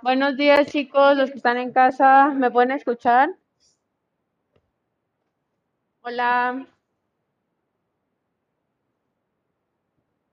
Buenos 0.00 0.36
días, 0.36 0.70
chicos, 0.70 1.16
los 1.16 1.30
que 1.30 1.36
están 1.36 1.56
en 1.58 1.72
casa, 1.72 2.28
¿me 2.28 2.50
pueden 2.50 2.70
escuchar? 2.70 3.30
Hola. 6.02 6.66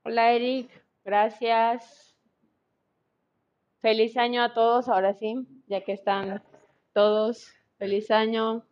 Hola, 0.04 0.32
Eric. 0.32 0.70
Gracias. 1.04 2.16
Feliz 3.80 4.16
año 4.16 4.42
a 4.42 4.54
todos, 4.54 4.88
ahora 4.88 5.14
sí, 5.14 5.46
ya 5.66 5.82
que 5.82 5.92
están 5.92 6.42
todos. 6.92 7.52
Feliz 7.78 8.10
año. 8.10 8.64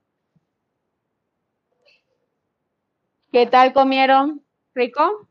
¿Qué 3.31 3.47
tal 3.47 3.73
comieron? 3.73 4.45
¿Rico? 4.75 5.29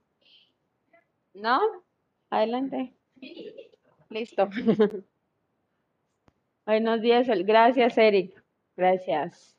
¿No? 1.33 1.59
Adelante. 2.29 2.93
Listo. 4.13 4.47
Buenos 6.67 7.01
días. 7.01 7.27
Gracias, 7.27 7.97
Eric. 7.97 8.43
Gracias. 8.77 9.57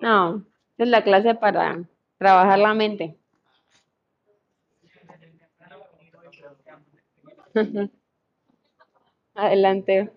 No, 0.00 0.44
es 0.76 0.88
la 0.88 1.04
clase 1.04 1.36
para 1.36 1.84
trabajar 2.18 2.58
la 2.58 2.74
mente. 2.74 3.16
Adelante. 9.34 10.10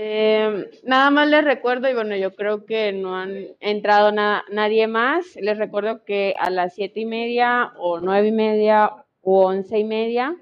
Eh, 0.00 0.70
nada 0.84 1.10
más 1.10 1.28
les 1.28 1.42
recuerdo, 1.44 1.90
y 1.90 1.94
bueno, 1.94 2.14
yo 2.14 2.32
creo 2.36 2.64
que 2.66 2.92
no 2.92 3.16
han 3.16 3.48
entrado 3.58 4.12
nadie 4.12 4.86
más. 4.86 5.34
Les 5.34 5.58
recuerdo 5.58 6.04
que 6.04 6.36
a 6.38 6.50
las 6.50 6.74
siete 6.76 7.00
y 7.00 7.04
media, 7.04 7.72
o 7.78 7.98
nueve 7.98 8.28
y 8.28 8.32
media, 8.32 8.92
o 9.22 9.46
once 9.46 9.76
y 9.76 9.82
media, 9.82 10.36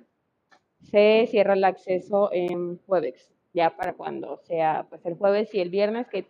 se 0.82 1.26
cierra 1.30 1.54
el 1.54 1.64
acceso 1.64 2.30
en 2.34 2.78
jueves, 2.86 3.32
ya 3.54 3.75
para 3.75 3.94
cuando 3.94 4.36
sea 4.44 4.86
pues 4.90 5.06
el 5.06 5.14
jueves 5.14 5.54
y 5.54 5.60
el 5.60 5.70
viernes, 5.70 6.06
que 6.08 6.26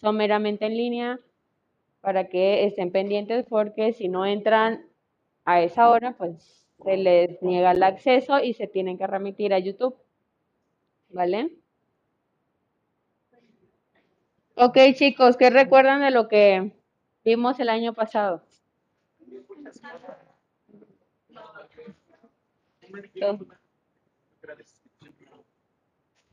son 0.00 0.16
meramente 0.16 0.66
en 0.66 0.76
línea, 0.76 1.18
para 2.00 2.28
que 2.28 2.66
estén 2.66 2.92
pendientes, 2.92 3.46
porque 3.48 3.92
si 3.94 4.08
no 4.08 4.26
entran 4.26 4.86
a 5.44 5.60
esa 5.60 5.90
hora, 5.90 6.12
pues 6.16 6.68
se 6.84 6.96
les 6.96 7.42
niega 7.42 7.72
el 7.72 7.82
acceso 7.82 8.38
y 8.38 8.54
se 8.54 8.68
tienen 8.68 8.96
que 8.96 9.08
remitir 9.08 9.52
a 9.54 9.58
YouTube. 9.58 9.96
¿Vale? 11.08 11.59
Ok, 14.62 14.76
chicos, 14.92 15.38
¿qué 15.38 15.48
recuerdan 15.48 16.02
de 16.02 16.10
lo 16.10 16.28
que 16.28 16.70
vimos 17.24 17.58
el 17.60 17.70
año 17.70 17.94
pasado? 17.94 18.42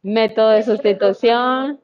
Método 0.02 0.50
de 0.50 0.64
sustitución. 0.64 1.82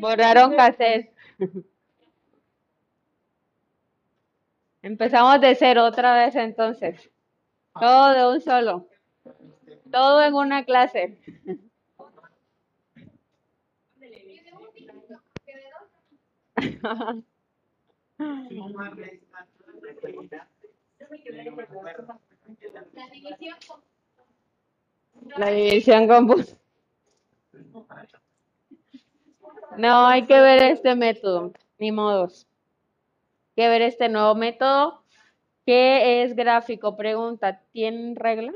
Borraron 0.00 0.56
cassette. 0.56 1.14
Empezamos 4.82 5.40
de 5.40 5.54
cero 5.54 5.84
otra 5.84 6.14
vez 6.14 6.34
entonces. 6.34 7.08
Todo 7.78 8.12
de 8.12 8.26
un 8.26 8.40
solo. 8.40 8.88
Todo 9.90 10.22
en 10.22 10.34
una 10.34 10.64
clase. 10.64 11.18
La 25.36 25.50
división 25.50 26.08
con 26.08 26.26
No, 29.76 30.06
hay 30.06 30.26
que 30.26 30.40
ver 30.40 30.62
este 30.62 30.94
método, 30.94 31.52
ni 31.78 31.92
modos. 31.92 32.46
Hay 33.48 33.64
que 33.64 33.68
ver 33.68 33.82
este 33.82 34.08
nuevo 34.08 34.34
método. 34.34 35.02
¿Qué 35.64 36.22
es 36.22 36.34
gráfico? 36.36 36.96
Pregunta, 36.96 37.60
¿tienen 37.72 38.16
regla? 38.16 38.52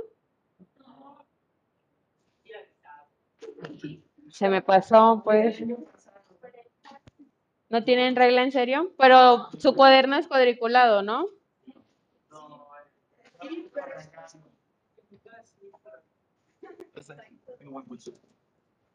Se 4.30 4.48
me 4.48 4.62
pasó, 4.62 5.22
pues. 5.24 5.62
¿No 7.68 7.84
tienen 7.84 8.16
regla 8.16 8.42
en 8.42 8.52
serio? 8.52 8.92
Pero 8.98 9.48
su 9.58 9.74
cuaderno 9.74 10.16
es 10.16 10.26
cuadriculado, 10.26 11.02
¿no? 11.02 11.26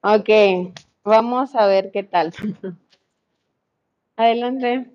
Ok, 0.01 0.29
vamos 1.03 1.55
a 1.55 1.65
ver 1.67 1.91
qué 1.91 2.03
tal. 2.03 2.33
Adelante. 4.17 4.91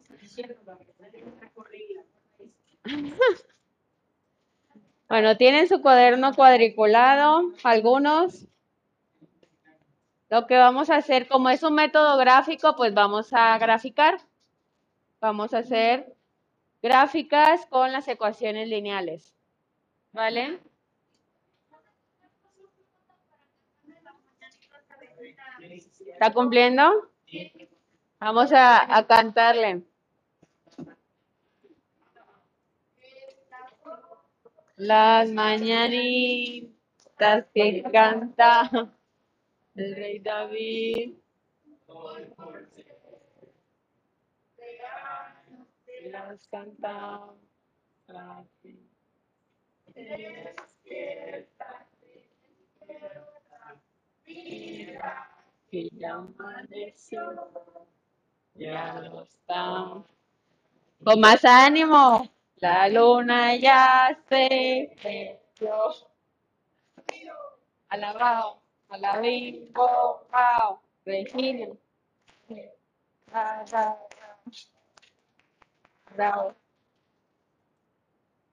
Bueno, 5.08 5.36
tienen 5.36 5.66
su 5.66 5.82
cuaderno 5.82 6.32
cuadriculado, 6.34 7.52
algunos. 7.64 8.46
Lo 10.30 10.46
que 10.46 10.56
vamos 10.56 10.90
a 10.90 10.96
hacer, 10.96 11.26
como 11.26 11.50
es 11.50 11.64
un 11.64 11.74
método 11.74 12.16
gráfico, 12.16 12.76
pues 12.76 12.94
vamos 12.94 13.32
a 13.32 13.58
graficar. 13.58 14.20
Vamos 15.20 15.52
a 15.52 15.58
hacer 15.58 16.14
gráficas 16.80 17.66
con 17.66 17.90
las 17.90 18.06
ecuaciones 18.06 18.68
lineales. 18.68 19.34
¿Vale? 20.12 20.60
¿Está 26.12 26.32
cumpliendo? 26.32 27.10
Vamos 28.20 28.52
a, 28.52 29.04
cantarle. 29.08 29.82
Las 34.76 35.28
mañanitas 35.30 36.70
que 37.52 37.82
canta 37.92 38.92
el 39.74 39.96
rey 39.96 40.18
David. 40.18 41.14
Las 46.10 46.48
canta 46.48 47.28
que 55.70 55.88
ya 55.92 56.14
amaneció, 56.14 57.50
ya 58.54 59.00
no 59.02 59.22
está. 59.22 60.02
Con 61.04 61.20
más 61.20 61.44
ánimo, 61.44 62.28
la 62.56 62.88
luna 62.88 63.56
ya 63.56 64.18
se 64.28 64.96
metió. 65.04 65.94
Alabado. 67.88 68.62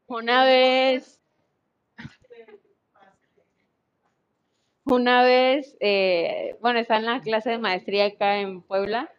Una 0.07 0.45
vez, 0.45 1.19
una 4.85 5.23
vez, 5.23 5.75
eh, 5.79 6.55
bueno, 6.61 6.79
está 6.79 6.97
en 6.97 7.05
la 7.05 7.19
clase 7.21 7.49
de 7.49 7.57
maestría 7.57 8.05
acá 8.05 8.39
en 8.39 8.61
Puebla, 8.61 9.11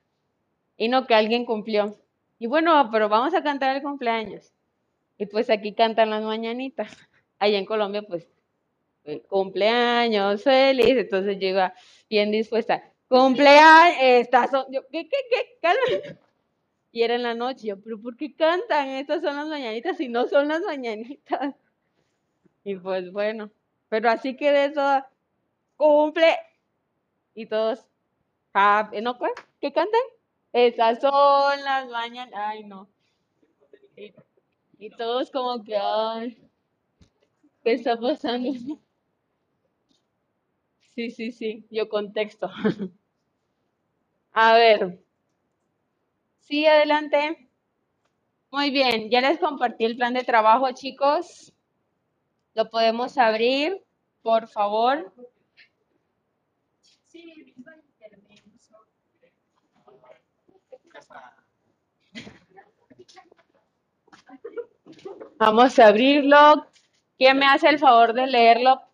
y 0.77 0.89
no 0.89 1.07
que 1.07 1.15
alguien 1.15 1.45
cumplió. 1.45 1.97
Y 2.39 2.47
bueno, 2.47 2.89
pero 2.93 3.09
vamos 3.09 3.35
a 3.35 3.43
cantar 3.43 3.75
el 3.77 3.83
cumpleaños. 3.83 4.53
Y 5.19 5.27
pues 5.27 5.51
aquí 5.51 5.75
cantan 5.75 6.11
las 6.11 6.23
mañanitas. 6.23 6.97
Allá 7.41 7.59
en 7.59 7.67
Colombia, 7.67 8.03
pues 8.03 8.29
cumpleaños 9.29 10.43
feliz, 10.43 10.97
entonces 10.97 11.39
llega 11.39 11.75
bien 12.09 12.31
dispuesta, 12.31 12.83
cumpleaños, 13.09 13.97
estas 14.01 14.51
son, 14.51 14.67
yo, 14.71 14.87
¿qué, 14.91 15.09
qué, 15.09 15.19
qué? 15.61 16.17
Y 16.91 17.03
era 17.03 17.15
en 17.15 17.23
la 17.23 17.35
noche, 17.35 17.69
yo, 17.69 17.81
pero 17.81 18.01
¿por 18.01 18.17
qué 18.17 18.35
cantan? 18.35 18.89
Estas 18.89 19.23
son 19.23 19.37
las 19.37 19.47
mañanitas 19.47 20.01
y 20.01 20.09
no 20.09 20.27
son 20.27 20.49
las 20.49 20.63
mañanitas. 20.63 21.55
Y 22.65 22.77
pues 22.77 23.13
bueno, 23.13 23.51
pero 23.89 24.11
así 24.11 24.37
quedé 24.37 24.71
toda, 24.71 25.11
cumple, 25.77 26.37
y 27.35 27.47
todos, 27.47 27.87
¿no? 29.03 29.19
¿Qué 29.61 29.73
cantan? 29.73 30.01
Estas 30.53 31.01
son 31.01 31.63
las 31.63 31.89
mañanas, 31.89 32.35
ay 32.35 32.65
no. 32.65 32.89
Y, 33.97 34.13
y 34.79 34.91
todos 34.91 35.31
como 35.31 35.63
que, 35.63 35.77
ay, 35.77 36.37
¿qué 37.63 37.73
está 37.73 37.97
pasando? 37.97 38.81
Sí, 40.99 41.13
sí, 41.13 41.31
sí, 41.31 41.65
yo 41.71 41.89
contexto. 41.89 42.51
A 44.33 44.55
ver. 44.55 44.99
Sí, 46.41 46.67
adelante. 46.67 47.49
Muy 48.51 48.71
bien, 48.71 49.09
ya 49.09 49.21
les 49.21 49.39
compartí 49.39 49.85
el 49.85 49.97
plan 49.97 50.13
de 50.13 50.25
trabajo, 50.25 50.73
chicos. 50.73 51.53
Lo 52.55 52.69
podemos 52.69 53.17
abrir, 53.17 53.81
por 54.23 54.49
favor. 54.49 55.13
Vamos 65.39 65.79
a 65.79 65.87
abrirlo. 65.87 66.67
¿Quién 67.17 67.39
me 67.39 67.47
hace 67.47 67.69
el 67.69 67.79
favor 67.79 68.15
de 68.15 68.27
leerlo? 68.27 68.88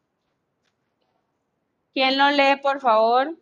¿Quién 1.94 2.18
lo 2.18 2.28
lee, 2.30 2.56
por 2.60 2.78
favor? 2.80 3.38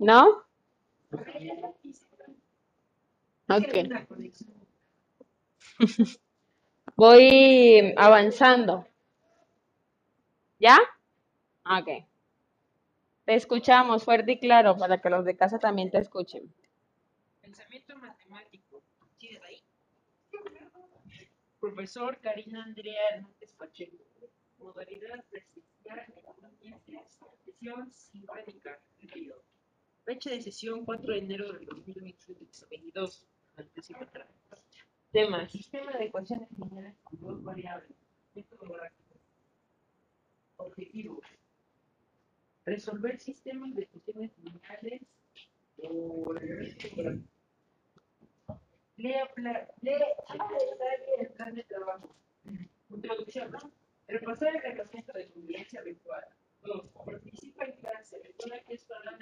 ¿No? 0.00 0.46
Ok. 3.50 3.74
Voy 6.96 7.94
avanzando. 7.98 8.86
¿Ya? 10.58 10.78
Ok. 11.66 12.06
Te 13.26 13.34
escuchamos 13.34 14.02
fuerte 14.04 14.32
y 14.32 14.40
claro 14.40 14.78
para 14.78 15.02
que 15.02 15.10
los 15.10 15.26
de 15.26 15.36
casa 15.36 15.58
también 15.58 15.90
te 15.90 15.98
escuchen. 15.98 16.50
Pensamiento 17.42 17.94
matemático. 17.96 18.82
¿Sigues 19.18 19.42
ahí? 19.42 19.62
Profesor 21.60 22.18
Karina 22.22 22.64
Andrea 22.64 23.02
Hernández 23.12 23.52
Pacheco. 23.52 24.02
Modalidad 24.58 25.22
presencial, 25.28 26.06
sesión 27.44 27.90
sincrónica. 27.90 28.80
Fecha 30.10 30.30
de 30.30 30.42
sesión 30.42 30.84
4 30.84 31.12
de 31.12 31.18
enero 31.20 31.52
del 31.52 31.66
2022. 31.66 33.28
Tema: 35.12 35.48
Sistema 35.48 35.92
de 35.92 36.06
ecuaciones 36.06 36.48
lineales 36.58 36.96
con 37.04 37.20
dos 37.20 37.44
variables. 37.44 37.96
Objetivo: 40.56 41.20
Resolver 42.64 43.20
sistemas 43.20 43.72
de 43.76 43.82
ecuaciones 43.82 44.32
lineales 44.38 45.02
o 45.84 46.34
Lea, 48.96 49.30
lee 49.80 49.92
el 51.20 51.28
plan 51.34 51.54
de 51.54 51.62
trabajo. 51.62 52.16
Introducción, 52.88 53.52
¿no? 53.52 53.60
Repasar 54.08 54.56
el 54.56 54.62
reglamento 54.62 55.12
de 55.12 55.28
convivencia 55.28 55.82
virtual. 55.82 56.24
2. 56.62 56.86
Participa 57.06 57.64
en 57.64 57.72
clase. 57.76 58.20
Recuerda 58.24 58.60
que 58.64 58.74
es 58.74 58.84
para 58.86 59.16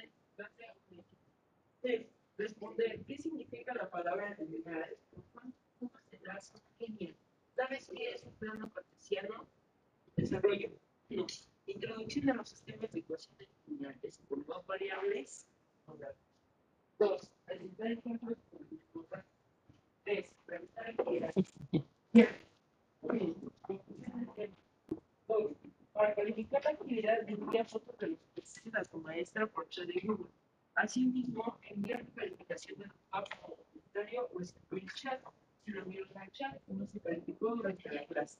Responder. 2.36 3.04
¿Qué 3.04 3.18
significa 3.18 3.74
la 3.74 3.90
palabra 3.90 4.36
lineal? 4.38 4.96
¿Cuántos 5.32 6.02
tendrás 6.10 6.52
genial? 6.78 7.16
¿Sabes 7.56 7.90
qué 7.92 8.10
es 8.10 8.22
un 8.22 8.32
plano 8.34 8.70
cartesiano? 8.72 9.46
Desarrollo. 10.16 10.70
Introducción 11.66 12.30
a 12.30 12.34
los 12.34 12.48
sistemas 12.48 12.92
de 12.92 13.00
ecuaciones 13.00 13.48
lineales 13.66 14.20
con 14.28 14.46
dos 14.46 14.64
variables. 14.66 15.46
Dos. 16.98 17.30
Presentar 17.44 17.92
ejemplos 17.92 18.38
con 18.92 19.06
Tres. 20.04 20.32
Dos. 25.26 25.52
Para 25.98 26.14
calificar 26.14 26.64
la 26.64 26.70
actividad, 26.70 27.28
envía 27.28 27.64
fotos 27.64 27.98
de 27.98 28.06
los 28.06 28.20
que 28.30 28.70
a 28.72 28.84
tu 28.84 28.98
maestra 28.98 29.48
por 29.48 29.68
chat 29.68 29.84
de 29.84 30.00
Google. 30.06 30.30
Asimismo, 30.76 31.58
enviar 31.62 32.04
tu 32.04 32.14
calificación 32.14 32.92
a 33.10 33.24
tu 33.24 33.36
comentario 33.40 34.28
o 34.32 34.40
escribir 34.40 34.84
el 34.84 34.92
chat. 34.92 35.20
Si 35.64 35.72
lo 35.72 35.82
envías 35.82 36.14
al 36.14 36.30
chat, 36.30 36.62
no 36.68 36.86
se 36.86 37.00
calificó 37.00 37.56
durante 37.56 37.92
la 37.92 38.06
clase. 38.06 38.38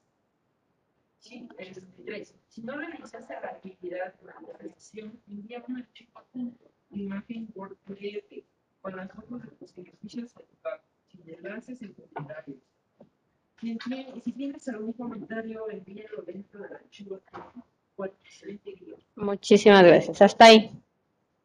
Sí, 1.19 1.49
es, 1.57 1.85
tres. 2.05 2.33
Si 2.47 2.61
no 2.61 2.77
realizaste 2.77 3.33
la 3.33 3.49
actividad 3.49 4.15
durante 4.21 4.53
la 4.53 4.73
sesión, 4.75 5.21
envía 5.27 5.61
un 5.67 5.79
archivo 5.79 6.23
de 6.33 6.55
imagen 6.91 7.47
por 7.47 7.75
PDF 7.79 8.41
con 8.79 8.95
las 8.95 9.11
fotos 9.11 9.41
de 9.41 9.51
tus 9.57 9.77
ejercicios 9.77 10.33
educados, 10.37 10.85
sin 11.07 11.27
enlaces 11.27 11.81
en 11.81 11.93
comentarios. 11.93 12.68
Si, 13.61 14.31
tienes 14.31 14.67
algún 14.69 14.93
comentario, 14.93 15.69
envíalo 15.69 16.21
dentro 16.21 16.61
del 16.61 16.73
archivo. 16.73 17.19
Muchísimas 19.15 19.83
gracias. 19.83 20.21
Hasta 20.21 20.45
ahí. 20.45 20.71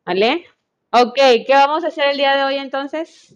¿Vale? 0.05 0.47
Ok, 0.93 1.17
¿qué 1.17 1.53
vamos 1.53 1.83
a 1.83 1.89
hacer 1.89 2.11
el 2.11 2.17
día 2.17 2.37
de 2.37 2.45
hoy 2.45 2.57
entonces? 2.57 3.35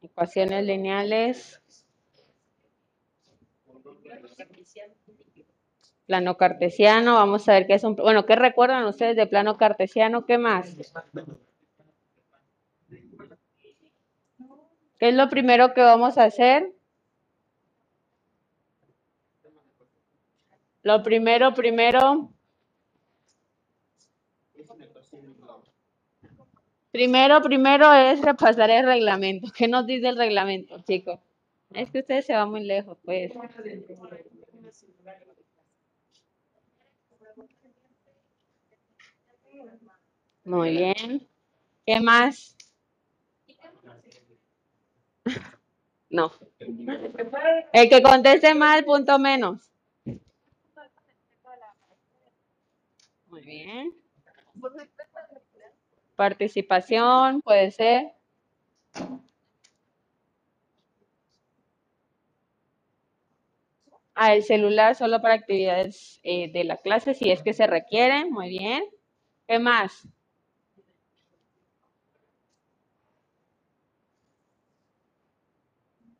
Ecuaciones 0.00 0.64
lineales. 0.64 1.60
Plano 6.06 6.36
cartesiano, 6.36 7.14
vamos 7.14 7.48
a 7.48 7.52
ver 7.52 7.66
qué 7.66 7.74
es 7.74 7.84
un... 7.84 7.96
Bueno, 7.96 8.24
¿qué 8.26 8.36
recuerdan 8.36 8.84
ustedes 8.84 9.16
de 9.16 9.26
plano 9.26 9.56
cartesiano? 9.56 10.24
¿Qué 10.24 10.38
más? 10.38 10.76
¿Qué 15.04 15.10
es 15.10 15.16
lo 15.16 15.28
primero 15.28 15.74
que 15.74 15.82
vamos 15.82 16.16
a 16.16 16.24
hacer? 16.24 16.72
Lo 20.82 21.02
primero, 21.02 21.52
primero. 21.52 22.32
Primero, 26.90 27.42
primero 27.42 27.92
es 27.92 28.22
repasar 28.22 28.70
el 28.70 28.86
reglamento. 28.86 29.52
¿Qué 29.54 29.68
nos 29.68 29.84
dice 29.84 30.08
el 30.08 30.16
reglamento, 30.16 30.82
chicos? 30.88 31.20
Es 31.74 31.90
que 31.90 31.98
ustedes 31.98 32.24
se 32.24 32.32
van 32.32 32.50
muy 32.50 32.64
lejos, 32.64 32.96
pues. 33.04 33.30
Muy 40.44 40.70
bien. 40.70 41.28
¿Qué 41.84 42.00
más? 42.00 42.56
No. 46.10 46.32
El 47.72 47.88
que 47.88 48.02
conteste 48.02 48.54
mal, 48.54 48.84
punto 48.84 49.18
menos. 49.18 49.70
Muy 53.26 53.42
bien. 53.42 53.92
Participación, 56.14 57.42
puede 57.42 57.72
ser. 57.72 58.12
Ah, 64.14 64.34
el 64.34 64.44
celular 64.44 64.94
solo 64.94 65.20
para 65.20 65.34
actividades 65.34 66.20
eh, 66.22 66.50
de 66.52 66.62
la 66.64 66.76
clase, 66.76 67.14
si 67.14 67.30
es 67.32 67.42
que 67.42 67.52
se 67.52 67.66
requieren. 67.66 68.30
Muy 68.30 68.48
bien. 68.48 68.84
¿Qué 69.48 69.58
más? 69.58 70.06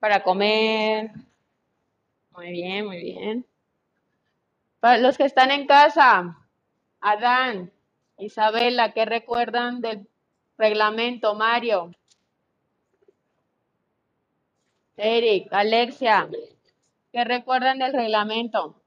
Para 0.04 0.22
comer. 0.22 1.12
Muy 2.36 2.50
bien, 2.50 2.84
muy 2.84 2.98
bien. 2.98 3.46
Para 4.78 4.98
los 4.98 5.16
que 5.16 5.24
están 5.24 5.50
en 5.50 5.66
casa, 5.66 6.36
Adán, 7.00 7.72
Isabela, 8.18 8.92
¿qué 8.92 9.06
recuerdan 9.06 9.80
del 9.80 10.06
reglamento, 10.58 11.34
Mario? 11.34 11.90
Eric, 14.98 15.50
Alexia, 15.50 16.28
¿qué 17.10 17.24
recuerdan 17.24 17.78
del 17.78 17.94
reglamento? 17.94 18.83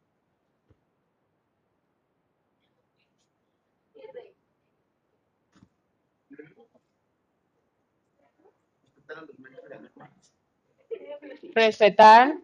Respetar 11.54 12.38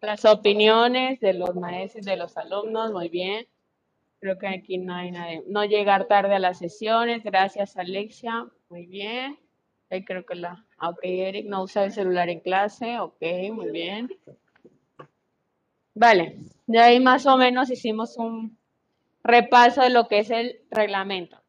las 0.00 0.24
opiniones 0.24 1.20
de 1.20 1.34
los 1.34 1.54
maestros 1.54 2.06
y 2.06 2.10
de 2.10 2.16
los 2.16 2.36
alumnos, 2.36 2.92
muy 2.92 3.08
bien. 3.08 3.46
Creo 4.20 4.38
que 4.38 4.48
aquí 4.48 4.78
no 4.78 4.94
hay 4.94 5.10
nadie. 5.10 5.44
No 5.46 5.64
llegar 5.64 6.06
tarde 6.06 6.34
a 6.34 6.38
las 6.38 6.58
sesiones. 6.58 7.22
Gracias, 7.22 7.76
Alexia. 7.76 8.46
Muy 8.68 8.86
bien. 8.86 9.38
Ahí 9.90 10.04
creo 10.04 10.26
que 10.26 10.34
la. 10.34 10.64
Ok, 10.80 10.98
Eric, 11.02 11.46
no 11.46 11.62
usa 11.62 11.84
el 11.84 11.92
celular 11.92 12.28
en 12.28 12.40
clase. 12.40 12.98
Ok, 13.00 13.22
muy 13.52 13.70
bien. 13.70 14.08
Vale, 15.94 16.36
de 16.66 16.78
ahí 16.78 17.00
más 17.00 17.26
o 17.26 17.36
menos 17.36 17.70
hicimos 17.70 18.16
un 18.18 18.56
repaso 19.24 19.82
de 19.82 19.90
lo 19.90 20.06
que 20.06 20.20
es 20.20 20.30
el 20.30 20.60
reglamento. 20.70 21.40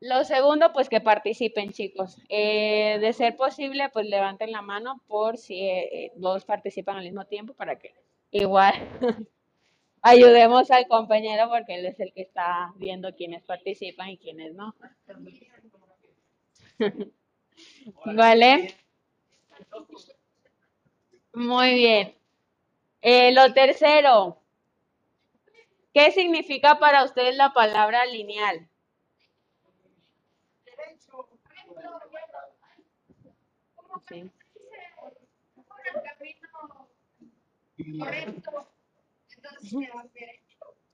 Lo 0.00 0.24
segundo, 0.24 0.72
pues 0.72 0.88
que 0.88 1.00
participen, 1.00 1.72
chicos. 1.72 2.16
Eh, 2.30 2.98
de 3.00 3.12
ser 3.12 3.36
posible, 3.36 3.90
pues 3.90 4.06
levanten 4.06 4.50
la 4.50 4.62
mano 4.62 5.02
por 5.06 5.36
si 5.36 5.60
eh, 5.60 6.06
eh, 6.06 6.12
dos 6.16 6.44
participan 6.46 6.96
al 6.96 7.04
mismo 7.04 7.26
tiempo 7.26 7.52
para 7.54 7.78
que 7.78 7.94
igual 8.30 8.74
ayudemos 10.02 10.70
al 10.70 10.88
compañero 10.88 11.50
porque 11.50 11.74
él 11.76 11.86
es 11.86 12.00
el 12.00 12.12
que 12.14 12.22
está 12.22 12.72
viendo 12.76 13.14
quiénes 13.14 13.42
participan 13.44 14.08
y 14.10 14.18
quiénes 14.18 14.54
no. 14.54 14.74
¿Vale? 18.06 18.74
Muy 21.34 21.74
bien. 21.74 22.14
Eh, 23.02 23.32
lo 23.32 23.52
tercero, 23.52 24.38
¿qué 25.92 26.10
significa 26.12 26.78
para 26.78 27.04
ustedes 27.04 27.36
la 27.36 27.52
palabra 27.52 28.06
lineal? 28.06 28.69
Sí. 34.10 34.28
por 35.68 35.80
el 35.86 36.02
camino 36.02 36.48
ver. 38.10 38.34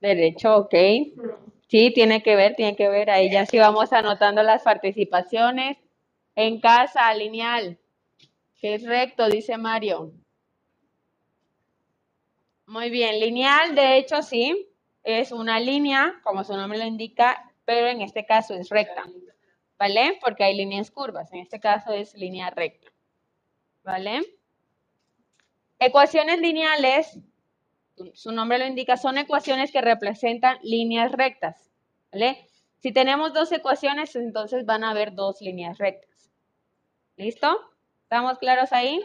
Derecho, 0.00 0.56
ok. 0.56 0.74
Sí, 1.68 1.92
tiene 1.92 2.22
que 2.22 2.36
ver, 2.36 2.54
tiene 2.54 2.76
que 2.76 2.88
ver. 2.88 3.10
Ahí 3.10 3.30
ya 3.30 3.46
sí 3.46 3.58
vamos 3.58 3.92
anotando 3.92 4.42
las 4.42 4.62
participaciones. 4.62 5.78
En 6.34 6.60
casa, 6.60 7.12
lineal. 7.14 7.78
Es 8.60 8.82
recto, 8.82 9.28
dice 9.28 9.56
Mario. 9.56 10.12
Muy 12.66 12.90
bien, 12.90 13.20
lineal, 13.20 13.76
de 13.76 13.96
hecho, 13.96 14.22
sí. 14.22 14.68
Es 15.04 15.30
una 15.30 15.60
línea, 15.60 16.20
como 16.24 16.42
su 16.42 16.56
nombre 16.56 16.78
lo 16.78 16.84
indica, 16.84 17.52
pero 17.64 17.86
en 17.86 18.00
este 18.00 18.26
caso 18.26 18.54
es 18.54 18.68
recta. 18.70 19.04
¿Vale? 19.78 20.18
Porque 20.20 20.42
hay 20.42 20.56
líneas 20.56 20.90
curvas. 20.90 21.32
En 21.32 21.40
este 21.40 21.60
caso 21.60 21.92
es 21.92 22.14
línea 22.14 22.50
recta. 22.50 22.90
¿Vale? 23.86 24.20
Ecuaciones 25.78 26.40
lineales 26.40 27.18
su 28.14 28.32
nombre 28.32 28.58
lo 28.58 28.66
indica, 28.66 28.96
son 28.96 29.18
ecuaciones 29.18 29.72
que 29.72 29.80
representan 29.80 30.58
líneas 30.62 31.12
rectas. 31.12 31.70
¿vale? 32.12 32.46
Si 32.78 32.92
tenemos 32.92 33.32
dos 33.32 33.50
ecuaciones, 33.52 34.14
entonces 34.16 34.66
van 34.66 34.84
a 34.84 34.90
haber 34.90 35.14
dos 35.14 35.40
líneas 35.40 35.78
rectas. 35.78 36.30
¿Listo? 37.16 37.58
¿Estamos 38.02 38.38
claros 38.38 38.72
ahí? 38.72 39.02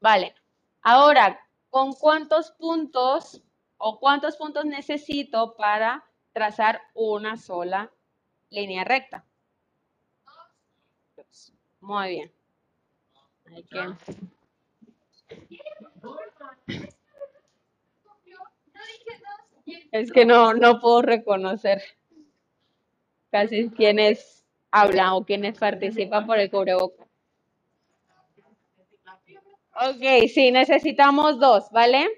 Vale. 0.00 0.34
Ahora, 0.82 1.40
¿con 1.70 1.92
cuántos 1.94 2.52
puntos 2.52 3.42
o 3.78 3.98
cuántos 3.98 4.36
puntos 4.36 4.64
necesito 4.64 5.56
para 5.56 6.04
trazar 6.32 6.80
una 6.94 7.36
sola 7.36 7.90
línea 8.50 8.84
recta? 8.84 9.24
Muy 11.80 12.08
bien. 12.08 12.43
Es 19.92 20.12
que 20.12 20.24
no, 20.24 20.54
no 20.54 20.80
puedo 20.80 21.02
reconocer 21.02 21.82
casi 23.30 23.70
quiénes 23.70 24.44
hablan 24.70 25.10
o 25.12 25.24
quiénes 25.24 25.58
participan 25.58 26.26
por 26.26 26.38
el 26.38 26.50
cubreboca. 26.50 27.04
Ok, 29.76 30.28
sí, 30.32 30.52
necesitamos 30.52 31.38
dos, 31.38 31.70
¿vale? 31.72 32.08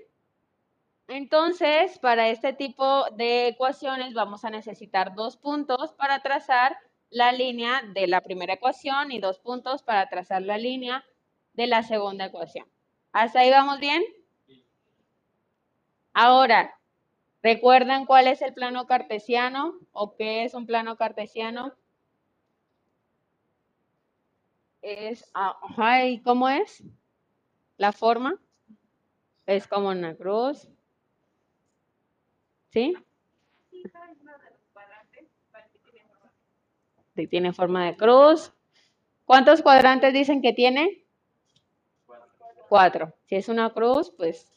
Entonces, 1.08 1.98
para 1.98 2.28
este 2.28 2.52
tipo 2.52 3.04
de 3.12 3.48
ecuaciones 3.48 4.12
vamos 4.12 4.44
a 4.44 4.50
necesitar 4.50 5.14
dos 5.14 5.36
puntos 5.36 5.92
para 5.92 6.20
trazar 6.20 6.76
la 7.10 7.32
línea 7.32 7.82
de 7.94 8.08
la 8.08 8.20
primera 8.20 8.54
ecuación 8.54 9.12
y 9.12 9.20
dos 9.20 9.38
puntos 9.38 9.82
para 9.82 10.08
trazar 10.08 10.42
la 10.42 10.58
línea 10.58 11.04
de 11.56 11.66
la 11.66 11.82
segunda 11.82 12.26
ecuación. 12.26 12.66
¿Hasta 13.12 13.40
ahí 13.40 13.50
vamos 13.50 13.80
bien? 13.80 14.04
Ahora, 16.12 16.78
¿recuerdan 17.42 18.06
cuál 18.06 18.26
es 18.26 18.42
el 18.42 18.54
plano 18.54 18.86
cartesiano 18.86 19.74
o 19.92 20.14
qué 20.14 20.44
es 20.44 20.54
un 20.54 20.66
plano 20.66 20.96
cartesiano? 20.96 21.74
Es, 24.82 25.30
ah, 25.34 25.58
ajá, 25.62 26.04
¿y 26.04 26.20
cómo 26.20 26.48
es? 26.48 26.84
La 27.76 27.92
forma 27.92 28.38
es 29.46 29.66
como 29.66 29.88
una 29.88 30.14
cruz. 30.14 30.68
Sí, 32.70 32.94
tiene 37.30 37.54
forma 37.54 37.86
de 37.86 37.96
cruz. 37.96 38.52
¿Cuántos 39.24 39.62
cuadrantes 39.62 40.12
dicen 40.12 40.42
que 40.42 40.52
tiene? 40.52 41.05
Cuatro. 42.68 43.12
Si 43.26 43.36
es 43.36 43.48
una 43.48 43.70
cruz, 43.70 44.12
pues 44.16 44.52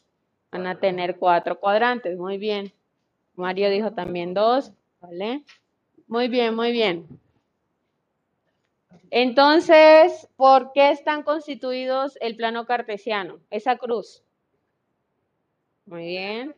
van 0.50 0.66
a 0.66 0.78
tener 0.78 1.16
cuatro 1.16 1.58
cuadrantes. 1.58 2.18
Muy 2.18 2.38
bien. 2.38 2.72
Mario 3.34 3.70
dijo 3.70 3.92
también 3.92 4.34
dos. 4.34 4.72
¿Vale? 5.00 5.44
Muy 6.06 6.28
bien, 6.28 6.54
muy 6.54 6.72
bien. 6.72 7.06
Entonces, 9.10 10.28
¿por 10.36 10.72
qué 10.72 10.90
están 10.90 11.22
constituidos 11.22 12.16
el 12.20 12.36
plano 12.36 12.66
cartesiano? 12.66 13.40
Esa 13.50 13.76
cruz. 13.76 14.22
Muy 15.86 16.06
bien. 16.06 16.54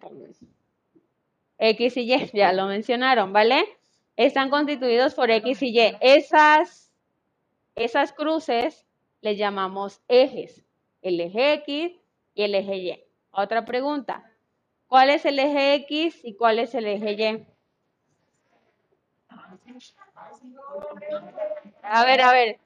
X 1.58 1.96
y 1.96 2.12
Y, 2.12 2.30
ya 2.34 2.52
lo 2.52 2.66
mencionaron, 2.66 3.32
¿vale? 3.32 3.64
Están 4.16 4.50
constituidos 4.50 5.14
por 5.14 5.30
X 5.30 5.62
y 5.62 5.78
Y. 5.78 5.96
Esas, 6.00 6.92
esas 7.74 8.12
cruces 8.12 8.84
les 9.22 9.38
llamamos 9.38 10.02
ejes. 10.08 10.62
El 11.02 11.20
eje 11.20 11.54
X 11.54 11.92
y 12.34 12.42
el 12.42 12.54
eje 12.54 12.76
Y. 12.76 13.04
Otra 13.32 13.64
pregunta. 13.64 14.32
¿Cuál 14.88 15.10
es 15.10 15.24
el 15.24 15.38
eje 15.38 15.74
X 15.74 16.20
y 16.24 16.34
cuál 16.34 16.58
es 16.58 16.74
el 16.74 16.86
eje 16.86 17.12
Y? 17.12 17.46
A 21.82 22.04
ver, 22.04 22.20
a 22.20 22.32
ver. 22.32 22.58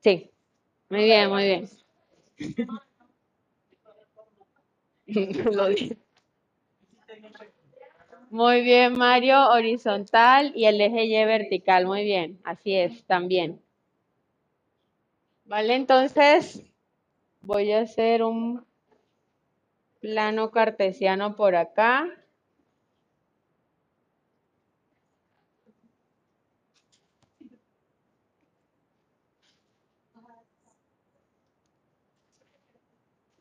Sí. 0.00 0.30
Muy 0.88 1.04
bien, 1.04 1.30
muy 1.30 1.44
bien. 1.44 1.68
Lo 5.52 5.68
dije. 5.68 5.96
Muy 8.36 8.60
bien, 8.60 8.98
Mario, 8.98 9.48
horizontal 9.48 10.52
y 10.54 10.66
el 10.66 10.78
eje 10.82 11.06
Y 11.06 11.24
vertical. 11.24 11.86
Muy 11.86 12.04
bien, 12.04 12.38
así 12.44 12.74
es, 12.76 13.02
también. 13.06 13.62
Vale, 15.46 15.74
entonces 15.74 16.62
voy 17.42 17.72
a 17.72 17.80
hacer 17.82 18.22
un 18.24 18.66
plano 20.00 20.50
cartesiano 20.50 21.36
por 21.36 21.56
acá. 21.56 22.08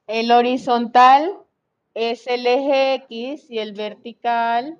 El 0.07 0.31
horizontal 0.31 1.33
es 1.95 2.27
el 2.27 2.45
eje 2.45 2.93
X 2.95 3.49
y 3.49 3.57
el 3.57 3.73
vertical 3.73 4.77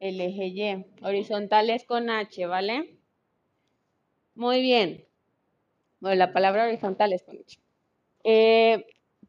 el 0.00 0.20
eje 0.20 0.46
Y. 0.46 0.86
Horizontal 1.02 1.70
es 1.70 1.84
con 1.84 2.10
H, 2.10 2.46
¿vale? 2.46 2.98
Muy 4.34 4.60
bien. 4.60 5.04
Bueno, 6.00 6.16
la 6.16 6.32
palabra 6.32 6.64
horizontal 6.64 7.12
es 7.12 7.22
con 7.22 7.36
H. 7.36 7.58
Eh, 8.24 8.86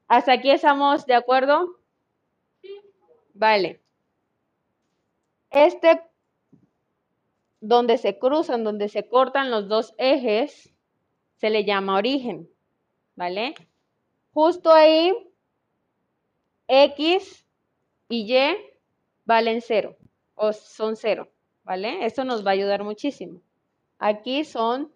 ¿Hasta 0.08 0.34
aquí 0.34 0.52
estamos 0.52 1.06
de 1.06 1.16
acuerdo? 1.16 1.80
Vale. 3.34 3.82
Este, 5.50 6.02
donde 7.62 7.98
se 7.98 8.20
cruzan, 8.20 8.64
donde 8.64 8.90
se 8.90 9.08
cortan 9.08 9.50
los 9.50 9.68
dos 9.68 9.96
ejes, 9.98 10.74
se 11.38 11.50
le 11.50 11.66
llama 11.66 11.96
origen, 11.96 12.50
¿vale? 13.16 13.56
Justo 14.34 14.72
ahí, 14.72 15.14
X 16.70 17.46
y 18.08 18.34
Y 18.34 18.58
valen 19.26 19.62
cero, 19.62 19.98
o 20.36 20.54
son 20.54 20.96
cero, 20.96 21.30
¿vale? 21.66 22.06
Esto 22.06 22.24
nos 22.24 22.46
va 22.46 22.52
a 22.52 22.54
ayudar 22.54 22.84
muchísimo. 22.86 23.42
Aquí 24.00 24.46
son 24.46 24.92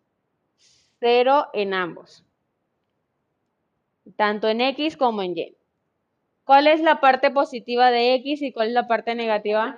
cero 0.99 1.47
en 1.53 1.73
ambos. 1.73 2.23
tanto 4.15 4.47
en 4.47 4.61
X 4.61 4.97
como 4.97 5.21
en 5.21 5.37
Y. 5.37 5.55
¿Cuál 6.45 6.67
es 6.67 6.81
la 6.81 7.01
parte 7.01 7.31
positiva 7.31 7.91
de 7.91 8.15
X 8.15 8.41
y 8.41 8.53
cuál 8.53 8.69
es 8.69 8.73
la 8.73 8.87
parte 8.87 9.15
negativa? 9.15 9.75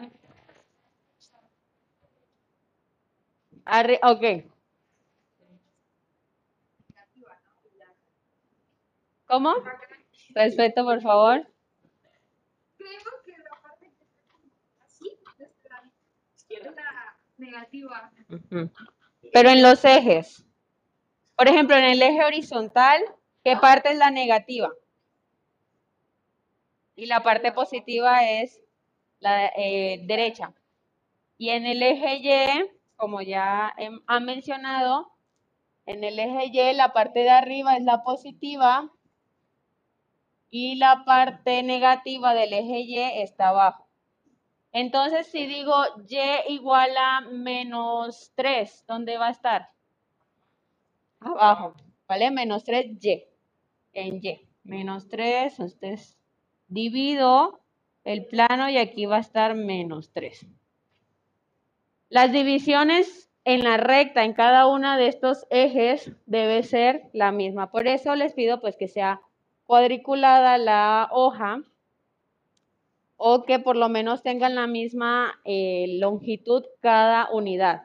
Arri 3.78 3.98
ok. 4.02 4.24
¿Cómo? 9.28 9.54
Respeto, 10.36 10.84
por 10.84 11.02
favor. 11.02 11.48
Creo 12.86 13.22
que 13.24 13.32
la 13.44 13.62
parte 13.62 13.92
que 13.98 14.04
está 14.04 14.86
así 14.86 15.10
es 15.10 15.54
la 15.70 15.92
izquierda 16.36 17.18
negativa. 17.38 18.12
Ujú. 18.30 18.72
Pero 19.34 19.50
en 19.50 19.64
los 19.64 19.84
ejes. 19.84 20.46
Por 21.36 21.48
ejemplo, 21.48 21.76
en 21.76 21.86
el 21.86 22.02
eje 22.02 22.24
horizontal, 22.24 23.02
¿qué 23.44 23.58
parte 23.58 23.90
es 23.90 23.98
la 23.98 24.12
negativa? 24.12 24.72
Y 26.96 27.08
la 27.08 27.24
parte 27.24 27.52
positiva 27.52 28.30
es 28.30 28.62
la 29.20 29.48
eh, 29.48 30.02
derecha. 30.04 30.54
Y 31.38 31.50
en 31.50 31.66
el 31.66 31.82
eje 31.82 32.20
Y, 32.22 32.72
como 32.96 33.22
ya 33.22 33.74
han 34.08 34.26
mencionado, 34.26 35.12
en 35.86 36.04
el 36.04 36.20
eje 36.20 36.46
Y 36.46 36.74
la 36.74 36.94
parte 36.94 37.20
de 37.20 37.32
arriba 37.32 37.76
es 37.76 37.84
la 37.84 38.04
positiva 38.04 38.95
y 40.50 40.76
la 40.76 41.04
parte 41.06 41.64
negativa 41.64 42.34
del 42.34 42.54
eje 42.54 42.80
Y 42.80 43.00
está 43.00 43.50
abajo. 43.50 43.88
Entonces, 44.72 45.28
si 45.28 45.46
digo 45.46 45.74
y 46.10 46.54
igual 46.54 46.92
a 46.98 47.22
menos 47.22 48.34
3, 48.36 48.84
¿dónde 48.88 49.18
va 49.18 49.28
a 49.28 49.32
estar? 49.32 49.70
Abajo, 51.22 51.74
¿vale? 52.08 52.30
Menos 52.30 52.66
3y, 52.66 53.26
en 53.94 54.20
y. 54.22 54.42
Menos 54.64 55.08
3, 55.08 55.60
entonces 55.60 56.18
divido 56.68 57.62
el 58.04 58.26
plano 58.26 58.70
y 58.70 58.78
aquí 58.78 59.06
va 59.06 59.18
a 59.18 59.22
estar 59.22 59.56
menos 59.56 60.12
3. 60.12 60.46
Las 62.10 62.32
divisiones 62.32 63.30
en 63.46 63.64
la 63.64 63.78
recta, 63.78 64.24
en 64.24 64.34
cada 64.34 64.68
una 64.68 64.98
de 64.98 65.08
estos 65.08 65.46
ejes, 65.50 66.12
debe 66.26 66.64
ser 66.64 67.10
la 67.14 67.32
misma. 67.32 67.72
Por 67.72 67.88
eso 67.88 68.16
les 68.16 68.34
pido 68.34 68.60
pues 68.60 68.76
que 68.76 68.88
sea 68.88 69.22
cuadriculada 69.66 70.58
la 70.58 71.10
hoja 71.12 71.62
o 73.18 73.44
que 73.44 73.60
por 73.60 73.76
lo 73.76 73.90
menos 73.90 74.24
tengan 74.24 74.56
la 74.56 74.68
misma 74.68 75.40
eh, 75.46 75.98
longitud 76.00 76.64
cada 76.82 77.30
unidad. 77.32 77.84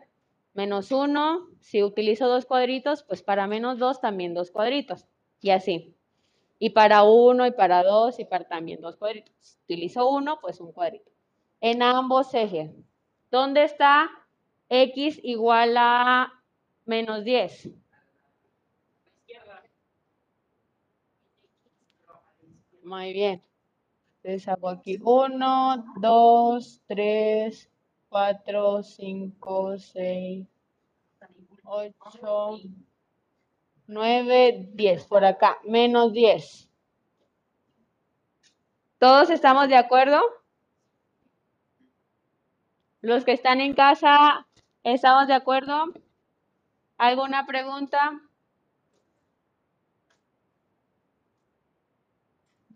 Menos 0.54 0.90
uno, 0.90 1.48
si 1.60 1.82
utilizo 1.82 2.28
dos 2.28 2.46
cuadritos, 2.46 3.04
pues 3.04 3.22
para 3.22 3.46
menos 3.46 3.78
dos 3.78 4.00
también 4.00 4.34
dos 4.34 4.50
cuadritos. 4.50 5.06
Y 5.40 5.50
así. 5.50 5.94
Y 6.58 6.70
para 6.70 7.04
uno 7.04 7.46
y 7.46 7.52
para 7.52 7.82
dos 7.82 8.18
y 8.18 8.24
para 8.24 8.44
también 8.44 8.80
dos 8.80 8.96
cuadritos. 8.96 9.32
Si 9.38 9.56
utilizo 9.64 10.08
uno, 10.10 10.38
pues 10.40 10.60
un 10.60 10.72
cuadrito. 10.72 11.10
En 11.60 11.82
ambos 11.82 12.34
ejes. 12.34 12.72
¿Dónde 13.30 13.62
está 13.62 14.10
x 14.68 15.20
igual 15.22 15.76
a 15.78 16.32
menos 16.84 17.24
10? 17.24 17.70
Muy 22.90 23.12
bien. 23.12 23.40
Entonces 24.16 24.48
hago 24.48 24.68
aquí 24.68 24.98
1, 25.00 25.84
2, 26.00 26.82
3, 26.88 27.70
4, 28.08 28.82
5, 28.82 29.78
6, 29.78 30.46
8, 31.62 32.60
9, 33.86 34.70
10. 34.72 35.04
Por 35.04 35.24
acá, 35.24 35.58
menos 35.62 36.12
10. 36.12 36.68
¿Todos 38.98 39.30
estamos 39.30 39.68
de 39.68 39.76
acuerdo? 39.76 40.20
Los 43.02 43.24
que 43.24 43.34
están 43.34 43.60
en 43.60 43.74
casa, 43.74 44.48
¿estamos 44.82 45.28
de 45.28 45.34
acuerdo? 45.34 45.92
¿Alguna 46.98 47.46
pregunta? 47.46 48.20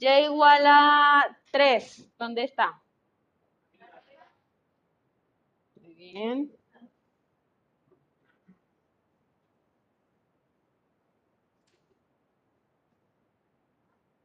Y 0.04 0.08
igual 0.24 0.66
a 0.66 1.38
3, 1.50 2.10
¿dónde 2.18 2.44
está? 2.44 2.78
Muy 5.80 5.94
bien. 5.94 6.52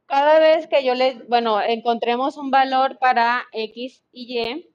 Cada 0.04 0.38
vez 0.38 0.66
que 0.66 0.84
yo 0.84 0.94
les, 0.94 1.26
bueno, 1.28 1.62
encontremos 1.62 2.36
un 2.36 2.50
valor 2.50 2.98
para 2.98 3.46
X 3.52 4.04
y 4.12 4.38
Y, 4.38 4.74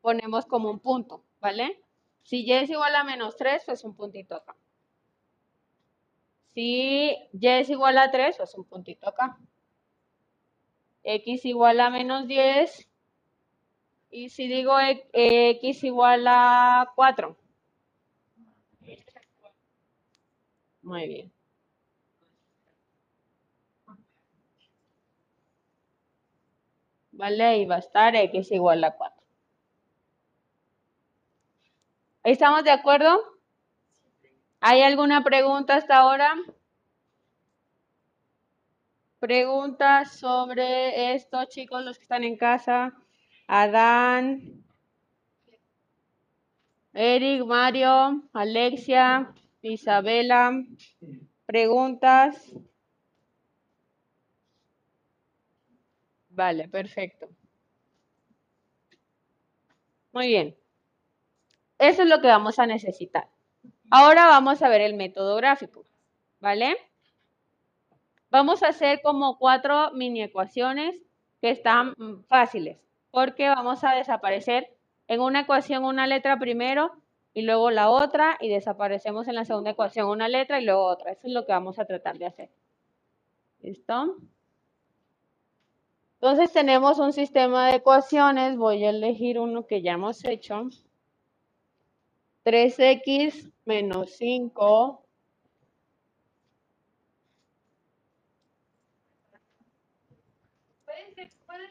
ponemos 0.00 0.46
como 0.46 0.68
un 0.68 0.80
punto, 0.80 1.22
¿vale? 1.38 1.80
Si 2.24 2.44
Y 2.44 2.54
es 2.54 2.70
igual 2.70 2.96
a 2.96 3.04
menos 3.04 3.36
3, 3.36 3.62
pues 3.66 3.84
un 3.84 3.94
puntito 3.94 4.34
acá. 4.34 4.56
Si 6.54 7.16
Y 7.32 7.46
es 7.46 7.70
igual 7.70 7.98
a 7.98 8.10
3, 8.10 8.36
pues 8.36 8.52
un 8.56 8.64
puntito 8.64 9.08
acá. 9.08 9.38
X 11.04 11.44
igual 11.46 11.80
a 11.80 11.90
menos 11.90 12.26
10. 12.26 12.88
Y 14.10 14.28
si 14.30 14.48
digo 14.48 14.78
e- 14.80 15.08
X 15.12 15.84
igual 15.84 16.26
a 16.28 16.92
4. 16.96 17.36
Muy 20.82 21.06
bien. 21.08 21.32
¿Vale? 27.12 27.58
Y 27.58 27.66
va 27.66 27.76
a 27.76 27.78
estar 27.80 28.16
X 28.16 28.50
igual 28.52 28.82
a 28.84 28.96
4. 28.96 29.22
¿Estamos 32.24 32.64
de 32.64 32.70
acuerdo? 32.70 33.20
¿Hay 34.60 34.82
alguna 34.82 35.24
pregunta 35.24 35.76
hasta 35.76 35.98
ahora? 35.98 36.34
Preguntas 39.20 40.12
sobre 40.18 41.14
esto, 41.14 41.44
chicos, 41.44 41.84
los 41.84 41.98
que 41.98 42.04
están 42.04 42.24
en 42.24 42.36
casa. 42.38 42.94
Adán, 43.46 44.64
Eric, 46.94 47.44
Mario, 47.44 48.22
Alexia, 48.32 49.32
Isabela. 49.62 50.64
Preguntas. 51.46 52.50
Vale, 56.30 56.68
perfecto. 56.68 57.28
Muy 60.12 60.28
bien. 60.28 60.56
Eso 61.78 62.02
es 62.02 62.08
lo 62.08 62.20
que 62.20 62.28
vamos 62.28 62.58
a 62.58 62.66
necesitar. 62.66 63.28
Ahora 63.90 64.26
vamos 64.26 64.62
a 64.62 64.68
ver 64.68 64.80
el 64.80 64.94
método 64.94 65.36
gráfico, 65.36 65.84
¿vale? 66.40 66.76
Vamos 68.30 68.62
a 68.62 68.68
hacer 68.68 69.02
como 69.02 69.38
cuatro 69.38 69.90
mini 69.92 70.22
ecuaciones 70.22 70.96
que 71.40 71.50
están 71.50 71.94
mm, 71.96 72.24
fáciles, 72.28 72.78
porque 73.10 73.48
vamos 73.48 73.82
a 73.84 73.92
desaparecer 73.92 74.68
en 75.08 75.20
una 75.20 75.40
ecuación 75.40 75.84
una 75.84 76.06
letra 76.06 76.38
primero 76.38 76.92
y 77.34 77.42
luego 77.42 77.70
la 77.70 77.90
otra 77.90 78.36
y 78.40 78.48
desaparecemos 78.48 79.26
en 79.28 79.34
la 79.34 79.44
segunda 79.44 79.70
ecuación 79.70 80.08
una 80.08 80.28
letra 80.28 80.60
y 80.60 80.64
luego 80.64 80.84
otra. 80.84 81.12
Eso 81.12 81.26
es 81.26 81.32
lo 81.32 81.44
que 81.46 81.52
vamos 81.52 81.78
a 81.78 81.84
tratar 81.84 82.18
de 82.18 82.26
hacer. 82.26 82.50
¿Listo? 83.62 84.16
Entonces 86.14 86.52
tenemos 86.52 86.98
un 86.98 87.12
sistema 87.12 87.68
de 87.68 87.76
ecuaciones. 87.76 88.56
Voy 88.56 88.84
a 88.84 88.90
elegir 88.90 89.38
uno 89.38 89.66
que 89.66 89.82
ya 89.82 89.92
hemos 89.92 90.24
hecho. 90.24 90.68
3x 92.44 93.52
menos 93.64 94.10
5 94.12 95.04
¿Puede, 100.84 101.30
puede, 101.46 101.68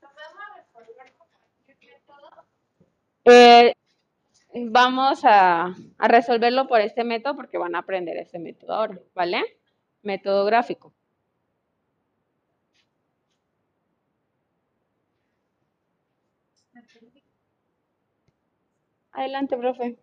podemos 0.00 0.42
resolver 0.56 1.12
con 1.16 1.28
cualquier 1.28 1.92
método? 1.92 2.30
Eh, 3.24 3.74
vamos 4.54 5.24
a, 5.24 5.74
a 5.98 6.08
resolverlo 6.08 6.66
por 6.68 6.80
este 6.80 7.04
método 7.04 7.36
porque 7.36 7.58
van 7.58 7.74
a 7.74 7.80
aprender 7.80 8.16
este 8.18 8.38
método 8.38 8.74
ahora, 8.74 9.00
¿vale? 9.14 9.42
Método 10.02 10.44
gráfico. 10.46 10.94
Adelante, 19.12 19.56
profe. 19.56 19.96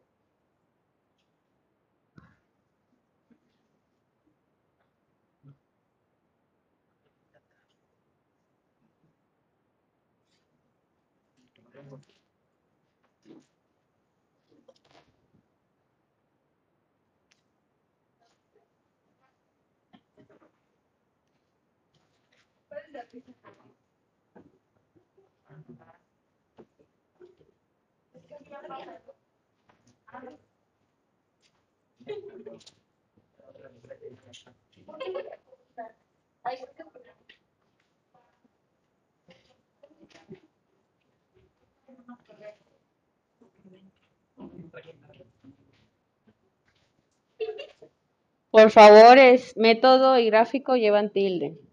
Por 48.50 48.72
favor, 48.72 49.20
es 49.20 49.56
método 49.56 50.18
y 50.18 50.26
gráfico 50.26 50.76
llevan 50.76 51.12
tilde. 51.12 51.67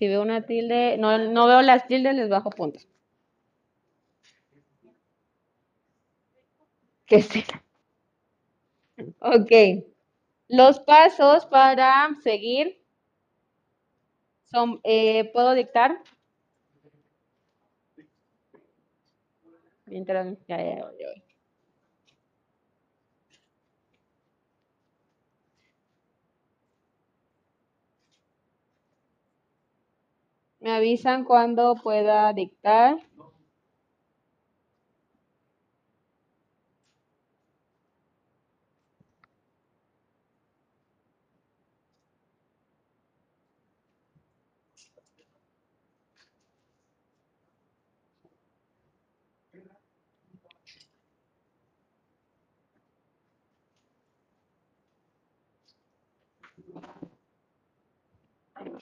Si 0.00 0.08
veo 0.08 0.22
una 0.22 0.40
tilde, 0.46 0.96
no, 0.98 1.16
no 1.18 1.46
veo 1.46 1.62
las 1.62 1.86
tildes, 1.86 2.16
les 2.16 2.28
bajo 2.28 2.50
puntos. 2.50 2.88
¿Qué 7.06 7.20
será? 7.20 7.62
Ok. 9.20 9.84
Los 10.48 10.80
pasos 10.80 11.46
para 11.46 12.08
seguir 12.22 12.80
son, 14.44 14.80
eh, 14.84 15.30
¿puedo 15.32 15.54
dictar? 15.54 16.02
Mientras, 19.86 20.38
ya, 20.48 20.56
ya, 20.56 20.76
ya, 20.98 21.29
Me 30.60 30.70
avisan 30.72 31.24
cuando 31.24 31.74
pueda 31.74 32.32
dictar. 32.32 32.98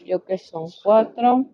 Yo 0.05 0.25
que 0.25 0.39
son 0.39 0.67
cuatro. 0.83 1.47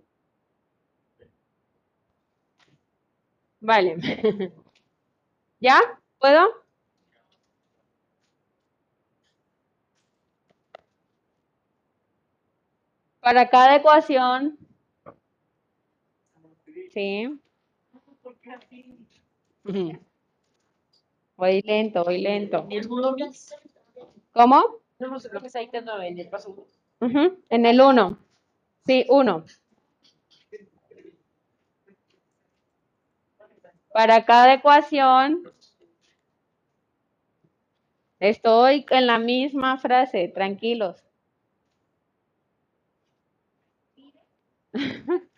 Vale. 3.64 3.96
¿Ya? 5.60 5.80
¿Puedo? 6.18 6.64
Para 13.20 13.48
cada 13.48 13.76
ecuación. 13.76 14.58
Sí. 16.92 17.40
Voy 21.36 21.62
lento, 21.62 22.04
voy 22.04 22.18
lento. 22.20 22.68
¿Cómo? 24.32 24.62
En 27.48 27.66
el 27.66 27.80
1. 27.80 28.18
Sí, 28.86 29.06
1. 29.08 29.44
Para 33.94 34.24
cada 34.24 34.54
ecuación, 34.54 35.44
estoy 38.18 38.84
en 38.90 39.06
la 39.06 39.20
misma 39.20 39.78
frase, 39.78 40.26
tranquilos. 40.26 41.04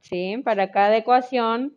Sí, 0.00 0.40
para 0.44 0.70
cada 0.70 0.96
ecuación, 0.96 1.74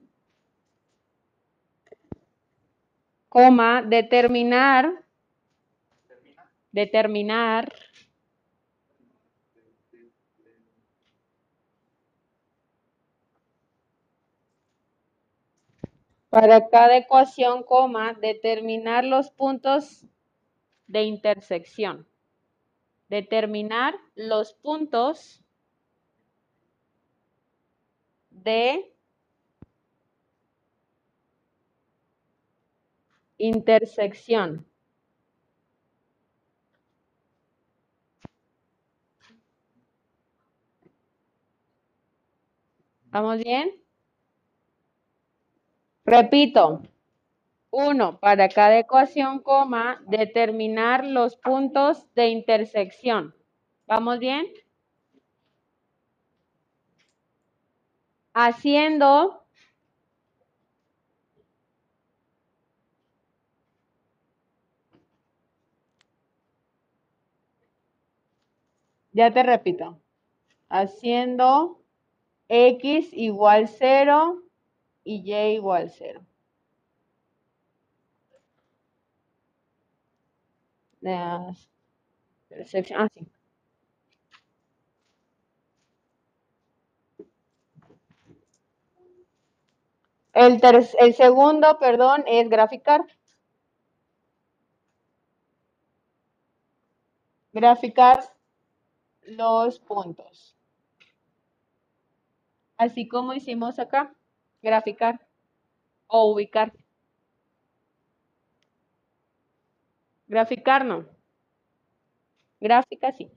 coma, 3.30 3.82
determinar, 3.82 5.04
determinar 6.72 7.74
Para 16.30 16.70
cada 16.70 16.96
ecuación, 16.98 17.64
determinar 18.14 19.04
los 19.04 19.32
puntos 19.32 20.06
de 20.88 21.04
intersección. 21.04 22.08
Determinar 23.10 23.96
los 24.16 24.54
puntos 24.54 25.44
de 28.32 28.92
intersección. 33.40 34.66
¿Vamos 43.12 43.38
bien? 43.44 43.72
Repito. 46.10 46.82
Uno, 47.70 48.20
para 48.20 48.50
cada 48.50 48.80
ecuación, 48.80 49.44
coma, 49.44 50.02
determinar 50.08 51.06
los 51.06 51.36
puntos 51.36 52.12
de 52.16 52.30
intersección. 52.30 53.36
¿Vamos 53.86 54.18
bien? 54.18 54.48
Haciendo 58.34 59.46
Ya 69.12 69.32
te 69.32 69.44
repito. 69.44 70.02
Haciendo 70.70 71.84
x 72.48 73.10
igual 73.14 73.68
0 73.68 74.49
y 75.14 75.24
y 75.24 75.54
igual 75.56 75.90
0. 75.98 76.22
Las 81.02 81.68
ah, 82.96 83.08
sí. 83.16 83.28
El, 90.34 90.60
ter- 90.60 90.88
el 90.98 91.14
segundo, 91.14 91.78
perdón, 91.78 92.24
es 92.26 92.50
graficar. 92.50 93.06
Graficar 97.54 98.24
los 99.28 99.80
puntos. 99.80 100.58
Así 102.78 103.08
como 103.08 103.34
hicimos 103.36 103.78
acá, 103.78 104.16
graficar 104.62 105.20
o 106.08 106.32
ubicar. 106.32 106.74
Graficar 110.28 110.86
no. 110.86 111.06
Gráfica 112.60 113.12
sí. 113.12 113.32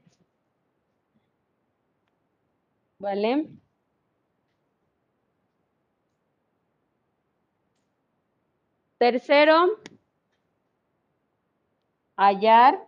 ¿Vale? 2.98 3.48
Tercero, 8.98 9.80
hallar 12.16 12.86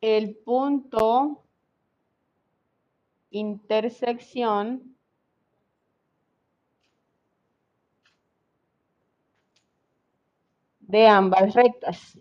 el 0.00 0.36
punto 0.36 1.42
intersección 3.32 4.96
de 10.80 11.06
ambas 11.08 11.54
rectas. 11.54 12.18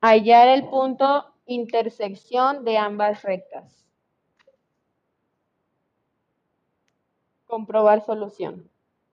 Hallar 0.00 0.48
el 0.48 0.68
punto 0.68 1.34
intersección 1.46 2.64
de 2.64 2.76
ambas 2.78 3.22
rectas. 3.22 3.84
Comprobar 7.46 8.04
solución. 8.04 8.70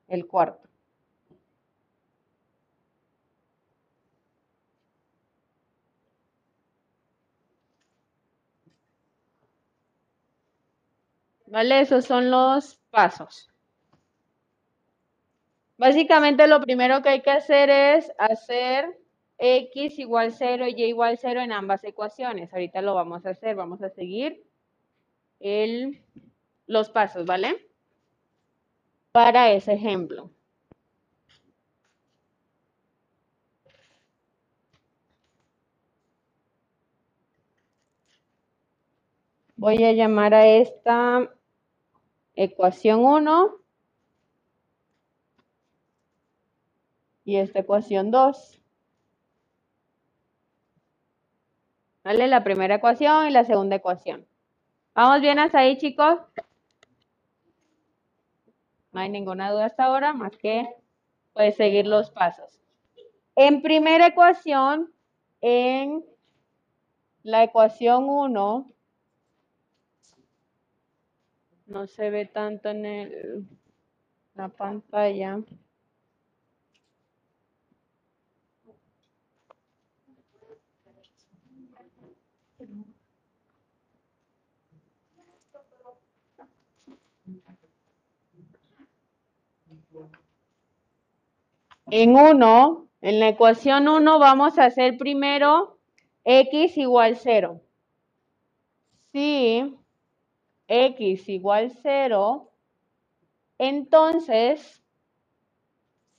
el 0.08 0.28
cuarto. 0.28 0.75
¿Vale? 11.56 11.80
Esos 11.80 12.04
son 12.04 12.30
los 12.32 12.82
pasos. 12.92 13.50
Básicamente 15.78 16.48
lo 16.48 16.60
primero 16.60 17.02
que 17.02 17.08
hay 17.08 17.22
que 17.22 17.32
hacer 17.32 17.70
es 17.70 18.12
hacer 18.18 19.00
x 19.38 19.98
igual 20.00 20.34
0 20.34 20.68
y 20.68 20.74
y 20.74 20.84
igual 20.84 21.18
0 21.18 21.40
en 21.40 21.54
ambas 21.54 21.82
ecuaciones. 21.86 22.52
Ahorita 22.52 22.82
lo 22.82 22.94
vamos 22.94 23.26
a 23.26 23.30
hacer, 23.30 23.56
vamos 23.56 23.82
a 23.82 23.90
seguir 23.90 24.44
el, 25.40 26.02
los 26.68 26.90
pasos, 26.90 27.26
¿vale? 27.26 27.70
Para 29.14 29.50
ese 29.54 29.72
ejemplo. 29.72 30.30
Voy 39.56 39.82
a 39.86 39.94
llamar 39.94 40.34
a 40.34 40.48
esta 40.48 41.32
ecuación 42.36 43.04
1 43.04 43.58
y 47.26 47.38
esta 47.38 47.60
ecuación 47.60 48.12
2. 48.12 48.62
¿Vale? 52.04 52.28
La 52.28 52.44
primera 52.44 52.76
ecuación 52.76 53.28
y 53.28 53.32
la 53.32 53.46
segunda 53.46 53.78
ecuación. 53.78 54.28
¿Vamos 54.94 55.22
bien 55.22 55.40
hasta 55.40 55.60
ahí, 55.60 55.78
chicos? 55.78 56.20
No 58.92 59.02
hay 59.02 59.10
ninguna 59.10 59.52
duda 59.52 59.66
hasta 59.66 59.86
ahora, 59.86 60.14
más 60.14 60.38
que 60.38 60.70
puedes 61.34 61.56
seguir 61.56 61.88
los 61.88 62.12
pasos. 62.12 62.62
En 63.36 63.62
primera 63.62 64.08
ecuación, 64.08 64.94
en 65.42 66.06
la 67.24 67.44
ecuación 67.44 68.08
1, 68.08 68.72
no 71.66 71.88
se 71.88 72.10
ve 72.10 72.26
tanto 72.26 72.70
en 72.70 72.86
el, 72.86 73.48
la 74.36 74.50
pantalla. 74.50 75.40
En 91.88 92.16
1, 92.16 92.88
en 93.02 93.20
la 93.20 93.30
ecuación 93.30 93.88
1 93.88 94.20
vamos 94.20 94.58
a 94.58 94.66
hacer 94.66 94.98
primero 94.98 95.78
x 96.24 96.78
igual 96.78 97.16
0. 97.16 97.62
Si 99.12 99.78
x 100.68 101.30
igual 101.30 101.72
0, 101.82 102.52
entonces, 103.58 104.84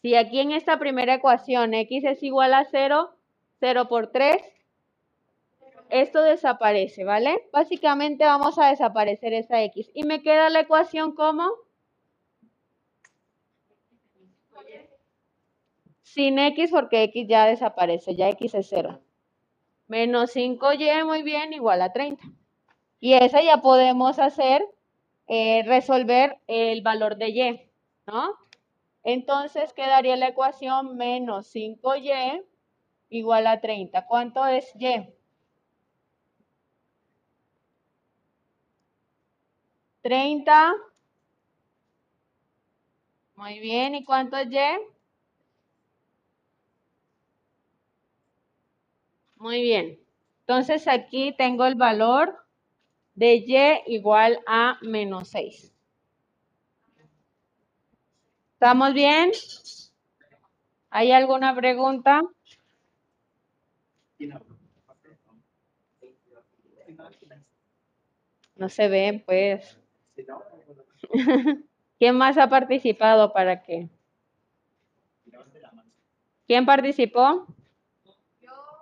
si 0.02 0.14
aquí 0.14 0.40
en 0.40 0.52
esta 0.52 0.78
primera 0.78 1.14
ecuación 1.14 1.74
x 1.74 2.04
es 2.04 2.22
igual 2.22 2.54
a 2.54 2.64
0, 2.64 3.10
0 3.60 3.88
por 3.88 4.08
3, 4.08 4.36
esto 5.90 6.22
desaparece, 6.22 7.04
¿vale? 7.04 7.48
Básicamente 7.52 8.24
vamos 8.24 8.58
a 8.58 8.68
desaparecer 8.68 9.32
esa 9.34 9.62
x. 9.62 9.90
Y 9.94 10.04
me 10.04 10.22
queda 10.22 10.50
la 10.50 10.60
ecuación 10.60 11.14
como 11.14 11.48
sin 16.02 16.38
x 16.38 16.70
porque 16.70 17.04
x 17.04 17.26
ya 17.28 17.46
desaparece, 17.46 18.16
ya 18.16 18.28
x 18.30 18.54
es 18.54 18.68
0. 18.70 19.00
Menos 19.86 20.34
5y, 20.34 21.04
muy 21.04 21.22
bien, 21.22 21.52
igual 21.52 21.82
a 21.82 21.92
30. 21.92 22.24
Y 23.06 23.14
esa 23.14 23.40
ya 23.40 23.58
podemos 23.58 24.18
hacer, 24.18 24.66
eh, 25.28 25.62
resolver 25.64 26.40
el 26.48 26.82
valor 26.82 27.16
de 27.16 27.32
y, 27.32 27.70
¿no? 28.04 28.30
Entonces 29.04 29.72
quedaría 29.72 30.16
la 30.16 30.26
ecuación 30.26 30.96
menos 30.96 31.46
5y 31.46 32.42
igual 33.08 33.46
a 33.46 33.60
30. 33.60 34.06
¿Cuánto 34.08 34.44
es 34.44 34.72
y? 34.74 35.14
30. 40.02 40.74
Muy 43.36 43.60
bien, 43.60 43.94
¿y 43.94 44.02
cuánto 44.02 44.36
es 44.36 44.50
y? 44.50 44.80
Muy 49.36 49.62
bien. 49.62 50.00
Entonces 50.40 50.88
aquí 50.88 51.32
tengo 51.38 51.66
el 51.66 51.76
valor 51.76 52.45
de 53.16 53.34
y 53.34 53.94
igual 53.94 54.40
a 54.46 54.78
menos 54.82 55.28
6. 55.30 55.74
¿Estamos 58.52 58.94
bien? 58.94 59.32
¿Hay 60.90 61.12
alguna 61.12 61.54
pregunta? 61.54 62.22
No 68.54 68.68
se 68.68 68.88
ven, 68.88 69.22
pues. 69.26 69.78
¿Quién 71.98 72.16
más 72.16 72.38
ha 72.38 72.48
participado 72.48 73.32
para 73.32 73.62
qué? 73.62 73.88
¿Quién 76.46 76.64
participó? 76.64 77.46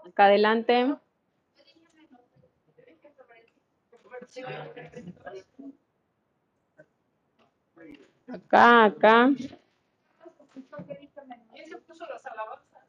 Acá 0.04 0.26
adelante. 0.26 0.96
Acá, 8.28 8.84
acá. 8.84 9.30
¿Quién 11.52 11.68
se 11.68 11.76
puso 11.78 12.06
las 12.06 12.24
alabanzas? 12.26 12.84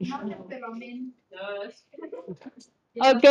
Ok. 2.94 3.24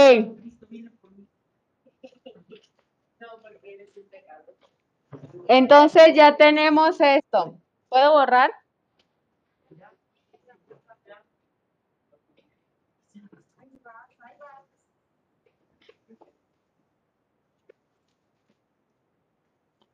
Entonces 5.47 6.15
ya 6.15 6.35
tenemos 6.37 6.99
esto. 6.99 7.59
¿Puedo 7.89 8.13
borrar? 8.13 8.51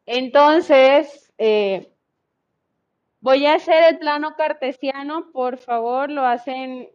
Entonces, 0.07 1.33
eh, 1.37 1.93
voy 3.19 3.45
a 3.45 3.55
hacer 3.55 3.83
el 3.93 3.99
plano 3.99 4.35
cartesiano, 4.37 5.31
por 5.33 5.57
favor, 5.57 6.09
lo 6.09 6.25
hacen, 6.25 6.89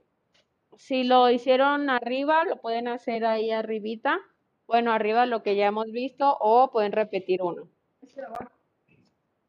si 0.77 1.05
lo 1.05 1.31
hicieron 1.31 1.91
arriba, 1.91 2.45
lo 2.45 2.57
pueden 2.57 2.89
hacer 2.89 3.27
ahí 3.27 3.51
arribita, 3.51 4.19
bueno, 4.67 4.93
arriba 4.93 5.27
lo 5.27 5.43
que 5.43 5.57
ya 5.57 5.67
hemos 5.67 5.93
visto, 5.93 6.39
o 6.41 6.71
pueden 6.71 6.93
repetir 6.93 7.43
uno. 7.43 7.69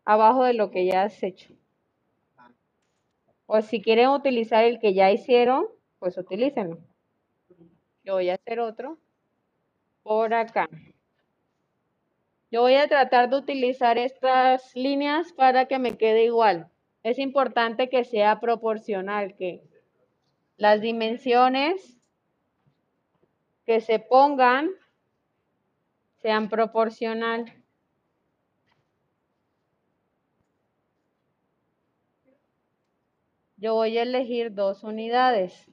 Abajo 0.03 0.43
de 0.43 0.53
lo 0.53 0.69
que 0.69 0.85
ya 0.85 1.03
has 1.03 1.23
hecho. 1.23 1.53
O 3.45 3.61
si 3.61 3.81
quieren 3.81 4.09
utilizar 4.09 4.65
el 4.65 4.79
que 4.81 4.93
ya 4.93 5.09
hicieron, 5.09 5.67
pues 5.99 6.17
utilícenlo. 6.17 6.79
Yo 8.03 8.15
voy 8.15 8.29
a 8.29 8.33
hacer 8.35 8.59
otro 8.59 8.97
por 10.03 10.33
acá. 10.33 10.67
Yo 12.53 12.61
voy 12.61 12.75
a 12.75 12.87
tratar 12.87 13.31
de 13.31 13.37
utilizar 13.37 13.97
estas 13.97 14.75
líneas 14.75 15.33
para 15.33 15.65
que 15.65 15.79
me 15.79 15.97
quede 15.97 16.25
igual. 16.25 16.69
Es 17.01 17.17
importante 17.17 17.89
que 17.89 18.03
sea 18.03 18.39
proporcional, 18.39 19.35
que 19.35 19.63
las 20.57 20.79
dimensiones 20.79 21.97
que 23.65 23.81
se 23.81 23.97
pongan 23.97 24.69
sean 26.21 26.47
proporcional. 26.47 27.51
Yo 33.57 33.73
voy 33.73 33.97
a 33.97 34.03
elegir 34.03 34.53
dos 34.53 34.83
unidades. 34.83 35.72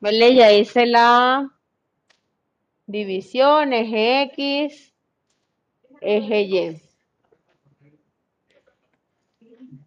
Vale, 0.00 0.34
ya 0.34 0.52
hice 0.52 0.86
la 0.86 1.50
división, 2.86 3.72
eje 3.72 4.22
X, 4.34 4.91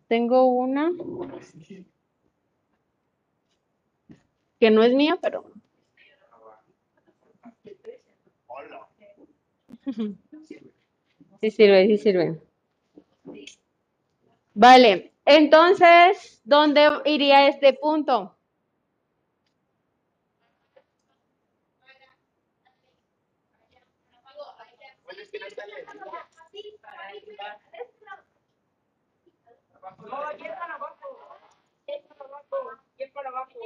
Tengo 0.07 0.45
una 0.45 0.91
que 4.59 4.71
no 4.71 4.83
es 4.83 4.93
mía, 4.93 5.17
pero 5.21 5.43
sí 11.41 11.51
sirve, 11.51 11.87
sí 11.87 11.97
sirve. 11.97 12.39
Vale, 14.53 15.11
entonces, 15.25 16.41
¿dónde 16.45 16.87
iría 17.05 17.47
este 17.47 17.73
punto? 17.73 18.34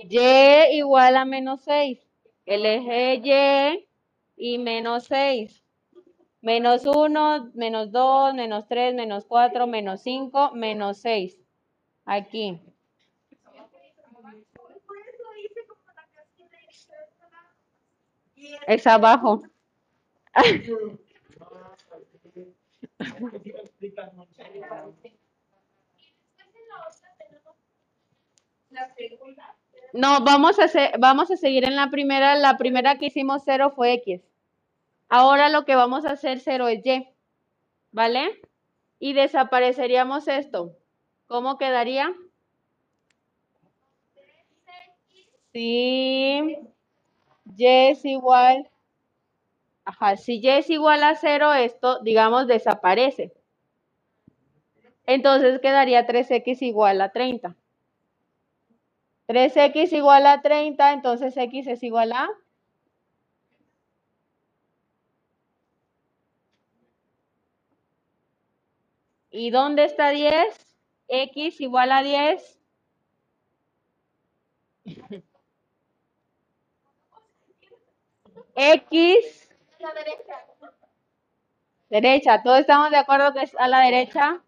Y 0.10 0.78
igual 0.78 1.18
a 1.18 1.26
menos 1.26 1.62
6. 1.62 2.00
El 2.46 2.66
eje 2.66 3.88
Y 4.36 4.58
menos 4.58 5.06
6. 5.06 5.64
Menos 6.42 6.86
1, 6.86 7.52
menos 7.54 7.92
2, 7.92 8.34
menos 8.34 8.68
3, 8.68 8.96
menos 8.96 9.26
4, 9.26 9.68
menos 9.68 10.02
5, 10.02 10.52
menos 10.54 11.00
6. 11.00 11.38
Aquí. 12.06 12.60
Es 18.68 18.88
abajo. 18.88 19.42
No, 29.94 30.24
vamos 30.24 30.60
a, 30.60 30.66
hacer, 30.66 30.92
vamos 31.00 31.32
a 31.32 31.38
seguir 31.38 31.66
en 31.66 31.76
la 31.76 31.90
primera. 31.90 32.36
La 32.36 32.58
primera 32.58 32.98
que 32.98 33.08
hicimos 33.08 33.42
0 33.46 33.74
fue 33.76 33.94
X. 33.94 34.22
Ahora 35.08 35.50
lo 35.50 35.66
que 35.66 35.76
vamos 35.76 36.06
a 36.06 36.12
hacer 36.12 36.40
0 36.40 36.68
es 36.68 36.86
Y. 36.86 37.08
¿Vale? 37.92 38.42
Y 39.00 39.14
desapareceríamos 39.14 40.28
esto. 40.28 40.76
¿Cómo 41.28 41.58
quedaría? 41.58 42.14
Si 45.52 46.58
Y 47.58 47.66
es 47.66 48.06
igual. 48.06 48.70
Ajá, 49.90 50.18
si 50.18 50.40
Y 50.40 50.50
es 50.50 50.70
igual 50.70 51.02
a 51.02 51.16
0, 51.16 51.52
esto, 51.56 52.00
digamos, 52.04 52.46
desaparece. 52.46 53.34
Entonces 55.08 55.60
quedaría 55.62 56.06
3x 56.06 56.62
igual 56.62 57.02
a 57.02 57.12
30. 57.12 57.56
3x 59.28 59.92
igual 59.94 60.28
a 60.28 60.44
30, 60.44 60.94
entonces 60.94 61.36
x 61.36 61.66
es 61.66 61.82
igual 61.82 62.12
a... 62.12 62.30
¿Y 69.32 69.50
dónde 69.50 69.86
está 69.86 70.12
10? 70.12 70.78
x 71.08 71.62
igual 71.62 71.92
a 71.92 72.04
10. 72.04 72.60
X. 78.56 79.46
Derecha. 81.90 82.44
¿Todos 82.44 82.60
estamos 82.60 82.92
de 82.92 82.98
acuerdo 82.98 83.34
que 83.34 83.42
es 83.42 83.56
a 83.56 83.68
la 83.68 83.80
derecha? 83.80 84.44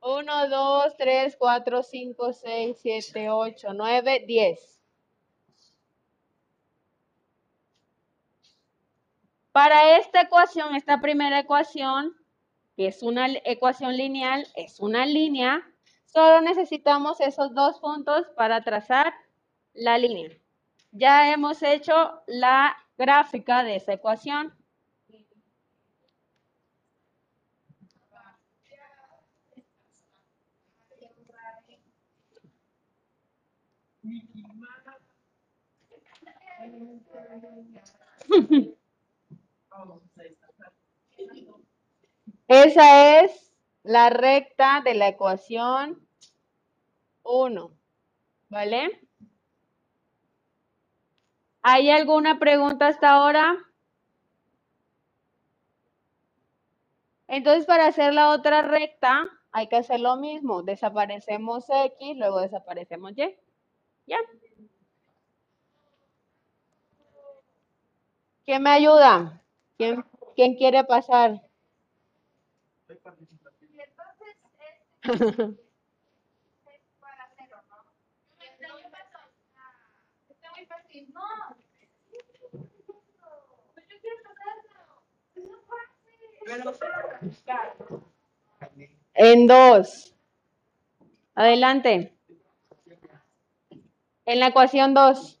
1, 0.00 0.48
2, 0.48 0.96
3, 0.96 1.36
4, 1.38 1.82
5, 1.82 2.32
6, 2.32 2.78
7, 2.80 3.30
8, 3.30 3.68
9, 3.74 4.24
10. 4.26 4.80
Para 9.52 9.98
esta 9.98 10.22
ecuación, 10.22 10.74
esta 10.74 11.00
primera 11.00 11.40
ecuación, 11.40 12.16
que 12.76 12.86
es 12.86 13.02
una 13.02 13.26
ecuación 13.44 13.96
lineal, 13.96 14.46
es 14.54 14.78
una 14.80 15.04
línea, 15.04 15.68
solo 16.06 16.40
necesitamos 16.40 17.20
esos 17.20 17.54
dos 17.54 17.80
puntos 17.80 18.28
para 18.36 18.62
trazar 18.62 19.12
la 19.74 19.98
línea. 19.98 20.30
Ya 20.92 21.32
hemos 21.32 21.62
hecho 21.62 22.22
la 22.26 22.76
gráfica 22.96 23.62
de 23.62 23.76
esa 23.76 23.92
ecuación. 23.92 24.52
Esa 42.48 43.20
es 43.20 43.52
la 43.82 44.08
recta 44.10 44.80
de 44.82 44.94
la 44.94 45.08
ecuación 45.08 46.06
1. 47.22 47.70
¿Vale? 48.48 49.07
¿Hay 51.62 51.90
alguna 51.90 52.38
pregunta 52.38 52.88
hasta 52.88 53.10
ahora? 53.10 53.56
Entonces, 57.28 57.66
para 57.66 57.86
hacer 57.86 58.14
la 58.14 58.30
otra 58.30 58.62
recta, 58.62 59.24
hay 59.52 59.68
que 59.68 59.76
hacer 59.76 60.00
lo 60.00 60.16
mismo. 60.16 60.62
Desaparecemos 60.62 61.64
X, 61.68 62.16
luego 62.16 62.40
desaparecemos 62.40 63.12
Y. 63.16 63.36
¿Ya? 64.06 64.16
¿Quién 68.44 68.62
me 68.62 68.70
ayuda? 68.70 69.42
¿Quién, 69.76 70.04
quién 70.34 70.56
quiere 70.56 70.82
pasar? 70.84 71.42
En 89.14 89.46
dos. 89.46 90.14
Adelante. 91.34 92.12
En 94.26 94.40
la 94.40 94.48
ecuación 94.48 94.94
2. 94.94 95.40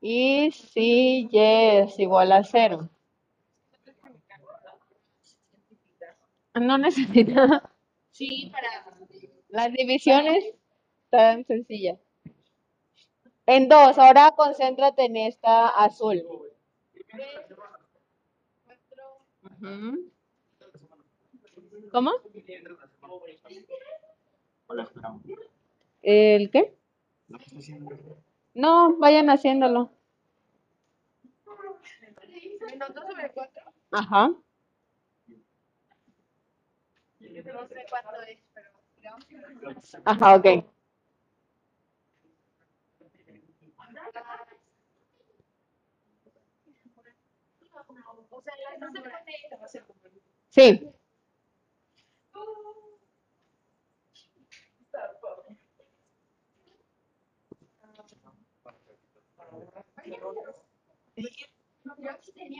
Y 0.00 0.50
si 0.50 1.28
y 1.30 1.38
es 1.38 1.98
igual 1.98 2.32
a 2.32 2.42
cero. 2.42 2.90
No 6.54 6.76
necesita. 6.76 7.70
Sí, 8.10 8.50
para 8.52 8.68
las 9.48 9.72
divisiones 9.72 10.44
tan 11.08 11.44
sencillas. 11.46 11.98
En 13.46 13.68
dos, 13.68 13.98
ahora 13.98 14.32
concéntrate 14.36 15.04
en 15.04 15.16
esta 15.16 15.68
azul. 15.68 16.22
¿Cómo? 21.90 22.12
¿El 26.02 26.50
qué? 26.50 26.74
No, 28.54 28.96
vayan 28.98 29.28
haciéndolo. 29.30 29.90
Menos 32.70 32.94
2 32.94 33.04
sobre 33.06 33.30
4. 33.32 33.62
Ajá. 33.90 34.28
No 37.20 37.68
sé 37.68 37.86
cuánto 37.90 38.22
es, 38.22 38.38
pero 38.54 38.68
digamos 38.96 39.24
que 39.26 39.36
Ajá, 40.04 40.36
ok. 40.36 40.64
Sí. 50.50 50.92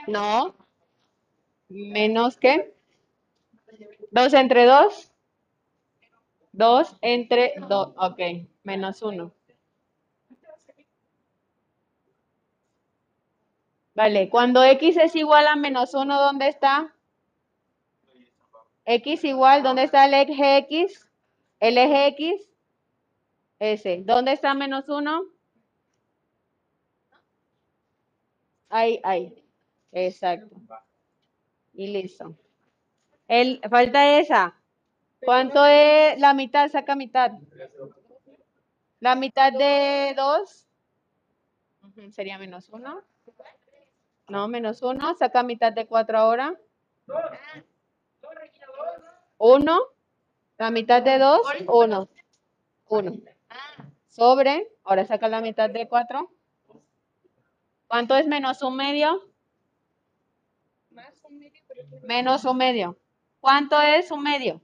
No. 0.07 0.55
Menos 1.69 2.37
que. 2.37 2.75
Dos 4.11 4.33
entre 4.35 4.65
dos. 4.65 5.11
Dos 6.53 6.97
entre 7.01 7.55
dos. 7.69 7.93
Ok. 7.97 8.21
Menos 8.63 9.03
uno. 9.03 9.33
Vale. 13.95 14.29
Cuando 14.31 14.63
x 14.65 14.97
es 14.97 15.15
igual 15.17 15.47
a 15.47 15.57
menos 15.57 15.95
uno, 15.95 16.21
¿dónde 16.21 16.49
está? 16.49 16.95
X 18.85 19.25
igual, 19.25 19.63
¿dónde 19.63 19.85
está 19.85 20.07
el 20.07 20.15
eje 20.15 20.57
X? 20.59 21.09
El 21.61 21.79
eje 21.79 22.07
X. 22.09 22.49
Ese. 23.59 24.03
¿Dónde 24.05 24.33
está 24.33 24.55
menos 24.55 24.89
uno? 24.89 25.25
Ahí, 28.69 29.01
ahí. 29.05 29.45
Exacto. 29.93 30.57
Y 31.75 31.87
listo. 31.89 32.35
El, 33.29 33.61
falta 33.71 34.19
esa. 34.19 34.57
¿Cuánto 35.21 35.65
es 35.65 36.19
la 36.19 36.35
mitad? 36.35 36.69
Saca 36.71 36.97
mitad. 36.97 37.33
La 38.99 39.15
mitad 39.15 39.53
de 39.53 40.15
2 40.17 40.67
sería 42.11 42.39
menos 42.39 42.69
1. 42.69 43.12
No, 44.29 44.49
menos 44.49 44.83
1. 44.83 45.15
Saca 45.17 45.43
mitad 45.43 45.73
de 45.73 45.87
4 45.87 46.19
ahora. 46.19 46.55
1. 49.39 49.81
La 50.59 50.71
mitad 50.71 51.03
de 51.03 51.19
2, 51.19 51.41
1. 51.67 52.09
1. 52.89 53.13
Sobre. 54.07 54.69
Ahora 54.85 55.05
saca 55.05 55.29
la 55.29 55.41
mitad 55.41 55.71
de 55.71 55.89
4. 55.89 56.31
¿Cuánto 57.89 58.17
es 58.17 58.27
menos 58.27 58.63
un 58.63 58.77
medio? 58.77 59.21
Menos 62.03 62.45
un 62.45 62.57
medio. 62.57 62.99
¿Cuánto 63.41 63.81
es 63.81 64.11
un 64.11 64.23
medio? 64.23 64.61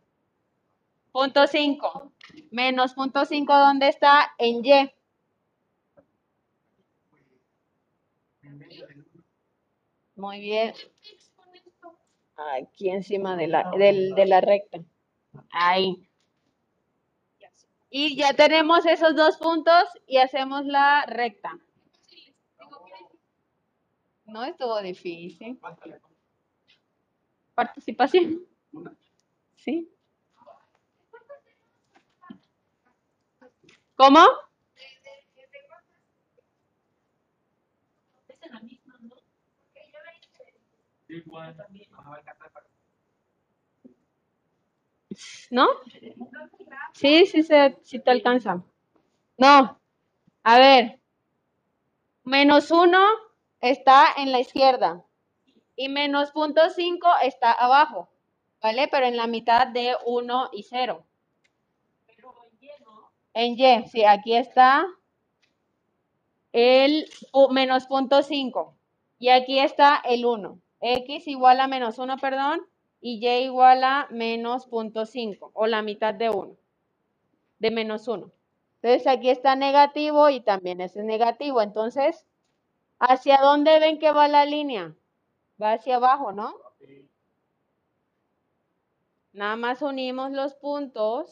Punto 1.12 1.46
5. 1.46 2.12
Menos 2.50 2.94
punto 2.94 3.24
5, 3.24 3.52
¿dónde 3.52 3.88
está? 3.88 4.32
En 4.38 4.64
Y. 4.64 4.97
Muy 10.18 10.40
bien. 10.40 10.74
Aquí 12.60 12.90
encima 12.90 13.36
de 13.36 13.46
la, 13.46 13.70
del- 13.70 14.14
de 14.16 14.26
la 14.26 14.40
recta. 14.40 14.78
Ahí. 15.50 16.08
Y 17.90 18.16
ya 18.16 18.34
tenemos 18.34 18.84
esos 18.84 19.14
dos 19.16 19.36
puntos 19.38 19.84
y 20.06 20.18
hacemos 20.18 20.64
la 20.66 21.06
recta. 21.06 21.56
No 24.26 24.44
estuvo 24.44 24.80
difícil. 24.82 25.58
Participación. 27.54 28.44
¿Sí? 29.54 29.88
¿Cómo? 33.96 34.20
¿No? 45.50 45.66
Sí, 46.92 47.26
sí, 47.26 47.42
sí 47.82 47.98
te 48.00 48.10
alcanza. 48.10 48.62
No. 49.36 49.80
A 50.42 50.58
ver. 50.58 51.00
Menos 52.24 52.70
uno 52.70 53.02
está 53.60 54.06
en 54.16 54.32
la 54.32 54.40
izquierda. 54.40 55.04
Y 55.76 55.88
menos 55.88 56.32
punto 56.32 56.68
5 56.70 57.08
está 57.22 57.52
abajo. 57.52 58.08
¿Vale? 58.60 58.88
Pero 58.88 59.06
en 59.06 59.16
la 59.16 59.26
mitad 59.26 59.68
de 59.68 59.96
1 60.04 60.50
y 60.52 60.64
0. 60.64 61.04
En 63.34 63.56
Y, 63.56 63.86
sí, 63.88 64.04
aquí 64.04 64.34
está 64.34 64.84
el 66.52 67.08
menos 67.50 67.86
punto 67.86 68.22
5. 68.22 68.74
Y 69.20 69.28
aquí 69.28 69.58
está 69.60 70.02
el 70.04 70.26
1. 70.26 70.58
X 70.80 71.26
igual 71.28 71.60
a 71.60 71.66
menos 71.66 71.98
1, 71.98 72.16
perdón. 72.18 72.66
Y 73.00 73.24
Y 73.24 73.44
igual 73.44 73.84
a 73.84 74.08
menos 74.10 74.66
punto 74.66 75.06
5. 75.06 75.50
O 75.54 75.66
la 75.66 75.82
mitad 75.82 76.14
de 76.14 76.30
1. 76.30 76.56
De 77.58 77.70
menos 77.70 78.08
1. 78.08 78.30
Entonces 78.80 79.06
aquí 79.06 79.30
está 79.30 79.56
negativo 79.56 80.30
y 80.30 80.40
también 80.40 80.80
ese 80.80 81.00
es 81.00 81.04
negativo. 81.04 81.60
Entonces, 81.62 82.24
¿hacia 82.98 83.38
dónde 83.38 83.80
ven 83.80 83.98
que 83.98 84.12
va 84.12 84.28
la 84.28 84.44
línea? 84.44 84.94
Va 85.60 85.72
hacia 85.72 85.96
abajo, 85.96 86.32
¿no? 86.32 86.54
Nada 89.32 89.56
más 89.56 89.82
unimos 89.82 90.32
los 90.32 90.54
puntos. 90.54 91.30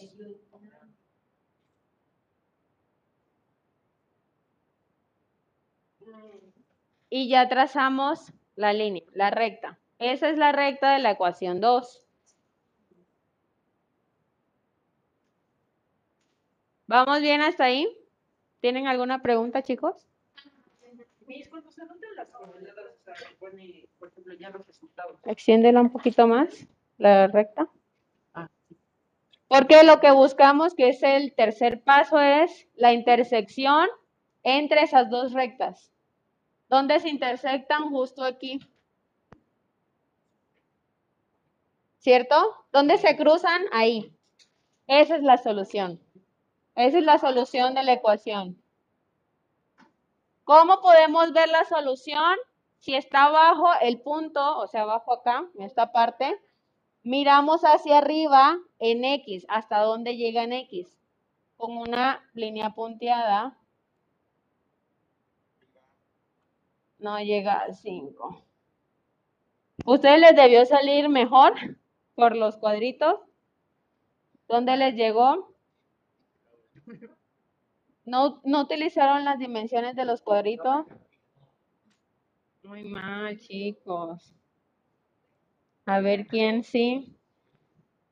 Y 7.08 7.28
ya 7.28 7.48
trazamos 7.48 8.32
la 8.56 8.72
línea, 8.72 9.04
la 9.12 9.30
recta. 9.30 9.78
Esa 9.98 10.28
es 10.28 10.38
la 10.38 10.52
recta 10.52 10.92
de 10.92 10.98
la 10.98 11.12
ecuación 11.12 11.60
2. 11.60 12.02
¿Vamos 16.88 17.20
bien 17.20 17.42
hasta 17.42 17.64
ahí? 17.64 17.88
¿Tienen 18.60 18.86
alguna 18.86 19.22
pregunta, 19.22 19.62
chicos? 19.62 20.06
Extiéndela 25.24 25.80
un 25.80 25.90
poquito 25.90 26.26
más, 26.26 26.66
la 26.98 27.26
recta. 27.26 27.68
Ah, 28.34 28.48
Porque 29.48 29.82
lo 29.82 30.00
que 30.00 30.12
buscamos, 30.12 30.74
que 30.74 30.88
es 30.90 31.02
el 31.02 31.34
tercer 31.34 31.82
paso, 31.82 32.20
es 32.20 32.68
la 32.76 32.92
intersección 32.92 33.88
entre 34.44 34.82
esas 34.82 35.10
dos 35.10 35.32
rectas. 35.32 35.90
¿Dónde 36.68 37.00
se 37.00 37.08
intersectan? 37.08 37.90
Justo 37.90 38.24
aquí. 38.24 38.60
¿Cierto? 41.98 42.36
¿Dónde 42.72 42.98
se 42.98 43.16
cruzan? 43.16 43.62
Ahí. 43.72 44.12
Esa 44.86 45.16
es 45.16 45.22
la 45.22 45.38
solución. 45.38 46.00
Esa 46.74 46.98
es 46.98 47.04
la 47.04 47.18
solución 47.18 47.74
de 47.74 47.82
la 47.82 47.94
ecuación. 47.94 48.62
¿Cómo 50.44 50.80
podemos 50.80 51.32
ver 51.32 51.48
la 51.48 51.64
solución? 51.64 52.36
Si 52.78 52.94
está 52.94 53.24
abajo 53.24 53.68
el 53.80 54.00
punto, 54.00 54.58
o 54.58 54.68
sea, 54.68 54.82
abajo 54.82 55.14
acá, 55.14 55.44
en 55.56 55.64
esta 55.64 55.90
parte, 55.90 56.40
miramos 57.02 57.62
hacia 57.62 57.98
arriba 57.98 58.58
en 58.78 59.04
X, 59.04 59.44
hasta 59.48 59.80
dónde 59.80 60.16
llega 60.16 60.44
en 60.44 60.52
X, 60.52 60.96
con 61.56 61.76
una 61.76 62.28
línea 62.34 62.70
punteada. 62.70 63.56
No 67.06 67.20
llega 67.20 67.60
a 67.60 67.72
5. 67.72 68.42
¿Ustedes 69.84 70.20
les 70.20 70.34
debió 70.34 70.66
salir 70.66 71.08
mejor 71.08 71.54
por 72.16 72.34
los 72.34 72.56
cuadritos? 72.56 73.20
¿Dónde 74.48 74.76
les 74.76 74.96
llegó? 74.96 75.54
¿No, 78.04 78.40
no 78.42 78.60
utilizaron 78.62 79.24
las 79.24 79.38
dimensiones 79.38 79.94
de 79.94 80.04
los 80.04 80.20
cuadritos? 80.20 80.84
Muy 82.64 82.82
mal, 82.82 83.38
chicos. 83.38 84.34
A 85.84 86.00
ver 86.00 86.26
quién 86.26 86.64
sí. 86.64 87.16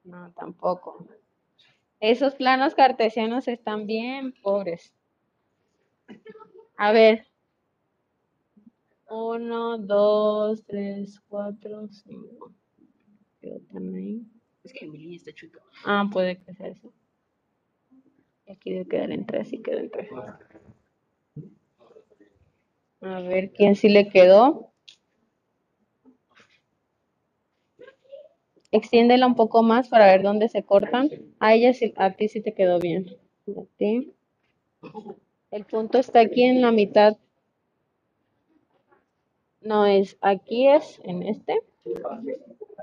No, 0.05 0.30
tampoco. 0.34 1.09
Esos 1.99 2.36
planos 2.36 2.76
cartesianos 2.76 3.49
están 3.49 3.88
bien 3.88 4.32
pobres. 4.40 4.95
A 6.76 6.92
ver. 6.92 7.34
Uno, 9.11 9.78
dos, 9.78 10.64
tres, 10.64 11.20
cuatro, 11.28 11.88
cinco. 11.88 12.52
Están 13.40 13.94
ahí. 13.94 14.26
Es 14.62 14.72
que 14.72 14.86
mi 14.86 14.98
línea 14.98 15.16
está 15.16 15.32
chueca. 15.34 15.61
Ah, 15.84 16.09
puede 16.11 16.38
que 16.38 16.55
sea 16.55 16.68
eso. 16.68 16.92
Y 18.46 18.52
aquí 18.52 18.72
debe 18.72 18.86
quedar 18.86 19.11
en 19.11 19.26
3 19.26 19.52
y 19.52 19.62
quedó 19.62 19.78
en 19.78 19.90
3. 19.90 20.09
A 23.00 23.20
ver 23.20 23.52
quién 23.52 23.76
sí 23.76 23.88
le 23.88 24.09
quedó. 24.09 24.72
Extiéndela 28.70 29.26
un 29.26 29.34
poco 29.34 29.62
más 29.62 29.88
para 29.88 30.07
ver 30.07 30.22
dónde 30.22 30.48
se 30.48 30.64
cortan. 30.64 31.11
A 31.38 31.55
ella 31.55 31.72
sí, 31.74 31.92
a 31.96 32.12
ti 32.12 32.28
sí 32.28 32.40
te 32.40 32.55
quedó 32.55 32.80
bien. 32.80 33.07
A 33.48 33.62
ti. 33.76 34.12
El 35.50 35.64
punto 35.64 35.98
está 35.98 36.20
aquí 36.20 36.42
en 36.42 36.61
la 36.61 36.72
mitad. 36.72 37.16
No 39.65 39.87
es, 39.87 40.19
aquí 40.21 40.69
es 40.69 41.01
en 41.05 41.23
este. 41.23 41.59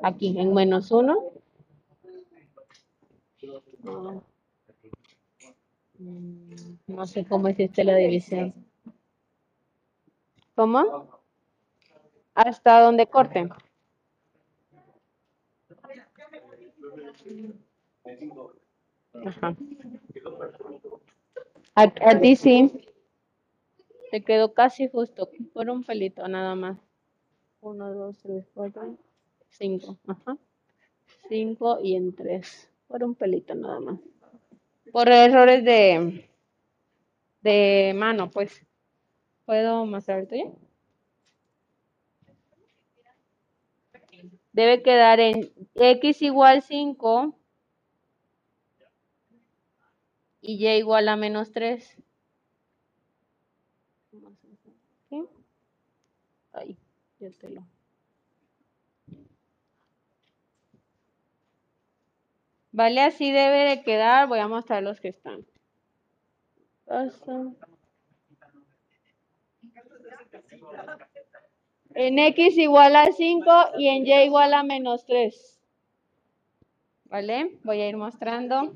Aquí, 0.01 0.37
en 0.39 0.53
menos 0.53 0.91
uno. 0.91 1.15
Mm, 5.99 6.53
No 6.87 7.05
sé 7.05 7.23
cómo 7.25 7.49
hiciste 7.49 7.83
la 7.83 7.95
división. 7.95 8.53
¿Cómo? 10.55 11.07
Hasta 12.33 12.81
donde 12.81 13.05
corte. 13.07 13.47
Ajá. 19.25 19.55
A, 21.75 21.83
a 21.83 22.19
ti 22.19 22.35
sí. 22.35 22.90
Te 24.11 24.21
quedó 24.23 24.53
casi 24.53 24.89
justo, 24.89 25.29
por 25.53 25.69
un 25.69 25.83
pelito 25.83 26.27
nada 26.27 26.53
más. 26.53 26.77
Uno, 27.61 27.93
dos, 27.93 28.17
tres, 28.19 28.45
cuatro, 28.53 28.97
cinco. 29.49 29.97
Ajá. 30.05 30.37
Cinco 31.29 31.79
y 31.81 31.95
en 31.95 32.13
tres. 32.13 32.69
Por 32.89 33.05
un 33.05 33.15
pelito 33.15 33.55
nada 33.55 33.79
más. 33.79 33.99
Por 34.91 35.07
errores 35.07 35.63
de, 35.63 36.29
de 37.41 37.93
mano, 37.95 38.29
pues. 38.29 38.65
¿Puedo 39.45 39.85
mostrar 39.85 40.27
tuyo? 40.27 40.55
Debe 44.51 44.83
quedar 44.83 45.21
en 45.21 45.53
x 45.75 46.21
igual 46.21 46.61
5 46.61 47.33
y 50.41 50.67
y 50.67 50.69
igual 50.77 51.07
a 51.07 51.15
menos 51.15 51.51
3. 51.53 51.97
¿Qué? 55.09 55.25
Lo. 57.21 57.63
Vale, 62.71 63.01
así 63.01 63.31
debe 63.31 63.69
de 63.69 63.83
quedar. 63.83 64.27
Voy 64.27 64.39
a 64.39 64.47
mostrar 64.47 64.81
los 64.81 64.99
que 64.99 65.09
están. 65.09 65.45
Paso. 66.85 67.55
En 71.93 72.17
x 72.17 72.57
igual 72.57 72.95
a 72.95 73.11
5 73.11 73.51
y 73.77 73.87
en 73.87 74.07
y 74.07 74.13
igual 74.23 74.53
a 74.55 74.63
menos 74.63 75.05
3. 75.05 75.59
¿Vale? 77.05 77.59
Voy 77.63 77.81
a 77.81 77.89
ir 77.89 77.97
mostrando. 77.97 78.73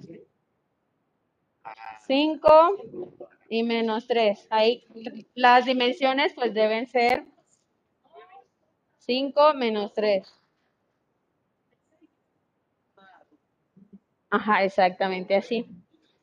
5 2.05 2.49
y 3.49 3.63
menos 3.63 4.05
3. 4.05 4.47
Ahí 4.51 4.85
las 5.33 5.65
dimensiones 5.65 6.33
pues 6.35 6.53
deben 6.53 6.85
ser 6.85 7.25
5 9.06 9.53
menos 9.53 9.93
3. 9.93 10.28
Ajá, 14.32 14.64
exactamente 14.64 15.36
así. 15.36 15.68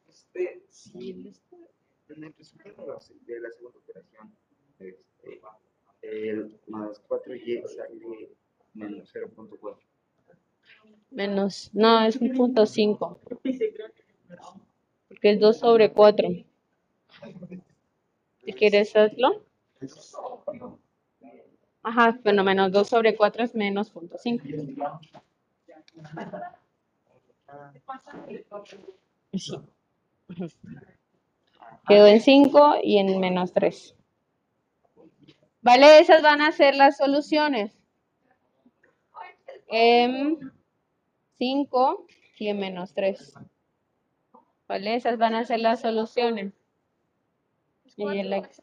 Este, 0.08 0.62
si 0.68 1.32
en 2.08 2.24
el 2.24 2.34
resultado 2.34 2.98
de 3.26 3.40
la 3.40 3.50
segunda 3.52 3.78
operación, 3.78 4.36
este, 4.80 5.40
el 6.02 6.60
más 6.66 7.00
4y 7.08 7.66
sale 7.68 8.30
menos 8.74 9.14
0.4. 9.14 9.76
Menos, 11.10 11.70
no, 11.72 12.04
es 12.04 12.16
un 12.16 12.32
punto 12.32 12.66
5. 12.66 13.20
Porque 15.08 15.30
es 15.30 15.40
2 15.40 15.56
sobre 15.56 15.92
4. 15.92 16.28
Si 18.44 18.52
quieres 18.54 18.96
hazlo. 18.96 19.44
Ajá, 21.82 22.18
bueno, 22.22 22.44
menos 22.44 22.70
2 22.70 22.88
sobre 22.88 23.16
4 23.16 23.42
es 23.42 23.54
menos 23.54 23.90
punto 23.90 24.16
5. 24.18 24.44
Sí. 29.34 29.56
Ujú. 30.28 30.48
Quedó 31.88 32.06
en 32.06 32.20
5 32.20 32.76
y 32.82 32.98
en 32.98 33.18
menos 33.18 33.52
3. 33.52 33.94
Vale, 35.60 35.98
esas 35.98 36.22
van 36.22 36.40
a 36.40 36.52
ser 36.52 36.74
las 36.74 36.96
soluciones. 36.96 37.72
En 39.68 40.52
5 41.38 42.06
y 42.38 42.48
en 42.48 42.58
menos 42.60 42.94
3. 42.94 43.34
¿Vale? 44.68 44.94
Esas 44.94 45.18
van 45.18 45.34
a 45.34 45.44
ser 45.44 45.60
las 45.60 45.80
soluciones. 45.80 46.52
Y 47.96 48.18
el 48.18 48.32
ex. 48.32 48.62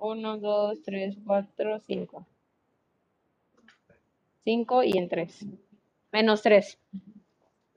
1, 0.00 0.38
2, 0.38 0.82
3, 0.82 1.16
4, 1.26 1.80
5. 1.80 2.26
5 4.44 4.82
y 4.84 4.98
en 4.98 5.08
3. 5.08 5.46
Menos 6.12 6.42
3. 6.42 6.78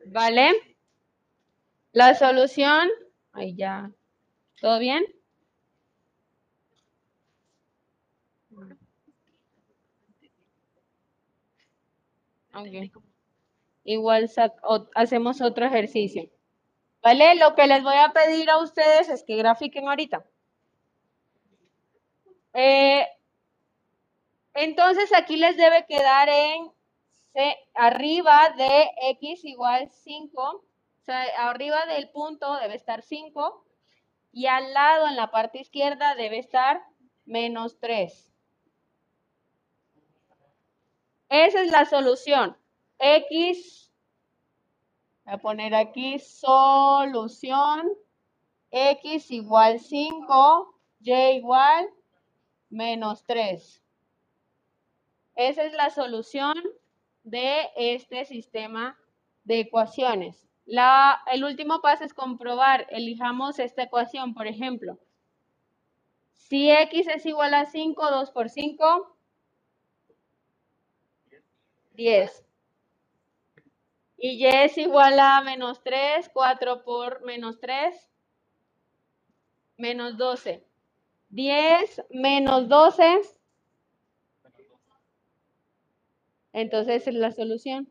¿Vale? 0.08 0.52
La 1.92 2.16
solución. 2.16 2.90
Ahí 3.34 3.56
ya. 3.56 3.92
¿Todo 4.62 4.80
bien? 4.80 5.04
Ok. 12.56 12.92
Igual 13.84 14.30
hacemos 14.96 15.42
otro 15.42 15.66
ejercicio. 15.66 16.30
¿Vale? 17.02 17.36
Lo 17.36 17.54
que 17.56 17.68
les 17.68 17.84
voy 17.84 17.98
a 17.98 18.14
pedir 18.14 18.50
a 18.50 18.60
ustedes 18.60 19.10
es 19.10 19.24
que 19.24 19.36
grafiquen 19.36 19.90
ahorita. 19.90 20.26
Eh, 22.54 23.08
entonces 24.54 25.12
aquí 25.14 25.38
les 25.38 25.58
debe 25.58 25.86
quedar 25.88 26.30
en 26.30 26.72
C, 27.34 27.58
arriba 27.74 28.54
de 28.56 28.90
x 29.10 29.44
igual 29.44 29.90
5. 29.90 30.42
O 30.42 30.64
sea, 31.06 31.50
arriba 31.50 31.86
del 31.88 32.10
punto 32.10 32.56
debe 32.60 32.76
estar 32.76 33.02
5. 33.02 33.66
Y 34.32 34.48
al 34.48 34.74
lado, 34.74 35.08
en 35.08 35.16
la 35.16 35.32
parte 35.32 35.60
izquierda, 35.60 36.16
debe 36.16 36.40
estar 36.40 36.82
menos 37.26 37.80
3. 37.80 38.32
Esa 41.30 41.62
es 41.62 41.72
la 41.72 41.86
solución. 41.86 42.56
X, 43.00 43.92
voy 45.26 45.34
a 45.34 45.38
poner 45.40 45.76
aquí 45.76 46.20
solución. 46.20 47.92
X 48.72 49.30
igual 49.32 49.80
5, 49.80 50.80
Y 51.02 51.12
igual 51.12 51.90
menos 52.74 53.24
3. 53.26 53.82
Esa 55.36 55.64
es 55.64 55.74
la 55.74 55.90
solución 55.90 56.56
de 57.24 57.70
este 57.78 58.26
sistema 58.26 58.98
de 59.44 59.62
ecuaciones. 59.62 60.46
La, 60.66 61.22
el 61.32 61.44
último 61.44 61.82
paso 61.82 62.04
es 62.04 62.14
comprobar. 62.14 62.88
Elijamos 62.90 63.60
esta 63.60 63.84
ecuación, 63.84 64.34
por 64.34 64.48
ejemplo. 64.48 64.98
Si 66.34 66.70
x 66.70 67.08
es 67.08 67.26
igual 67.26 67.54
a 67.54 67.66
5, 67.66 68.12
2 68.12 68.32
por 68.32 68.50
5, 68.50 69.18
10. 71.94 72.46
Y 74.18 74.30
y 74.30 74.46
es 74.48 74.78
igual 74.78 75.20
a 75.20 75.42
menos 75.42 75.84
3, 75.84 76.30
4 76.34 76.84
por 76.84 77.24
menos 77.24 77.60
3, 77.60 78.10
menos 79.78 80.18
12. 80.18 80.66
10 81.34 82.04
menos 82.12 82.70
12. 82.70 83.22
Entonces 86.54 87.08
es 87.08 87.14
la 87.16 87.32
solución. 87.32 87.90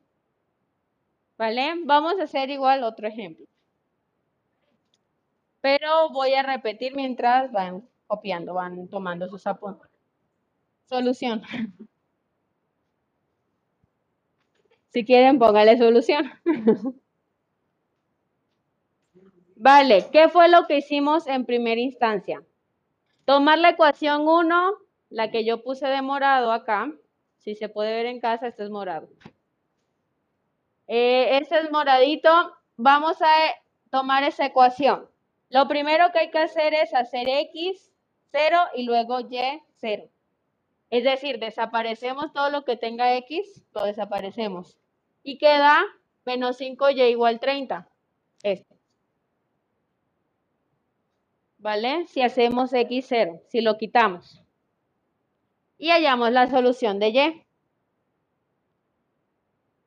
¿Vale? 1.37 1.75
Vamos 1.85 2.21
a 2.21 2.25
hacer 2.25 2.51
igual 2.51 2.85
otro 2.85 3.09
ejemplo. 3.09 3.45
Pero 5.61 6.11
voy 6.11 6.35
a 6.35 6.45
repetir 6.45 6.95
mientras 6.95 7.51
van 7.51 7.89
copiando, 8.07 8.55
van 8.55 8.87
tomando 8.89 9.29
sus 9.29 9.45
apuntes. 9.47 9.91
Solución. 10.89 11.43
Si 14.91 15.05
quieren, 15.05 15.39
póngale 15.39 15.79
solución. 15.79 16.31
Vale, 19.57 20.11
¿qué 20.13 20.29
fue 20.29 20.49
lo 20.49 20.67
que 20.67 20.77
hicimos 20.77 21.27
en 21.27 21.47
primera 21.47 21.81
instancia? 21.81 22.45
Tomar 23.33 23.59
la 23.61 23.71
ecuación 23.71 24.29
1, 24.29 24.75
la 25.09 25.31
que 25.31 25.43
yo 25.47 25.63
puse 25.63 25.87
de 25.87 26.03
morado 26.03 26.53
acá. 26.53 26.93
Si 27.39 27.55
se 27.55 27.71
puede 27.71 27.95
ver 27.95 28.05
en 28.05 28.21
casa, 28.21 28.47
esto 28.47 28.63
es 28.63 28.69
morado. 28.69 29.09
Eh, 30.87 31.39
este 31.39 31.61
es 31.61 31.71
moradito. 31.71 32.31
Vamos 32.77 33.23
a 33.23 33.33
tomar 33.89 34.23
esa 34.23 34.45
ecuación. 34.45 35.09
Lo 35.49 35.67
primero 35.67 36.13
que 36.13 36.19
hay 36.19 36.31
que 36.31 36.41
hacer 36.41 36.75
es 36.75 36.93
hacer 36.93 37.27
x 37.27 37.91
0 38.33 38.59
y 38.75 38.83
luego 38.83 39.21
y 39.21 39.39
0. 39.77 40.11
Es 40.91 41.03
decir, 41.03 41.39
desaparecemos 41.39 42.35
todo 42.35 42.51
lo 42.51 42.67
que 42.67 42.77
tenga 42.77 43.17
x, 43.17 43.65
lo 43.73 43.87
desaparecemos. 43.87 44.77
Y 45.23 45.39
queda 45.39 45.83
menos 46.27 46.61
5y 46.61 47.09
igual 47.09 47.41
30. 47.41 47.89
Este. 48.43 48.82
¿Vale? 51.63 52.09
Si 52.09 52.23
hacemos 52.23 52.73
x0, 52.73 53.41
si 53.47 53.61
lo 53.61 53.79
quitamos. 53.79 54.43
Y 55.79 55.91
hallamos 55.91 56.33
la 56.33 56.49
solución 56.49 56.99
de 56.99 57.07
y. 57.07 57.47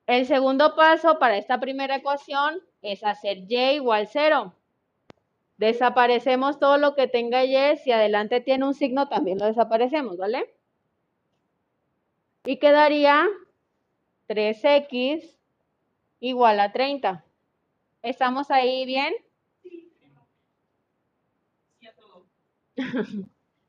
El 0.08 0.26
segundo 0.26 0.74
paso 0.78 1.20
para 1.20 1.36
esta 1.36 1.60
primera 1.60 1.98
ecuación 1.98 2.62
es 2.82 3.04
hacer 3.04 3.40
y 3.50 3.74
igual 3.74 4.08
0. 4.08 4.56
Desaparecemos 5.58 6.60
todo 6.60 6.78
lo 6.78 6.96
que 6.96 7.10
tenga 7.10 7.44
y, 7.44 7.76
si 7.76 7.92
adelante 7.92 8.40
tiene 8.40 8.66
un 8.66 8.74
signo 8.74 9.10
también 9.10 9.38
lo 9.38 9.46
desaparecemos, 9.46 10.16
¿vale? 10.16 10.50
Y 12.46 12.58
quedaría 12.58 13.28
3x 14.30 15.38
igual 16.22 16.62
a 16.62 16.72
30. 16.72 17.26
¿Estamos 18.02 18.50
ahí 18.50 18.86
bien? 18.86 19.14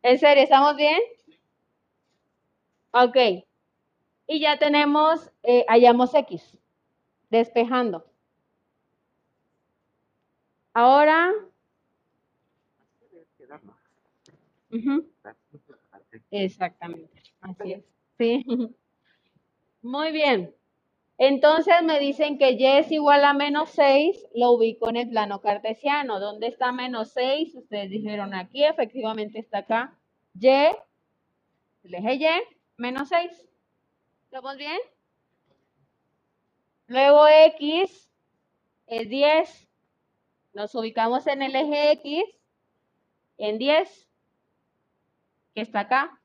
¿En 0.02 0.18
serio? 0.18 0.44
¿Estamos 0.44 0.76
bien? 0.76 1.00
Ok. 2.92 3.44
Y 4.28 4.40
ya 4.40 4.58
tenemos, 4.58 5.32
eh, 5.42 5.64
hallamos 5.68 6.14
x, 6.14 6.58
despejando. 7.30 8.06
Ahora... 10.74 11.32
Exactamente, 16.30 17.22
así 17.40 17.72
es. 17.72 17.84
Sí. 18.18 18.44
Muy 19.82 20.12
bien. 20.12 20.55
Entonces 21.18 21.74
me 21.82 21.98
dicen 21.98 22.38
que 22.38 22.52
y 22.52 22.66
es 22.66 22.92
igual 22.92 23.24
a 23.24 23.32
menos 23.32 23.70
6, 23.70 24.26
lo 24.34 24.52
ubico 24.52 24.90
en 24.90 24.96
el 24.96 25.08
plano 25.08 25.40
cartesiano. 25.40 26.20
¿Dónde 26.20 26.48
está 26.48 26.72
menos 26.72 27.12
6? 27.12 27.54
Ustedes 27.54 27.90
dijeron 27.90 28.34
aquí, 28.34 28.64
efectivamente 28.64 29.38
está 29.38 29.58
acá. 29.58 29.98
Y, 30.38 30.48
el 30.48 31.94
eje 31.94 32.14
Y, 32.14 32.26
menos 32.76 33.08
6. 33.08 33.46
¿Estamos 34.24 34.56
bien? 34.56 34.78
Luego 36.88 37.26
X 37.26 38.10
es 38.86 39.08
10. 39.08 39.68
Nos 40.52 40.74
ubicamos 40.74 41.26
en 41.26 41.42
el 41.42 41.56
eje 41.56 41.92
X 41.92 42.24
en 43.38 43.58
10, 43.58 44.08
que 45.54 45.60
está 45.62 45.80
acá. 45.80 46.20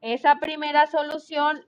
Esa 0.00 0.36
primera 0.36 0.86
solución, 0.86 1.64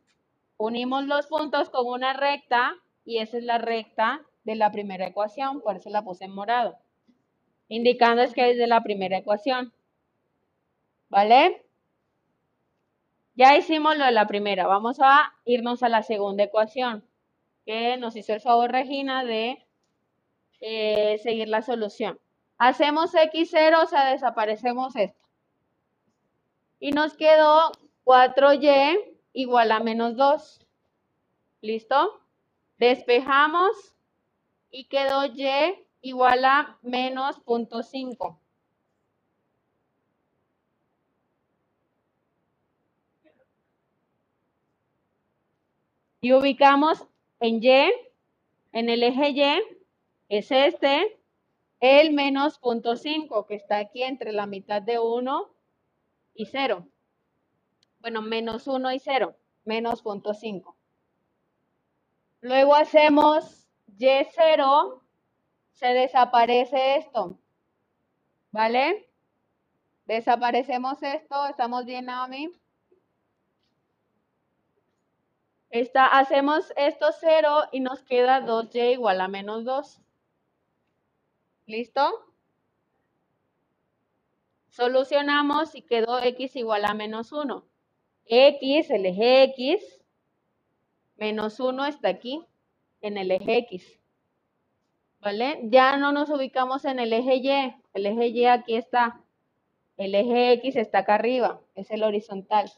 unimos 0.56 1.04
los 1.04 1.26
puntos 1.26 1.70
con 1.70 1.86
una 1.86 2.12
recta 2.12 2.74
y 3.04 3.18
esa 3.18 3.38
es 3.38 3.44
la 3.44 3.58
recta 3.58 4.22
de 4.44 4.54
la 4.56 4.70
primera 4.70 5.06
ecuación, 5.06 5.60
por 5.60 5.76
eso 5.76 5.90
la 5.90 6.02
puse 6.02 6.24
en 6.24 6.34
morado, 6.34 6.76
indicando 7.68 8.22
es 8.22 8.32
que 8.32 8.50
es 8.50 8.58
de 8.58 8.66
la 8.66 8.82
primera 8.82 9.18
ecuación. 9.18 9.72
¿Vale? 11.08 11.64
Ya 13.36 13.56
hicimos 13.56 13.96
lo 13.96 14.04
de 14.04 14.12
la 14.12 14.26
primera, 14.26 14.66
vamos 14.66 14.98
a 15.00 15.32
irnos 15.44 15.82
a 15.82 15.88
la 15.88 16.02
segunda 16.02 16.44
ecuación, 16.44 17.04
que 17.66 17.96
nos 17.96 18.16
hizo 18.16 18.32
el 18.32 18.40
favor 18.40 18.70
Regina 18.70 19.24
de 19.24 19.64
eh, 20.60 21.18
seguir 21.18 21.48
la 21.48 21.62
solución. 21.62 22.18
Hacemos 22.58 23.12
x0, 23.12 23.82
o 23.82 23.86
sea, 23.86 24.10
desaparecemos 24.10 24.94
esto. 24.94 25.28
Y 26.78 26.92
nos 26.92 27.14
quedó 27.14 27.72
4y 28.04 29.13
igual 29.34 29.72
a 29.72 29.80
menos 29.80 30.16
2. 30.16 30.66
¿Listo? 31.60 32.20
Despejamos 32.78 33.94
y 34.70 34.84
quedó 34.84 35.26
y 35.26 35.86
igual 36.00 36.44
a 36.44 36.78
menos 36.82 37.36
0.5. 37.44 38.38
Y 46.20 46.32
ubicamos 46.32 47.06
en 47.40 47.62
Y, 47.62 47.92
en 48.72 48.88
el 48.88 49.02
eje 49.02 49.30
Y, 49.30 49.62
es 50.30 50.50
este, 50.50 51.18
el 51.80 52.14
menos 52.14 52.58
0.5, 52.62 53.46
que 53.46 53.56
está 53.56 53.78
aquí 53.78 54.02
entre 54.02 54.32
la 54.32 54.46
mitad 54.46 54.80
de 54.80 54.98
1 54.98 55.50
y 56.34 56.46
0. 56.46 56.88
Bueno, 58.04 58.20
menos 58.20 58.66
1 58.66 58.92
y 58.92 58.98
0, 58.98 59.34
menos 59.64 60.04
0.5. 60.04 60.74
Luego 62.42 62.74
hacemos 62.74 63.66
Y0, 63.96 65.00
se 65.72 65.86
desaparece 65.86 66.96
esto, 66.96 67.38
¿vale? 68.50 69.08
Desaparecemos 70.04 71.02
esto, 71.02 71.46
¿estamos 71.46 71.86
bien, 71.86 72.04
Naomi? 72.04 72.52
Esta, 75.70 76.04
hacemos 76.04 76.74
esto 76.76 77.06
0 77.18 77.70
y 77.72 77.80
nos 77.80 78.02
queda 78.02 78.42
2y 78.42 78.92
igual 78.92 79.22
a 79.22 79.28
menos 79.28 79.64
2. 79.64 79.98
¿Listo? 81.64 82.26
Solucionamos 84.68 85.74
y 85.74 85.80
quedó 85.80 86.18
x 86.18 86.54
igual 86.56 86.84
a 86.84 86.92
menos 86.92 87.32
1. 87.32 87.64
X, 88.26 88.90
el 88.90 89.06
eje 89.06 89.42
x, 89.44 90.00
menos 91.16 91.60
1 91.60 91.86
está 91.86 92.08
aquí, 92.08 92.44
en 93.00 93.18
el 93.18 93.30
eje 93.30 93.58
x. 93.58 94.00
¿Vale? 95.20 95.60
Ya 95.64 95.96
no 95.96 96.12
nos 96.12 96.30
ubicamos 96.30 96.84
en 96.84 96.98
el 96.98 97.12
eje 97.12 97.36
y. 97.36 97.74
El 97.94 98.06
eje 98.06 98.28
y 98.28 98.44
aquí 98.46 98.76
está. 98.76 99.20
El 99.96 100.14
eje 100.14 100.52
x 100.52 100.76
está 100.76 100.98
acá 100.98 101.14
arriba, 101.14 101.60
es 101.74 101.90
el 101.90 102.02
horizontal. 102.02 102.70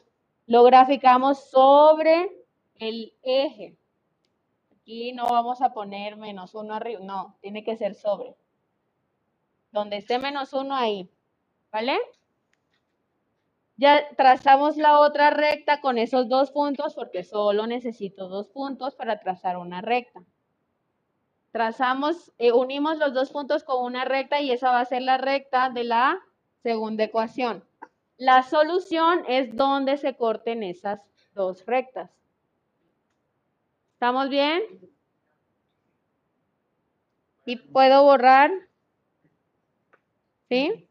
Lo 0.47 0.62
graficamos 0.64 1.49
sobre 1.51 2.30
el 2.78 3.14
eje. 3.22 3.76
Aquí 4.72 5.12
no 5.12 5.26
vamos 5.26 5.62
a 5.62 5.72
poner 5.72 6.16
menos 6.16 6.55
1 6.55 6.74
arriba, 6.74 7.01
no, 7.03 7.36
tiene 7.40 7.64
que 7.64 7.76
ser 7.76 7.94
sobre. 7.94 8.36
Donde 9.72 9.97
esté 9.97 10.18
menos 10.18 10.53
1 10.53 10.74
ahí, 10.74 11.11
¿vale? 11.72 11.99
Ya 13.79 14.09
trazamos 14.16 14.79
la 14.79 15.01
otra 15.01 15.31
recta 15.31 15.83
con 15.83 15.99
esos 15.99 16.29
dos 16.29 16.51
puntos 16.51 16.95
porque 16.95 17.24
solo 17.24 17.66
necesito 17.66 18.29
dos 18.29 18.49
puntos 18.49 18.95
para 18.95 19.20
trazar 19.20 19.59
una 19.59 19.83
recta. 19.83 20.22
Trazamos, 21.53 22.33
eh, 22.39 22.53
unimos 22.53 22.97
los 22.99 23.12
dos 23.12 23.31
puntos 23.31 23.64
con 23.64 23.85
una 23.85 24.05
recta 24.05 24.41
y 24.41 24.51
esa 24.51 24.70
va 24.70 24.81
a 24.81 24.85
ser 24.87 25.03
la 25.03 25.18
recta 25.18 25.68
de 25.68 25.85
la 25.85 26.18
segunda 26.62 27.05
ecuación. 27.05 27.64
La 28.16 28.43
solución 28.43 29.24
es 29.29 29.55
donde 29.55 29.99
se 29.99 30.16
corten 30.16 30.62
esas 30.62 31.01
dos 31.35 31.64
rectas. 31.66 32.11
¿Estamos 33.93 34.31
bien? 34.31 34.62
Y 37.45 37.57
puedo 37.57 38.05
borrar. 38.05 38.51
¿Sí? 40.49 40.86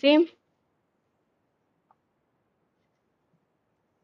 ¿Sí? 0.00 0.30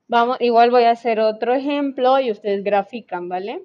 Vamos, 0.09 0.37
igual 0.41 0.71
voy 0.71 0.85
a 0.85 0.91
hacer 0.91 1.21
otro 1.21 1.55
ejemplo 1.55 2.21
y 2.21 2.31
ustedes 2.31 2.63
grafican, 2.63 3.31
¿vale? 3.31 3.65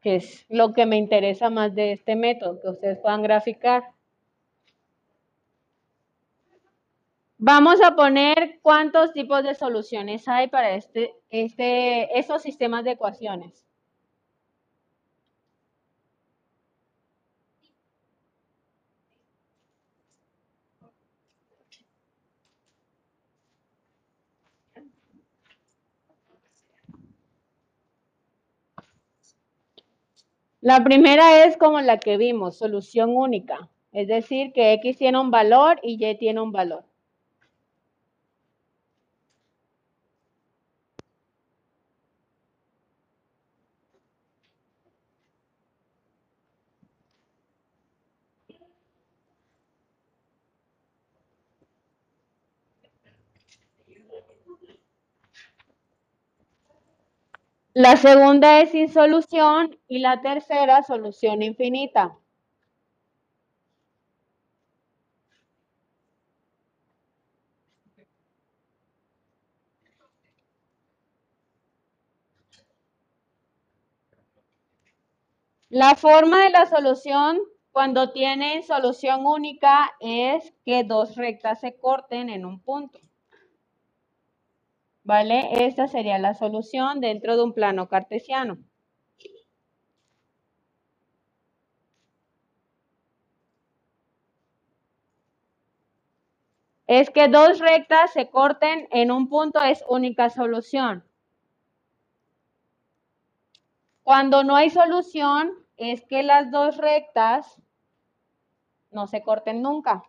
Que 0.00 0.16
es 0.16 0.46
lo 0.48 0.72
que 0.72 0.86
me 0.86 0.96
interesa 0.96 1.50
más 1.50 1.74
de 1.74 1.92
este 1.92 2.16
método, 2.16 2.60
que 2.62 2.68
ustedes 2.70 2.98
puedan 2.98 3.22
graficar. 3.22 3.92
Vamos 7.36 7.82
a 7.82 7.94
poner 7.94 8.58
cuántos 8.62 9.12
tipos 9.12 9.42
de 9.44 9.54
soluciones 9.54 10.26
hay 10.28 10.48
para 10.48 10.74
este, 10.74 11.14
este, 11.28 12.18
estos 12.18 12.40
sistemas 12.40 12.84
de 12.84 12.92
ecuaciones. 12.92 13.67
La 30.60 30.82
primera 30.82 31.44
es 31.44 31.56
como 31.56 31.80
la 31.80 31.98
que 31.98 32.16
vimos, 32.16 32.58
solución 32.58 33.16
única. 33.16 33.70
Es 33.92 34.08
decir, 34.08 34.52
que 34.52 34.72
X 34.74 34.98
tiene 34.98 35.20
un 35.20 35.30
valor 35.30 35.78
y 35.82 36.04
Y 36.04 36.16
tiene 36.16 36.40
un 36.40 36.52
valor. 36.52 36.84
La 57.78 57.96
segunda 57.96 58.60
es 58.60 58.72
sin 58.72 58.88
solución 58.92 59.78
y 59.86 60.00
la 60.00 60.20
tercera 60.20 60.82
solución 60.82 61.42
infinita. 61.42 62.18
La 75.68 75.94
forma 75.94 76.42
de 76.42 76.50
la 76.50 76.66
solución 76.66 77.38
cuando 77.70 78.10
tienen 78.10 78.64
solución 78.64 79.24
única 79.24 79.94
es 80.00 80.52
que 80.64 80.82
dos 80.82 81.14
rectas 81.14 81.60
se 81.60 81.78
corten 81.78 82.28
en 82.28 82.44
un 82.44 82.58
punto. 82.60 82.98
¿Vale? 85.08 85.64
Esta 85.66 85.88
sería 85.88 86.18
la 86.18 86.34
solución 86.34 87.00
dentro 87.00 87.38
de 87.38 87.42
un 87.42 87.54
plano 87.54 87.88
cartesiano. 87.88 88.58
Es 96.86 97.08
que 97.08 97.28
dos 97.28 97.58
rectas 97.58 98.12
se 98.12 98.28
corten 98.28 98.86
en 98.90 99.10
un 99.10 99.30
punto 99.30 99.62
es 99.62 99.82
única 99.88 100.28
solución. 100.28 101.02
Cuando 104.02 104.44
no 104.44 104.56
hay 104.56 104.68
solución, 104.68 105.54
es 105.78 106.04
que 106.04 106.22
las 106.22 106.50
dos 106.50 106.76
rectas 106.76 107.62
no 108.90 109.06
se 109.06 109.22
corten 109.22 109.62
nunca. 109.62 110.02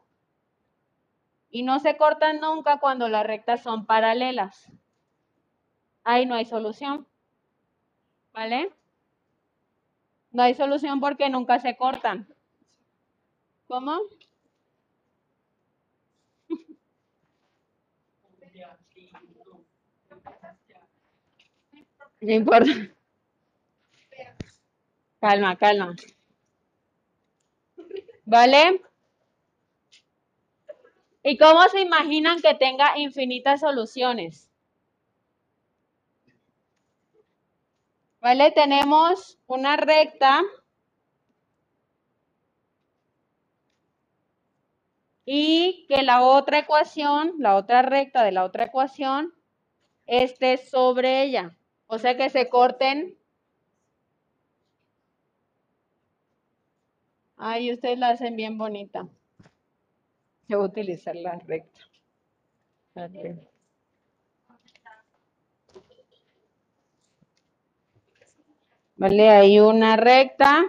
Y 1.49 1.63
no 1.63 1.79
se 1.79 1.95
cortan 1.95 2.41
nunca 2.41 2.81
cuando 2.81 3.07
las 3.07 3.25
rectas 3.25 3.63
son 3.63 3.85
paralelas. 3.85 4.69
Ahí 6.03 6.25
no 6.25 6.35
hay 6.35 6.45
solución. 6.45 7.07
¿Vale? 8.33 8.71
No 10.31 10.43
hay 10.43 10.53
solución 10.53 10.99
porque 10.99 11.29
nunca 11.29 11.59
se 11.59 11.75
cortan. 11.77 12.27
¿Cómo? 13.67 13.99
No 22.21 22.33
importa. 22.33 22.71
Calma, 25.21 25.55
calma. 25.55 25.95
¿Vale? 28.25 28.81
¿Y 31.23 31.37
cómo 31.37 31.67
se 31.69 31.81
imaginan 31.81 32.41
que 32.41 32.53
tenga 32.55 32.97
infinitas 32.97 33.59
soluciones? 33.61 34.48
¿Vale? 38.21 38.51
Tenemos 38.51 39.39
una 39.47 39.77
recta 39.77 40.41
y 45.25 45.85
que 45.87 46.01
la 46.03 46.21
otra 46.23 46.59
ecuación, 46.59 47.33
la 47.37 47.55
otra 47.55 47.81
recta 47.81 48.23
de 48.23 48.31
la 48.31 48.43
otra 48.43 48.65
ecuación, 48.65 49.33
esté 50.05 50.57
sobre 50.57 51.23
ella. 51.23 51.55
O 51.87 51.97
sea 51.99 52.17
que 52.17 52.29
se 52.29 52.49
corten 52.49 53.19
Ay, 57.41 57.71
ustedes 57.71 57.97
la 57.97 58.09
hacen 58.09 58.35
bien 58.35 58.57
bonita. 58.57 59.07
Yo 60.49 60.57
voy 60.57 60.65
a 60.65 60.69
utilizar 60.69 61.15
la 61.15 61.39
recta. 61.39 61.79
Vale, 68.99 69.29
hay 69.29 69.59
una 69.59 69.95
recta. 69.95 70.67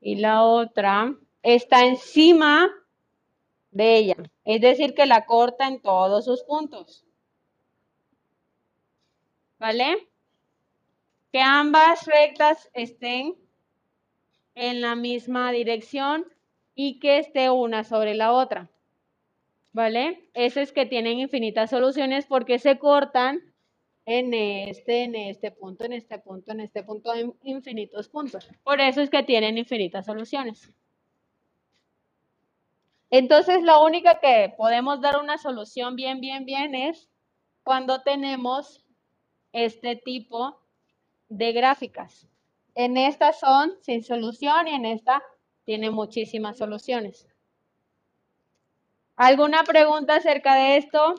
Y 0.00 0.16
la 0.16 0.42
otra 0.42 1.14
está 1.42 1.86
encima 1.86 2.68
de 3.70 3.96
ella. 3.96 4.16
Es 4.44 4.60
decir, 4.60 4.94
que 4.94 5.06
la 5.06 5.24
corta 5.24 5.66
en 5.66 5.80
todos 5.80 6.24
sus 6.24 6.42
puntos. 6.42 7.04
¿Vale? 9.58 10.08
que 11.36 11.42
ambas 11.42 12.06
rectas 12.06 12.70
estén 12.72 13.34
en 14.54 14.80
la 14.80 14.94
misma 14.94 15.52
dirección 15.52 16.24
y 16.74 16.98
que 16.98 17.18
esté 17.18 17.50
una 17.50 17.84
sobre 17.84 18.14
la 18.14 18.32
otra. 18.32 18.70
¿Vale? 19.74 20.30
Eso 20.32 20.60
es 20.60 20.72
que 20.72 20.86
tienen 20.86 21.18
infinitas 21.18 21.68
soluciones 21.68 22.24
porque 22.24 22.58
se 22.58 22.78
cortan 22.78 23.42
en 24.06 24.32
este, 24.32 25.02
en 25.02 25.16
este 25.16 25.50
punto, 25.50 25.84
en 25.84 25.92
este 25.92 26.18
punto, 26.20 26.52
en 26.52 26.60
este 26.60 26.84
punto, 26.84 27.12
en 27.12 27.34
infinitos 27.42 28.08
puntos. 28.08 28.48
Por 28.62 28.80
eso 28.80 29.02
es 29.02 29.10
que 29.10 29.24
tienen 29.24 29.58
infinitas 29.58 30.06
soluciones. 30.06 30.72
Entonces, 33.10 33.62
la 33.62 33.80
única 33.80 34.20
que 34.20 34.54
podemos 34.56 35.00
dar 35.00 35.18
una 35.18 35.38
solución 35.38 35.96
bien, 35.96 36.20
bien, 36.20 36.44
bien 36.44 36.74
es 36.74 37.08
cuando 37.64 38.02
tenemos 38.02 38.84
este 39.52 39.96
tipo 39.96 40.60
de 41.28 41.52
gráficas. 41.52 42.28
En 42.76 42.96
esta 42.96 43.32
son 43.32 43.72
sin 43.80 44.04
solución 44.04 44.68
y 44.68 44.74
en 44.74 44.86
esta 44.86 45.22
tiene 45.64 45.90
muchísimas 45.90 46.58
soluciones. 46.58 47.26
¿Alguna 49.16 49.64
pregunta 49.64 50.16
acerca 50.16 50.54
de 50.54 50.76
esto? 50.76 51.14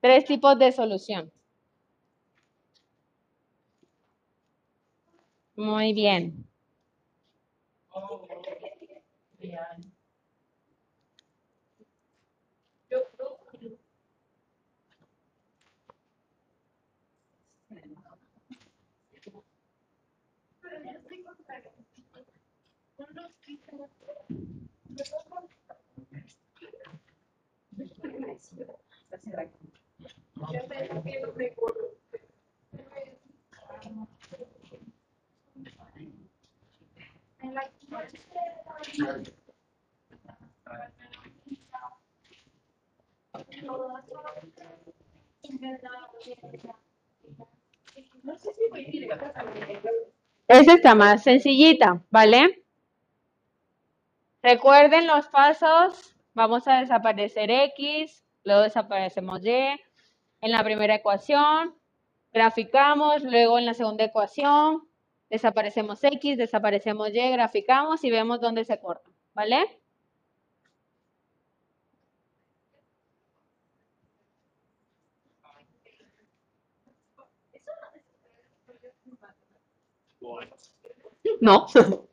Tres 0.00 0.24
tipos 0.24 0.58
de 0.58 0.72
solución. 0.72 1.30
Muy 5.56 5.92
bien. 5.92 6.46
Esa 50.48 50.74
está 50.74 50.94
más 50.94 51.22
sencillita, 51.22 52.02
¿vale? 52.10 52.64
Recuerden 54.42 55.06
los 55.06 55.28
pasos. 55.28 56.16
Vamos 56.34 56.66
a 56.68 56.80
desaparecer 56.80 57.50
X, 57.50 58.24
luego 58.44 58.62
desaparecemos 58.62 59.44
Y. 59.44 59.80
En 60.42 60.52
la 60.52 60.64
primera 60.64 60.94
ecuación, 60.94 61.74
graficamos, 62.32 63.22
luego 63.22 63.58
en 63.58 63.66
la 63.66 63.74
segunda 63.74 64.04
ecuación, 64.04 64.88
desaparecemos 65.28 66.02
X, 66.02 66.38
desaparecemos 66.38 67.10
Y, 67.10 67.30
graficamos 67.30 68.02
y 68.04 68.10
vemos 68.10 68.40
dónde 68.40 68.64
se 68.64 68.80
corta, 68.80 69.10
¿vale? 69.34 69.80
No. 81.40 81.66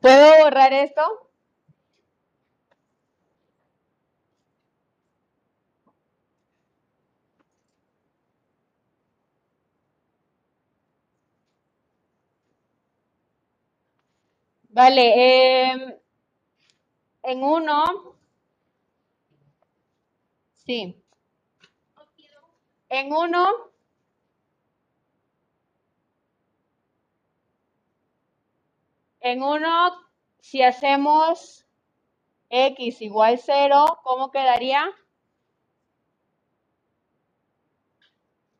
¿Puedo 0.00 0.44
borrar 0.44 0.72
esto? 0.72 1.31
Vale, 14.78 15.04
em, 15.70 15.80
en 17.30 17.42
uno, 17.42 17.82
sí. 20.64 21.02
En 22.98 23.12
uno, 23.12 23.44
en 29.20 29.42
uno, 29.42 29.90
si 30.38 30.60
hacemos 30.62 31.64
x 32.50 33.02
igual 33.02 33.38
0, 33.38 34.00
¿cómo 34.04 34.30
quedaría? 34.30 34.86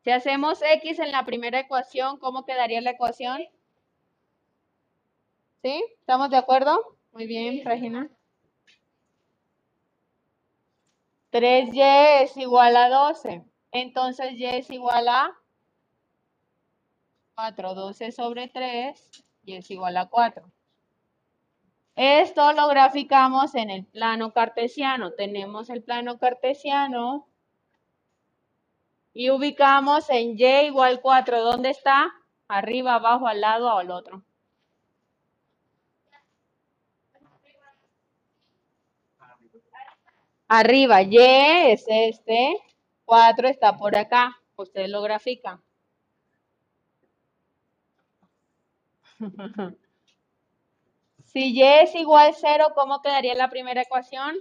Si 0.05 0.10
hacemos 0.10 0.60
x 0.60 0.98
en 0.98 1.12
la 1.12 1.24
primera 1.24 1.59
ecuación, 1.59 2.18
¿cómo 2.18 2.44
quedaría 2.44 2.82
la 2.82 2.90
ecuación? 2.90 3.40
¿Sí? 5.62 5.84
¿Estamos 6.01 6.28
de 6.30 6.36
acuerdo? 6.36 6.97
Muy 7.12 7.26
bien, 7.26 7.64
Regina. 7.64 8.10
3y 11.30 12.22
es 12.22 12.36
igual 12.36 12.76
a 12.76 12.89
12. 12.89 13.44
Entonces 13.70 14.32
y 14.32 14.44
es 14.44 14.70
igual 14.70 15.06
a 15.09 15.39
4. 17.36 17.74
12 17.74 18.10
sobre 18.10 18.48
3 18.48 19.24
y 19.44 19.55
es 19.55 19.70
igual 19.70 19.97
a 19.98 20.09
4. 20.09 20.51
Esto 21.94 22.52
lo 22.55 22.66
graficamos 22.66 23.55
en 23.55 23.70
el 23.70 23.84
plano 23.84 24.32
cartesiano. 24.32 25.12
Tenemos 25.12 25.70
el 25.70 25.84
plano 25.84 26.18
cartesiano 26.18 27.28
y 29.14 29.30
ubicamos 29.30 30.10
en 30.10 30.36
y 30.36 30.44
igual 30.66 31.01
4. 31.01 31.40
¿Dónde 31.40 31.70
está? 31.70 32.12
Arriba, 32.48 32.94
abajo, 32.94 33.28
al 33.28 33.40
lado 33.40 33.72
o 33.72 33.78
al 33.78 33.93
otro. 33.93 34.24
Arriba, 40.54 41.00
y 41.00 41.16
es 41.16 41.86
este, 41.88 42.58
4 43.06 43.48
está 43.48 43.78
por 43.78 43.96
acá. 43.96 44.36
Ustedes 44.56 44.90
lo 44.90 45.00
grafican. 45.00 45.62
Si 51.24 51.54
y 51.54 51.62
es 51.62 51.94
igual 51.94 52.32
a 52.32 52.34
0, 52.34 52.72
¿cómo 52.74 53.00
quedaría 53.00 53.34
la 53.34 53.48
primera 53.48 53.80
ecuación? 53.80 54.36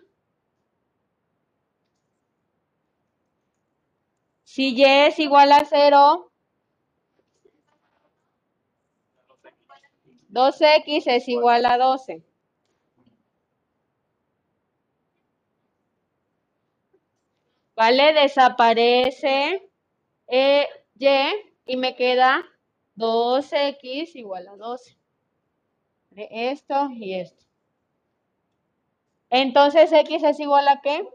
Si 4.44 4.76
y 4.76 4.84
es 4.84 5.18
igual 5.18 5.54
a 5.54 5.64
0, 5.64 6.30
2x 10.30 11.08
es 11.08 11.30
igual 11.30 11.66
a 11.66 11.78
12. 11.78 12.22
¿Vale? 17.76 18.14
Desaparece 18.14 19.70
eh, 20.28 20.68
y 21.00 21.08
y 21.66 21.78
me 21.78 21.96
queda 21.96 22.44
2x 22.96 24.16
igual 24.16 24.48
a 24.48 24.56
12. 24.58 24.98
Esto 26.16 26.90
y 26.92 27.16
esto. 27.16 27.46
Entonces, 29.32 29.92
x 29.92 30.24
es 30.24 30.40
igual 30.40 30.68
a 30.68 30.82
qué? 30.82 31.08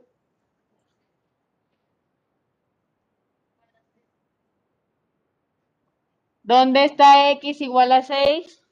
¿Dónde 6.44 6.84
está 6.86 7.30
x 7.32 7.60
igual 7.60 7.92
a 7.92 8.00
6? 8.02 8.62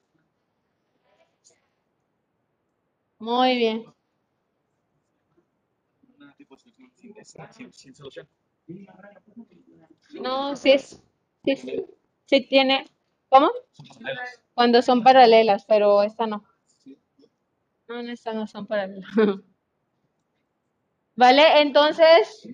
Muy 3.19 3.57
bien. 3.57 3.94
No, 10.21 10.55
sí 10.55 10.71
es, 10.71 11.01
sí, 11.43 11.55
sí, 11.55 11.85
sí 12.25 12.41
tiene, 12.47 12.85
¿cómo? 13.29 13.51
Cuando 14.53 14.81
son 14.81 15.03
paralelas, 15.03 15.65
pero 15.65 16.03
esta 16.03 16.27
no. 16.27 16.45
No, 17.87 17.99
en 17.99 18.09
esta 18.09 18.33
no 18.33 18.47
son 18.47 18.65
paralelas. 18.65 19.09
¿Vale? 21.15 21.61
Entonces, 21.61 22.47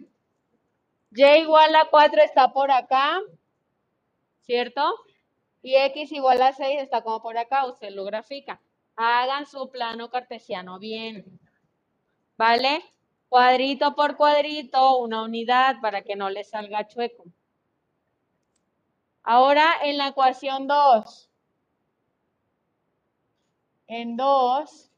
y 1.14 1.24
igual 1.24 1.76
a 1.76 1.88
4 1.90 2.22
está 2.22 2.54
por 2.54 2.72
acá, 2.72 3.20
¿cierto? 4.40 4.82
Y 5.62 5.76
x 5.76 6.12
igual 6.12 6.42
a 6.42 6.54
6 6.54 6.82
está 6.82 7.04
como 7.04 7.22
por 7.22 7.38
acá, 7.38 7.66
usted 7.66 7.92
lo 7.92 8.06
grafica. 8.06 8.62
Hagan 8.96 9.46
su 9.46 9.70
plano 9.70 10.10
cartesiano 10.10 10.80
bien. 10.80 11.40
¿Vale? 12.38 12.82
Cuadrito 13.32 13.96
por 13.96 14.18
cuadrito, 14.18 14.98
una 14.98 15.24
unidad 15.24 15.80
para 15.80 16.02
que 16.02 16.18
no 16.18 16.30
le 16.30 16.44
salga 16.44 16.86
chueco. 16.90 17.24
Ahora 19.24 19.74
en 19.84 19.98
la 19.98 20.10
ecuación 20.10 20.68
2. 20.68 21.30
En 23.88 24.18
2, 24.18 24.92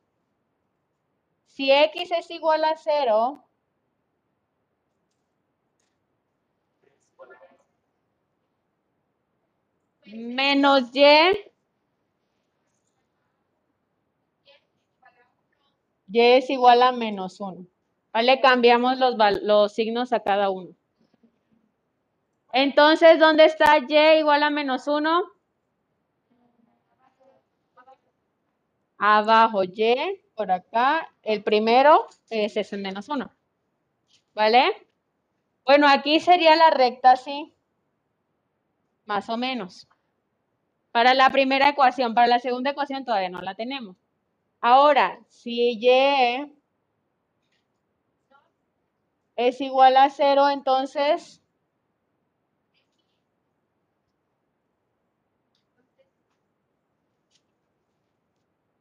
si 1.45 1.71
x 1.71 2.09
es 2.11 2.31
igual 2.31 2.63
a 2.63 2.75
0, 2.75 3.43
menos 10.07 10.89
y, 10.95 11.03
y 16.07 16.19
es 16.19 16.49
igual 16.49 16.81
a 16.81 16.91
menos 16.91 17.39
1. 17.39 17.72
¿Vale? 18.13 18.39
Cambiamos 18.39 18.99
los, 18.99 19.15
los 19.41 19.73
signos 19.73 20.13
a 20.13 20.19
cada 20.21 20.51
uno. 20.51 20.69
Entonces, 22.53 23.17
¿dónde 23.19 23.45
está 23.45 23.79
y 23.79 24.19
igual 24.19 24.43
a 24.43 24.51
menos 24.51 24.87
1? 24.87 25.23
Abajo 28.99 29.63
y, 29.63 30.21
por 30.35 30.51
acá. 30.51 31.09
El 31.23 31.43
primero 31.43 32.07
es 32.29 32.55
ese 32.55 32.77
menos 32.77 33.09
1. 33.09 33.29
¿Vale? 34.35 34.87
Bueno, 35.65 35.87
aquí 35.87 36.19
sería 36.19 36.55
la 36.55 36.69
recta 36.69 37.13
así. 37.13 37.51
Más 39.05 39.27
o 39.29 39.37
menos. 39.37 39.87
Para 40.91 41.15
la 41.15 41.31
primera 41.31 41.69
ecuación, 41.69 42.13
para 42.13 42.27
la 42.27 42.39
segunda 42.39 42.69
ecuación 42.69 43.03
todavía 43.03 43.29
no 43.29 43.41
la 43.41 43.55
tenemos. 43.55 43.97
Ahora, 44.61 45.19
si 45.27 45.79
y 45.79 46.53
es 49.35 49.61
igual 49.61 49.97
a 49.97 50.09
0, 50.09 50.49
entonces 50.49 51.43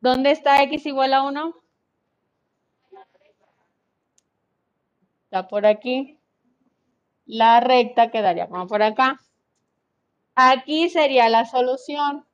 ¿Dónde 0.02 0.32
está 0.32 0.60
x 0.64 0.84
igual 0.86 1.14
a 1.14 1.22
1? 1.22 1.54
Está 5.24 5.46
por 5.46 5.64
aquí. 5.64 6.18
La 7.24 7.60
recta 7.60 8.10
quedaría 8.10 8.48
como 8.48 8.66
por 8.66 8.82
acá. 8.82 9.20
Aquí 10.34 10.88
sería 10.88 11.28
la 11.28 11.44
solución. 11.44 12.26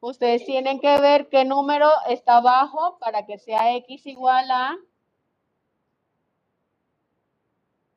Ustedes 0.00 0.44
tienen 0.44 0.80
que 0.80 0.98
ver 0.98 1.28
qué 1.28 1.44
número 1.44 1.88
está 2.08 2.38
abajo 2.38 2.98
para 2.98 3.26
que 3.26 3.38
sea 3.38 3.76
x 3.76 4.04
igual 4.06 4.50
a 4.50 4.76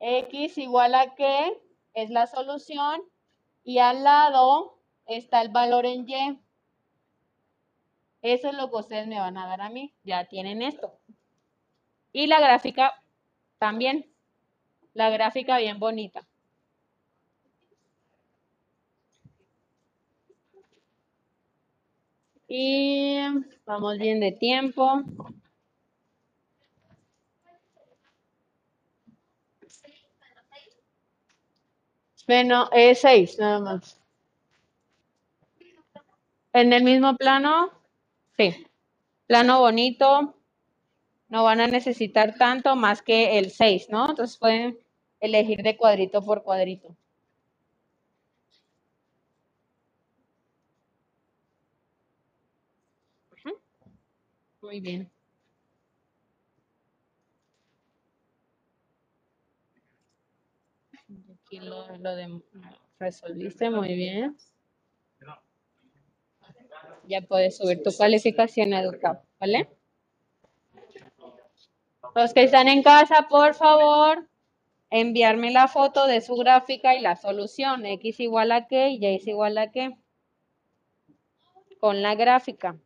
x 0.00 0.58
igual 0.58 0.94
a 0.94 1.14
qué 1.14 1.60
es 1.94 2.10
la 2.10 2.26
solución 2.26 3.02
y 3.64 3.78
al 3.78 4.04
lado 4.04 4.78
está 5.06 5.42
el 5.42 5.48
valor 5.48 5.86
en 5.86 6.06
y. 6.06 6.40
Eso 8.22 8.48
es 8.48 8.54
lo 8.56 8.70
que 8.70 8.76
ustedes 8.76 9.06
me 9.06 9.18
van 9.18 9.38
a 9.38 9.46
dar 9.46 9.60
a 9.60 9.70
mí. 9.70 9.94
Ya 10.04 10.24
tienen 10.26 10.62
esto. 10.62 10.98
Y 12.12 12.26
la 12.26 12.40
gráfica 12.40 12.92
también. 13.58 14.10
La 14.94 15.10
gráfica 15.10 15.58
bien 15.58 15.78
bonita. 15.78 16.26
Y 22.48 23.18
vamos 23.64 23.98
bien 23.98 24.20
de 24.20 24.32
tiempo. 24.32 25.02
Menos 32.28 32.68
eh, 32.72 32.94
6, 32.94 33.36
nada 33.38 33.58
más. 33.58 33.98
En 36.52 36.72
el 36.72 36.82
mismo 36.82 37.16
plano, 37.16 37.70
sí. 38.36 38.66
Plano 39.26 39.60
bonito. 39.60 40.34
No 41.28 41.44
van 41.44 41.60
a 41.60 41.68
necesitar 41.68 42.36
tanto 42.36 42.76
más 42.76 43.02
que 43.02 43.38
el 43.38 43.50
6, 43.52 43.88
¿no? 43.90 44.10
Entonces 44.10 44.38
pueden 44.38 44.78
elegir 45.20 45.62
de 45.62 45.76
cuadrito 45.76 46.22
por 46.24 46.42
cuadrito. 46.42 46.96
Muy 54.60 54.80
bien. 54.80 55.10
Aquí 61.46 61.60
lo, 61.60 61.86
lo 61.98 62.42
resolviste 62.98 63.70
muy 63.70 63.94
bien. 63.94 64.36
Ya 67.06 67.20
puedes 67.20 67.56
subir 67.56 67.84
tu 67.84 67.96
calificación 67.96 68.74
a 68.74 68.80
Educap, 68.80 69.24
¿vale? 69.38 69.68
Los 72.16 72.34
que 72.34 72.42
están 72.42 72.66
en 72.66 72.82
casa, 72.82 73.28
por 73.28 73.54
favor, 73.54 74.28
enviarme 74.90 75.52
la 75.52 75.68
foto 75.68 76.08
de 76.08 76.20
su 76.20 76.34
gráfica 76.34 76.96
y 76.96 77.00
la 77.00 77.14
solución. 77.14 77.86
X 77.86 78.18
igual 78.18 78.50
a 78.50 78.66
qué 78.66 78.88
y 78.88 78.98
Y 78.98 79.06
es 79.14 79.26
igual 79.28 79.56
a 79.58 79.70
qué. 79.70 79.96
Con 81.78 82.02
la 82.02 82.16
gráfica. 82.16 82.76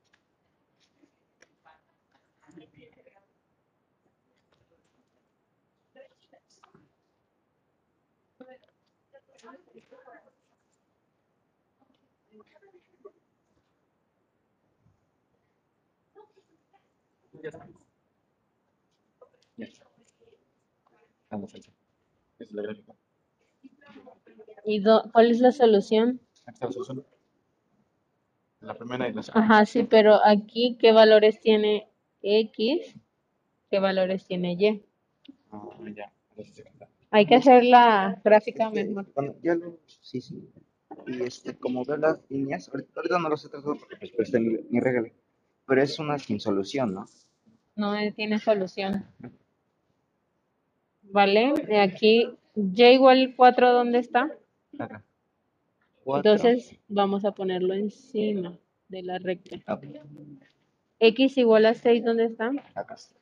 Ya 19.57 19.67
está. 19.67 19.85
Ah, 21.31 21.39
es 22.39 22.53
la 22.53 22.63
gráfica. 22.63 22.95
¿Y 24.65 24.81
do- 24.81 25.05
cuál 25.13 25.31
es 25.31 25.41
la 25.41 25.53
solución? 25.53 26.21
La 26.61 26.71
solución. 26.73 27.07
La 28.61 28.75
primera 28.75 29.09
y 29.09 29.13
la 29.13 29.23
segunda. 29.23 29.45
Ajá, 29.47 29.67
sí, 29.67 29.85
pero 29.85 30.21
aquí, 30.25 30.77
¿qué 30.79 30.93
valores 30.93 31.41
tiene 31.41 31.89
X? 32.23 32.97
¿Qué 33.71 33.79
valores 33.79 34.27
tiene 34.27 34.53
Y? 34.59 34.85
Ah, 35.51 35.69
ya. 35.97 36.13
Hay 37.11 37.27
que 37.27 37.37
hacer 37.37 37.65
la 37.65 38.21
gráfica 38.25 38.71
mejor. 38.71 39.07
Bueno, 39.15 39.35
ya 39.43 39.55
lo, 39.55 39.79
sí, 39.87 40.21
sí. 40.21 40.49
Y 41.11 41.23
este, 41.23 41.57
como 41.57 41.85
veo 41.85 41.97
las 41.97 42.21
líneas, 42.31 42.69
ahorita, 42.69 42.93
ahorita 42.97 43.19
no 43.19 43.29
los 43.29 43.45
he 43.45 43.49
trazado 43.49 43.77
porque 43.77 43.97
pues, 43.97 44.13
pues 44.13 44.33
mi, 44.33 44.59
mi 44.71 44.81
regla. 44.81 45.11
Pero 45.67 45.83
es 45.83 45.99
una 45.99 46.19
sin 46.19 46.39
solución, 46.39 46.95
¿no? 46.95 47.07
No 47.75 47.95
tiene 48.15 48.39
solución. 48.39 49.05
¿Vale? 51.03 51.55
Y 51.69 51.75
aquí, 51.77 52.29
Y 52.55 52.85
igual 52.85 53.35
4, 53.37 53.73
¿dónde 53.73 53.99
está? 53.99 54.31
Acá. 54.79 55.03
Cuatro. 56.05 56.33
Entonces, 56.33 56.77
vamos 56.89 57.25
a 57.25 57.33
ponerlo 57.33 57.75
encima 57.75 58.57
de 58.89 59.03
la 59.03 59.19
recta. 59.19 59.57
Ok, 59.73 59.85
X 61.01 61.39
igual 61.39 61.67
a 61.67 61.75
6, 61.75 62.05
¿dónde 62.05 62.27
está? 62.27 62.51
Acá 62.75 62.95
está. 62.95 63.17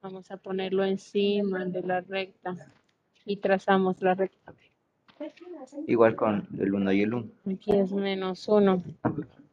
Vamos 0.00 0.30
a 0.30 0.36
ponerlo 0.36 0.84
encima 0.84 1.64
de 1.64 1.82
la 1.82 2.00
recta. 2.00 2.72
Y 3.24 3.36
trazamos 3.36 4.00
la 4.00 4.14
recta. 4.14 4.54
Igual 5.86 6.14
con 6.16 6.46
el 6.58 6.74
1 6.74 6.92
y 6.92 7.02
el 7.02 7.14
1. 7.14 7.28
Aquí 7.52 7.76
es 7.76 7.92
menos 7.92 8.48
1. 8.48 8.82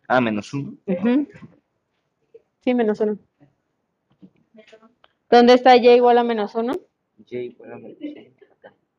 Ah, 0.07 0.21
menos 0.21 0.53
1. 0.53 0.77
Sí, 2.61 2.73
menos 2.73 2.99
1. 2.99 3.17
¿Dónde 5.29 5.53
está 5.53 5.75
Y 5.77 5.89
igual 5.89 6.17
a 6.17 6.23
menos 6.23 6.55
1? 6.55 6.73
Y 7.27 7.37
igual 7.37 7.73
a 7.73 7.77
menos 7.77 7.97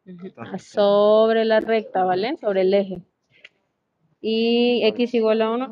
1. 0.06 0.32
Ah, 0.36 0.58
Sobre 0.58 1.44
la 1.44 1.60
recta, 1.60 2.04
¿vale? 2.04 2.36
Sobre 2.38 2.62
el 2.62 2.74
eje. 2.74 3.02
Y 4.20 4.84
X 4.86 5.14
igual 5.14 5.42
a 5.42 5.50
1. 5.50 5.70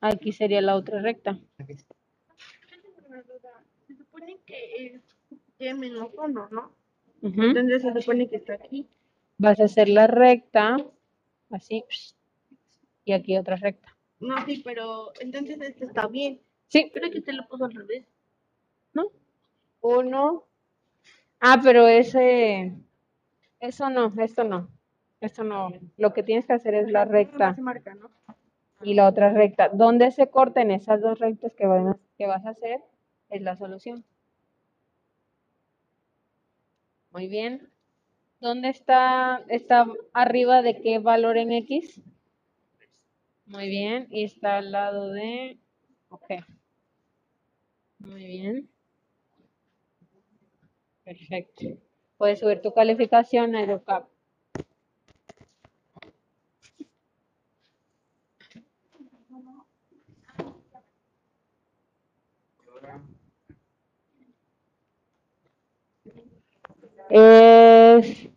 Aquí 0.00 0.32
sería 0.32 0.60
la 0.60 0.76
otra 0.76 1.00
recta. 1.00 1.38
Una 3.08 3.22
duda. 3.22 3.62
Se 3.86 3.96
supone 3.96 4.38
que 4.44 4.86
es 4.86 5.02
Y 5.58 5.74
menos 5.74 6.10
uno, 6.16 6.48
¿no? 6.50 6.83
Ujú. 7.24 7.42
Entonces 7.42 7.80
se 7.82 8.00
supone 8.02 8.28
que 8.28 8.36
está 8.36 8.52
aquí. 8.54 8.86
Vas 9.38 9.58
a 9.58 9.64
hacer 9.64 9.88
la 9.88 10.06
recta, 10.06 10.76
así, 11.50 11.82
y 13.04 13.12
aquí 13.12 13.36
otra 13.38 13.56
recta. 13.56 13.96
No, 14.20 14.44
sí, 14.44 14.60
pero 14.64 15.12
entonces 15.20 15.58
este 15.60 15.86
está 15.86 16.06
bien. 16.06 16.40
Sí, 16.68 16.90
Creo 16.92 17.10
que 17.10 17.18
usted 17.18 17.32
lo 17.32 17.46
puso 17.48 17.64
al 17.64 17.74
revés. 17.74 18.06
¿no? 18.92 19.06
Uno. 19.80 20.44
Ah, 21.40 21.60
pero 21.62 21.88
ese, 21.88 22.72
eso 23.60 23.90
no, 23.90 24.12
esto 24.18 24.44
no, 24.44 24.68
esto 25.20 25.44
no. 25.44 25.72
Lo 25.96 26.12
que 26.12 26.22
tienes 26.22 26.46
que 26.46 26.52
hacer 26.52 26.74
es 26.74 26.90
la 26.90 27.06
No 27.06 27.12
recta 27.12 27.54
se 27.54 27.62
marca, 27.62 27.94
¿no? 27.94 28.10
y 28.82 28.94
la 28.94 29.08
otra 29.08 29.32
recta. 29.32 29.70
¿Dónde 29.70 30.10
se 30.10 30.28
corten 30.28 30.70
esas 30.70 31.00
dos 31.00 31.18
rectas 31.18 31.54
que 31.54 31.66
que 32.18 32.26
vas 32.26 32.44
a 32.44 32.50
hacer? 32.50 32.80
Es 33.30 33.40
la 33.40 33.56
solución. 33.56 34.04
Muy 37.14 37.28
bien. 37.28 37.70
¿Dónde 38.40 38.70
está, 38.70 39.44
está 39.48 39.86
arriba 40.12 40.62
de 40.62 40.80
qué 40.80 40.98
valor 40.98 41.36
en 41.36 41.52
X? 41.52 42.02
Muy 43.46 43.68
bien. 43.68 44.08
Y 44.10 44.24
está 44.24 44.58
al 44.58 44.72
lado 44.72 45.12
de, 45.12 45.56
ok. 46.08 46.24
Muy 48.00 48.24
bien. 48.26 48.68
Perfecto. 51.04 51.78
Puedes 52.16 52.40
subir 52.40 52.60
tu 52.60 52.74
calificación 52.74 53.54
a 53.54 53.62
Es 67.10 68.28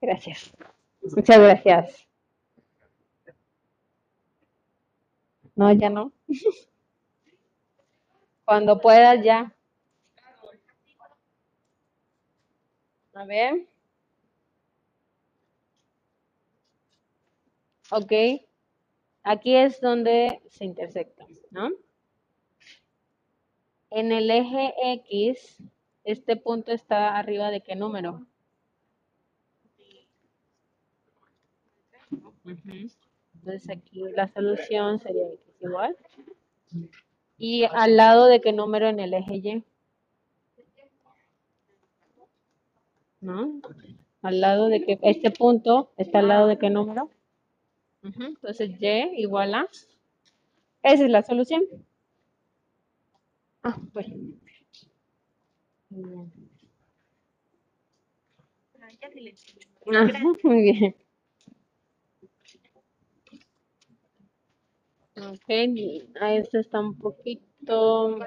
Gracias. 0.00 0.52
Muchas 1.16 1.38
gracias. 1.38 2.06
No, 5.56 5.72
ya 5.72 5.88
no. 5.90 6.12
Cuando 8.44 8.80
puedas, 8.80 9.24
ya. 9.24 9.54
A 13.14 13.24
ver. 13.24 13.66
Ok. 17.90 18.12
Aquí 19.24 19.56
es 19.56 19.80
donde 19.80 20.42
se 20.50 20.66
intersectan, 20.66 21.26
¿no? 21.50 21.70
En 23.88 24.12
el 24.12 24.30
eje 24.30 24.74
X, 25.08 25.62
este 26.04 26.36
punto 26.36 26.72
está 26.72 27.16
arriba 27.16 27.50
de 27.50 27.62
qué 27.62 27.74
número? 27.74 28.26
Entonces 32.44 33.70
aquí 33.70 34.02
la 34.14 34.28
solución 34.28 34.98
sería 35.00 35.26
X 35.28 35.54
igual. 35.62 35.96
¿Y 37.38 37.64
al 37.64 37.96
lado 37.96 38.26
de 38.26 38.42
qué 38.42 38.52
número 38.52 38.88
en 38.88 39.00
el 39.00 39.14
eje 39.14 39.36
Y? 39.36 39.64
¿No? 43.22 43.60
Al 44.20 44.40
lado 44.40 44.68
de 44.68 44.84
que 44.84 44.98
este 45.00 45.30
punto 45.30 45.92
está 45.96 46.18
al 46.18 46.28
lado 46.28 46.46
de 46.46 46.58
qué 46.58 46.68
número? 46.68 47.10
Entonces 48.04 48.70
Y 48.80 49.22
igual 49.22 49.54
a. 49.54 49.66
Esa 50.82 51.04
es 51.04 51.10
la 51.10 51.22
solución. 51.22 51.64
Ah. 53.62 53.78
Ajá, 59.92 60.22
muy 60.42 60.62
bien. 60.62 60.96
Ok, 65.16 65.48
a 66.20 66.34
esto 66.34 66.58
está 66.58 66.80
un 66.80 66.98
poquito. 66.98 68.18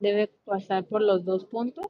Debe 0.00 0.28
pasar 0.44 0.84
por 0.86 1.02
los 1.02 1.24
dos 1.24 1.44
puntos. 1.44 1.86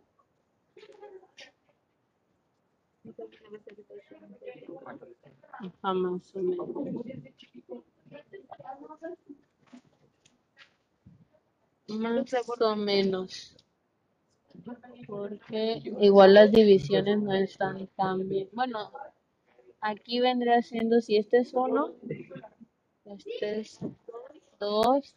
Más 5.60 5.74
o 5.82 5.94
menos. 5.94 6.34
Más 11.88 12.34
o 12.60 12.76
menos. 12.76 13.56
Porque 15.06 15.82
igual 16.00 16.34
las 16.34 16.50
divisiones 16.50 17.20
no 17.20 17.34
están 17.34 17.86
tan 17.88 18.28
bien. 18.28 18.48
Bueno, 18.52 18.90
aquí 19.80 20.20
vendría 20.20 20.62
siendo 20.62 21.00
si 21.02 21.18
este 21.18 21.38
es 21.38 21.52
uno, 21.52 21.92
este 23.04 23.60
es 23.60 23.80
dos, 24.58 25.14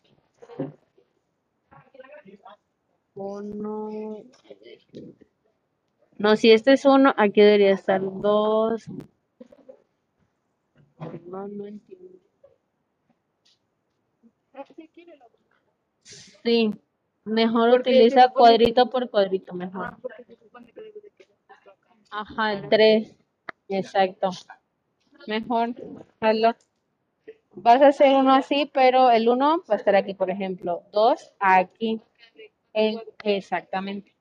uno. 3.15 4.23
No, 6.17 6.35
si 6.35 6.51
este 6.51 6.73
es 6.73 6.85
uno, 6.85 7.13
aquí 7.17 7.41
debería 7.41 7.71
estar 7.71 8.01
dos. 8.01 8.85
No, 11.27 11.47
no 11.47 11.67
entiendo. 11.67 12.19
Sí, 16.43 16.71
mejor 17.25 17.71
Porque 17.71 17.89
utiliza 17.91 18.29
cuadrito 18.29 18.89
por 18.89 19.09
cuadrito, 19.09 19.53
mejor. 19.53 19.85
Ah. 19.85 19.97
Ajá, 22.09 22.53
el 22.53 22.69
3. 22.69 23.15
Exacto. 23.67 24.29
Mejor 25.27 25.75
hazlo. 26.21 26.55
Vas 27.55 27.81
a 27.81 27.87
hacer 27.87 28.15
uno 28.15 28.33
así, 28.33 28.69
pero 28.73 29.11
el 29.11 29.29
uno 29.29 29.63
va 29.69 29.75
a 29.75 29.77
estar 29.77 29.95
aquí, 29.95 30.13
por 30.13 30.29
ejemplo. 30.29 30.83
Dos 30.91 31.33
aquí. 31.39 32.01
En- 32.73 33.01
exactamente. 33.23 34.16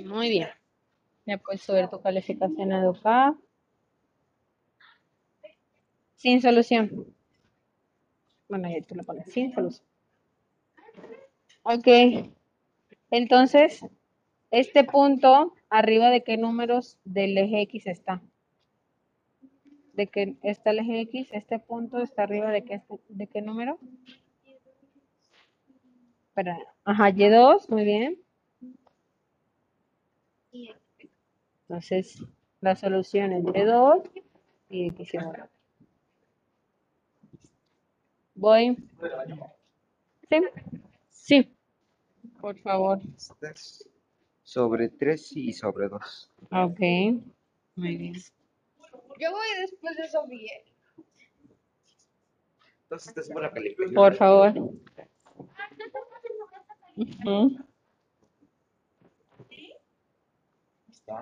Muy 0.00 0.30
bien. 0.30 0.48
Ya 1.26 1.38
puedes 1.38 1.62
subir 1.62 1.88
tu 1.88 2.00
calificación 2.00 2.72
a 2.72 2.80
educar. 2.80 3.34
Sin 6.16 6.40
solución. 6.40 7.06
Bueno, 8.48 8.68
ya 8.68 8.84
tú 8.86 8.94
lo 8.94 9.04
pones 9.04 9.32
sin 9.32 9.52
solución. 9.52 9.86
Ok. 11.62 11.86
Entonces, 13.10 13.84
este 14.50 14.84
punto, 14.84 15.54
arriba 15.68 16.10
de 16.10 16.22
qué 16.22 16.36
números 16.36 16.98
del 17.04 17.36
eje 17.38 17.62
X 17.62 17.86
está. 17.86 18.22
De 19.94 20.06
que 20.06 20.36
está 20.42 20.70
el 20.70 20.80
eje 20.80 21.00
X, 21.00 21.28
este 21.32 21.58
punto 21.58 21.98
está 21.98 22.22
arriba 22.22 22.50
de 22.50 22.64
qué, 22.64 22.82
de 23.08 23.26
qué 23.26 23.42
número. 23.42 23.78
Espera. 26.28 26.58
Ajá, 26.84 27.10
Y2, 27.10 27.68
muy 27.68 27.84
bien. 27.84 28.21
Entonces, 31.68 32.22
la 32.60 32.76
solución 32.76 33.32
es 33.32 33.44
Y2 33.44 34.10
y 34.68 34.86
X 34.88 35.14
igual. 35.14 35.48
Voy. 38.34 38.76
Sí. 40.28 40.42
Sí. 41.10 41.56
Por 42.40 42.58
favor. 42.58 43.00
Sobre 44.42 44.88
3 44.88 45.36
y 45.36 45.52
sobre 45.52 45.88
2. 45.88 46.30
Ok. 46.50 46.80
Muy 47.76 47.96
bien. 47.96 48.14
Yo 49.18 49.30
voy 49.30 49.46
después 49.60 49.96
de 49.96 50.08
Sofía. 50.08 50.52
Entonces 52.82 53.14
te 53.14 53.22
subo 53.22 53.40
la 53.40 53.50
calificación. 53.50 53.94
Por 53.94 54.14
favor. 54.14 54.52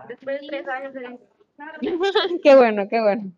Después 0.09 0.41
de 0.41 0.47
tres 0.47 0.69
años 0.69 0.95
de 0.95 1.19
Qué 2.43 2.57
bueno, 2.57 2.89
qué 2.89 3.01
bueno. 3.01 3.33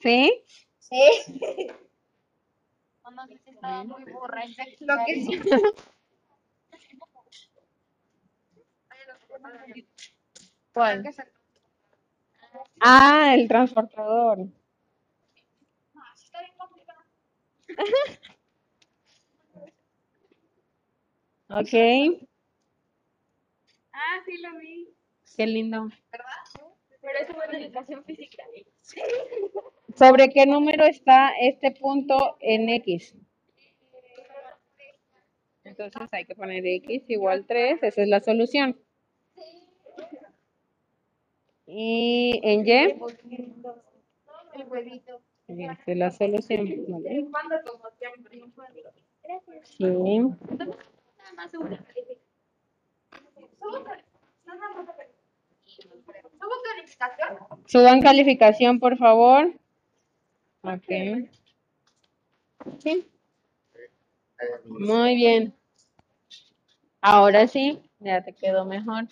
¿Sí? 0.00 0.42
Sí. 0.78 1.68
Cuando 3.02 3.22
estaba 3.44 3.84
muy 3.84 4.04
borracha. 4.04 4.64
Lo 4.80 4.94
que 5.06 5.14
sí. 5.14 5.40
¿Cuál? 10.72 11.04
Ah, 12.80 13.34
el 13.34 13.48
transportador. 13.48 14.38
Está 16.28 16.40
bien 16.40 16.52
complicado. 16.58 17.00
Ok. 21.50 21.74
Ah, 23.92 24.22
sí 24.24 24.38
lo 24.38 24.56
vi. 24.58 24.88
Qué 25.36 25.46
lindo. 25.46 25.88
¿Verdad? 26.12 26.70
Pero 27.00 27.18
eso 27.18 27.34
fue 27.34 27.44
en 27.46 27.64
educación 27.64 28.04
física. 28.04 28.44
¿Sobre 29.96 30.28
qué 30.30 30.46
número 30.46 30.84
está 30.84 31.30
este 31.40 31.72
punto 31.72 32.36
en 32.40 32.68
X? 32.68 33.16
Entonces 35.64 36.08
hay 36.12 36.24
que 36.24 36.34
poner 36.34 36.64
X 36.64 37.04
igual 37.08 37.44
3, 37.46 37.82
esa 37.82 38.02
es 38.02 38.08
la 38.08 38.20
solución. 38.20 38.78
Y 41.66 42.40
en 42.42 42.66
Y, 42.66 42.70
El 42.72 42.98
huevito. 44.68 45.20
esa 45.48 45.78
es 45.86 45.96
la 45.96 46.10
solución. 46.10 46.68
¿vale? 46.88 47.26
Sí. 49.64 50.20
Más 51.40 51.52
calificación. 51.52 52.18
Subo 53.58 53.82
calificación. 56.62 57.38
Suban 57.66 58.02
calificación, 58.02 58.78
por 58.78 58.98
favor. 58.98 59.54
Ok. 60.62 61.30
Sí, 62.78 63.08
muy 64.66 65.16
bien. 65.16 65.54
Ahora 67.00 67.46
sí, 67.46 67.80
ya 68.00 68.22
te 68.22 68.34
quedó 68.34 68.66
mejor. 68.66 69.08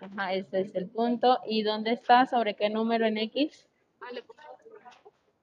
Ajá, 0.00 0.32
este 0.32 0.60
es 0.60 0.74
el 0.74 0.88
punto. 0.88 1.40
¿Y 1.46 1.62
dónde 1.62 1.92
está? 1.92 2.24
¿Sobre 2.24 2.56
qué 2.56 2.70
número 2.70 3.04
en 3.04 3.18
X? 3.18 3.68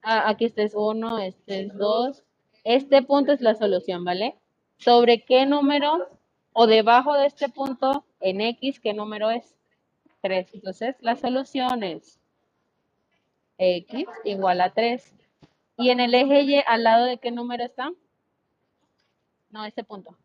Ah, 0.02 0.28
aquí 0.30 0.46
este 0.46 0.64
es 0.64 0.74
1, 0.74 1.20
este 1.20 1.62
es 1.62 1.78
2. 1.78 2.24
Este 2.64 3.04
punto 3.04 3.34
es 3.34 3.42
la 3.42 3.54
solución, 3.54 4.04
¿vale? 4.04 4.41
¿Sobre 4.82 5.22
qué 5.22 5.46
número 5.46 6.10
o 6.54 6.66
debajo 6.66 7.14
de 7.14 7.28
este 7.28 7.50
punto 7.50 8.04
en 8.20 8.42
X, 8.42 8.80
qué 8.80 8.94
número 8.94 9.30
es? 9.30 9.56
3. 10.22 10.56
Entonces, 10.56 10.96
la 11.02 11.16
solución 11.16 11.84
es 11.84 12.20
X 13.60 14.08
igual 14.24 14.60
a 14.62 14.74
3. 14.74 15.14
¿Y 15.78 15.92
en 15.92 16.00
el 16.00 16.14
eje 16.16 16.42
Y 16.42 16.56
al 16.66 16.84
lado 16.84 17.06
de 17.06 17.20
qué 17.20 17.30
número 17.30 17.64
está? 17.64 17.92
No, 19.52 19.66
este 19.66 19.84
punto. 19.84 20.18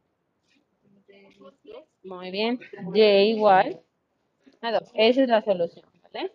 Muy 2.02 2.30
bien. 2.30 2.58
Y 2.94 3.02
igual 3.02 3.82
a 4.62 4.72
2. 4.72 4.90
Esa 4.94 5.22
es 5.22 5.28
la 5.28 5.42
solución, 5.42 5.84
¿vale? 6.02 6.32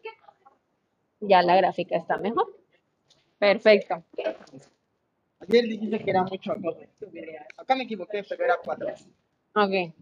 Ya 1.21 1.41
la 1.41 1.55
gráfica 1.55 1.97
está 1.97 2.17
mejor. 2.17 2.55
Perfecto. 3.39 4.03
Ayer 5.41 5.63
dijiste 5.65 5.99
que 6.03 6.09
era 6.11 6.23
mucho 6.23 6.51
acá. 6.51 6.69
Acá 7.57 7.75
me 7.75 7.83
equivoqué, 7.83 8.23
pero 8.27 8.45
era 8.45 8.57
4. 8.63 8.87
Ok. 9.55 9.93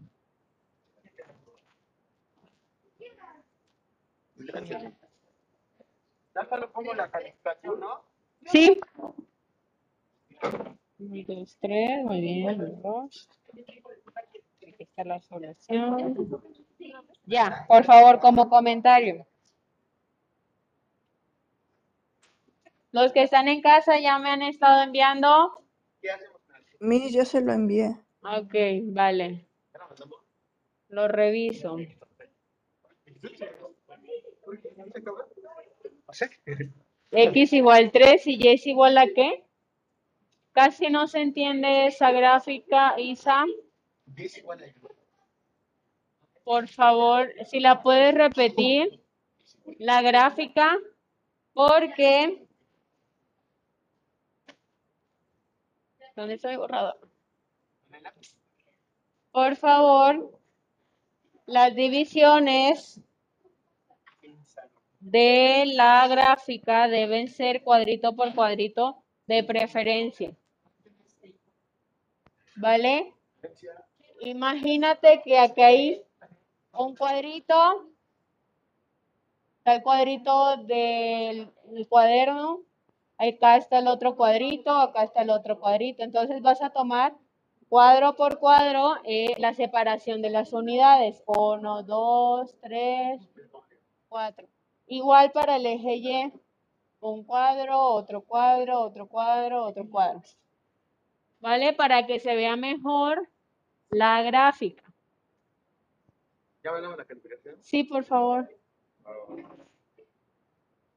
Ya 6.35 6.45
solo 6.49 6.71
pongo 6.71 6.93
la 6.93 7.09
calificación, 7.09 7.79
¿no? 7.79 8.01
Sí. 8.45 8.79
1, 10.99 11.23
2, 11.27 11.57
3. 11.61 12.03
Muy 12.03 12.21
bien. 12.21 12.81
2. 12.81 13.29
Aquí 14.67 14.83
está 14.83 15.03
la 15.03 15.19
solución. 15.21 16.15
Ya, 17.25 17.65
por 17.67 17.83
favor, 17.83 18.19
como 18.19 18.49
comentario. 18.49 19.25
Los 22.91 23.13
que 23.13 23.23
están 23.23 23.47
en 23.47 23.61
casa 23.61 23.99
ya 23.99 24.17
me 24.19 24.29
han 24.29 24.41
estado 24.41 24.83
enviando. 24.83 25.63
¿Qué 26.01 26.11
hacemos? 26.11 26.39
Miss, 26.79 27.13
yo 27.13 27.25
se 27.25 27.41
lo 27.41 27.51
envié. 27.51 27.95
Ok, 28.21 28.55
vale. 28.85 29.45
Lo 30.87 31.07
reviso. 31.07 31.77
X 37.11 37.53
igual 37.53 37.91
3 37.91 38.27
y 38.27 38.43
Y 38.43 38.47
es 38.47 38.67
igual 38.67 38.97
a 38.97 39.05
qué? 39.13 39.43
Casi 40.51 40.89
no 40.89 41.07
se 41.07 41.21
entiende 41.21 41.87
esa 41.87 42.11
gráfica, 42.11 42.99
Isa. 42.99 43.45
Por 46.43 46.67
favor, 46.67 47.31
si 47.45 47.59
la 47.59 47.83
puedes 47.83 48.15
repetir, 48.15 49.01
la 49.77 50.01
gráfica, 50.01 50.77
porque... 51.53 52.45
¿Dónde 56.19 56.33
está 56.33 56.49
mi? 56.49 56.57
Por 59.31 59.55
favor, 59.55 60.37
las 61.45 61.73
divisiones 61.73 62.99
de 64.99 65.63
la 65.67 66.05
gráfica 66.09 66.89
deben 66.89 67.29
ser 67.29 67.63
cuadrito 67.63 68.17
por 68.17 68.35
cuadrito 68.35 69.01
de 69.27 69.45
preferencia. 69.45 70.35
¿Vale? 72.57 73.13
Imagínate 74.19 75.21
que 75.23 75.39
aquí 75.39 75.61
hay 75.61 76.01
un 76.73 76.97
cuadrito, 76.97 77.87
está 79.59 79.75
el 79.75 79.83
cuadrito 79.83 80.57
del 80.65 81.49
el 81.73 81.87
cuaderno, 81.87 82.65
acá 83.19 83.57
está 83.57 83.79
el 83.79 83.87
otro 83.87 84.15
cuadrito, 84.15 84.71
acá 84.71 85.03
está 85.03 85.21
el 85.21 85.29
otro 85.29 85.59
cuadrito. 85.59 86.03
Entonces 86.03 86.41
vas 86.41 86.61
a 86.61 86.69
tomar 86.69 87.15
cuadro 87.67 88.15
por 88.15 88.39
cuadro 88.39 88.95
eh, 89.03 89.35
la 89.37 89.53
separación 89.53 90.21
de 90.21 90.29
las 90.29 90.53
unidades. 90.53 91.21
1, 91.27 91.83
2, 91.83 92.55
3, 92.61 93.21
4. 94.07 94.47
Igual 94.87 95.31
para 95.31 95.57
el 95.57 95.65
eje 95.65 95.95
Y. 95.97 96.33
un 97.01 97.23
cuadro, 97.23 97.79
otro 97.79 98.21
cuadro, 98.21 98.81
otro 98.81 99.07
cuadro, 99.07 99.65
otro 99.65 99.89
cuadro. 99.89 100.21
¿Vale? 101.39 101.73
Para 101.73 102.05
que 102.05 102.19
se 102.19 102.35
vea 102.35 102.55
mejor 102.55 103.29
la 103.89 104.21
gráfica. 104.23 104.83
¿Ya 106.63 106.71
hablamos 106.71 106.97
de 106.97 107.03
la 107.03 107.07
calificación? 107.07 107.55
Sí, 107.61 107.83
por 107.83 108.03
favor. 108.03 108.49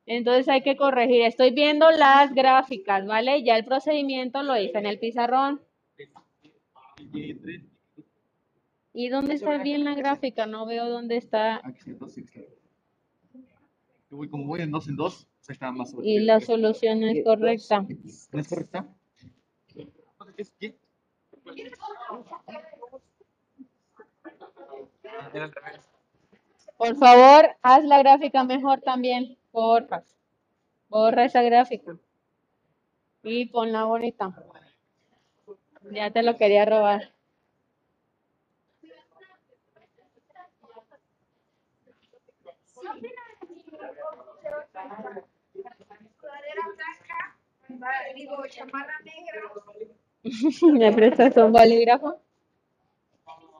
Entonces 0.06 0.48
hay 0.48 0.62
que 0.62 0.76
corregir. 0.76 1.22
Estoy 1.22 1.50
viendo 1.52 1.90
las 1.90 2.34
gráficas, 2.34 3.06
¿vale? 3.06 3.42
Ya 3.44 3.56
el 3.56 3.64
procedimiento 3.64 4.42
lo 4.42 4.56
hice 4.58 4.78
en 4.78 4.86
el 4.86 4.98
pizarrón. 4.98 5.60
Y 6.98 7.34
tres. 7.34 7.62
¿Y 8.94 9.08
dónde 9.08 9.34
está 9.34 9.58
bien 9.58 9.84
la 9.84 9.94
gráfica? 9.94 10.46
No 10.46 10.66
veo 10.66 10.88
dónde 10.88 11.16
está. 11.16 11.56
Aquí 11.64 11.78
está, 11.78 11.92
dos, 11.92 12.12
sí, 12.12 12.24
claro. 12.24 12.48
Yo 14.10 14.16
voy, 14.18 14.28
como 14.28 14.44
voy 14.46 14.60
en 14.60 14.70
dos 14.70 14.88
en 14.88 14.96
dos, 14.96 15.26
se 15.40 15.52
está 15.52 15.72
más 15.72 15.90
sobre. 15.90 16.06
Y 16.06 16.18
la 16.18 16.40
solución 16.40 17.00
no 17.00 17.06
es 17.06 17.24
correcta. 17.24 17.86
Por 26.76 26.96
favor, 26.96 27.56
haz 27.62 27.84
la 27.84 27.98
gráfica 27.98 28.44
mejor 28.44 28.80
también. 28.80 29.38
Porfa. 29.52 30.02
Borra 30.88 31.24
esa 31.26 31.42
gráfica. 31.42 31.96
Y 33.22 33.46
ponla 33.46 33.84
bonita. 33.84 34.34
Ya 35.92 36.10
te 36.10 36.22
lo 36.22 36.36
quería 36.36 36.64
robar. 36.64 37.12
¿Me 50.72 50.92
prestas 50.92 51.36
un 51.36 51.52
bolígrafo? 51.52 52.20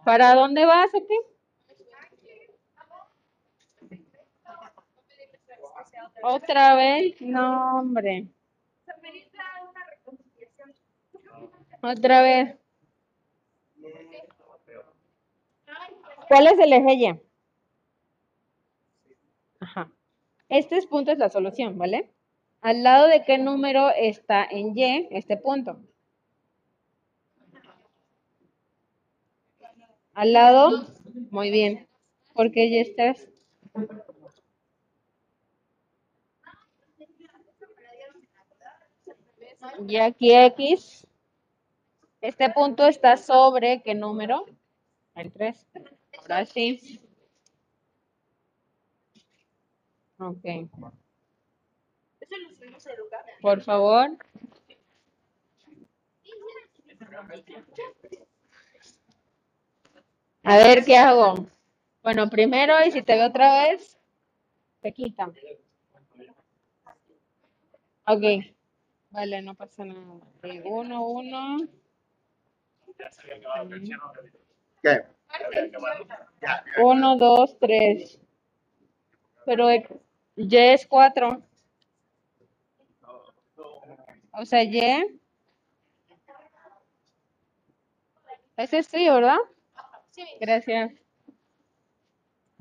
¿Para 0.05 0.35
dónde 0.35 0.65
vas 0.65 0.89
o 0.95 1.07
qué? 1.07 1.32
¿Otra 6.23 6.75
vez? 6.77 7.21
No, 7.21 7.81
hombre. 7.81 8.27
Otra 11.83 12.23
vez. 12.23 12.57
¿Cuál 16.29 16.47
es 16.47 16.59
el 16.59 16.73
eje 16.73 16.99
Y? 16.99 17.21
Ajá. 19.61 19.91
Este 20.49 20.77
es 20.77 20.87
punto 20.87 21.13
es 21.13 21.19
la 21.19 21.29
solución, 21.29 21.79
¿vale? 21.79 22.11
¿Al 22.61 22.83
lado 22.83 23.09
de 23.09 23.25
qué 23.25 23.39
número 23.39 23.91
está 23.91 24.45
en 24.45 24.77
Y 24.77 25.09
este 25.11 25.37
punto? 25.37 25.81
Al 30.15 30.33
lado, 30.33 30.87
muy 31.31 31.51
bien, 31.51 31.89
porque 32.35 32.67
Y 32.67 32.79
estás. 32.79 33.29
Y 39.87 39.97
aquí 39.97 40.35
X. 40.35 41.07
Este 42.21 42.51
punto 42.51 42.87
está 42.87 43.17
sobre 43.17 43.83
qué 43.83 43.95
número? 43.95 44.47
El 45.15 45.33
3. 45.33 45.67
Ahora 46.19 46.47
sí. 46.47 47.01
Ok. 50.19 50.45
Por 53.41 53.61
favor. 53.63 54.17
A 60.45 60.57
ver 60.57 60.85
qué 60.85 60.97
hago. 60.97 61.47
Bueno, 62.03 62.29
primero, 62.29 62.75
y 62.85 62.91
si 62.91 63.03
te 63.03 63.15
veo 63.15 63.29
otra 63.29 63.65
vez, 63.65 63.99
te 64.81 64.93
quitan. 64.93 65.33
Ok. 68.07 68.23
Vale, 69.13 69.43
no 69.43 69.55
pasa 69.55 69.85
nada. 69.85 70.01
Ok, 70.15 70.47
Uno, 70.65 71.07
uno. 71.07 71.59
¿Qué? 74.83 75.03
Uno, 76.83 77.17
dos, 77.17 77.59
tres. 77.59 78.19
Pero 79.45 79.69
Y 80.35 80.57
es 80.73 80.87
cuatro. 80.87 81.43
O 84.33 84.47
sea, 84.47 84.63
Y. 84.65 85.05
Ese 88.57 88.79
es 88.79 88.89
tuyo, 88.89 89.15
¿verdad? 89.15 89.37
Sí, 90.11 90.25
Gracias. 90.41 90.93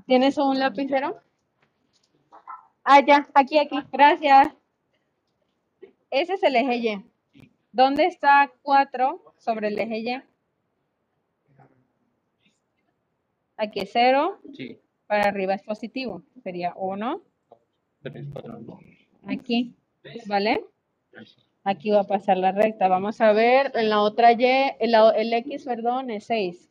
¿Tienes 0.05 0.37
un 0.37 0.59
lapicero? 0.59 1.21
Ah, 2.83 2.99
ya, 3.05 3.29
aquí, 3.33 3.57
aquí. 3.57 3.77
Gracias. 3.91 4.60
Ese 6.11 6.33
es 6.33 6.43
el 6.43 6.55
eje 6.57 6.75
Y. 6.75 7.49
¿Dónde 7.71 8.05
está 8.05 8.51
4 8.61 9.33
sobre 9.37 9.69
el 9.69 9.79
eje 9.79 9.99
Y? 9.99 10.21
Aquí 13.55 13.79
es 13.79 13.89
0. 13.93 14.39
Sí. 14.53 14.77
Para 15.07 15.29
arriba 15.29 15.53
es 15.53 15.63
positivo. 15.63 16.23
Sería 16.43 16.73
1. 16.75 17.21
Tres, 18.03 18.27
cuatro. 18.31 18.59
Aquí. 19.25 19.73
¿Vale? 20.25 20.65
Aquí 21.63 21.91
va 21.91 22.01
a 22.01 22.07
pasar 22.07 22.37
la 22.37 22.51
recta. 22.51 22.87
Vamos 22.87 23.21
a 23.21 23.31
ver, 23.33 23.71
en 23.75 23.89
la 23.89 24.01
otra 24.01 24.33
Y, 24.33 24.43
el, 24.79 24.95
el 25.15 25.33
X, 25.33 25.65
perdón, 25.65 26.09
es 26.09 26.25
6. 26.25 26.69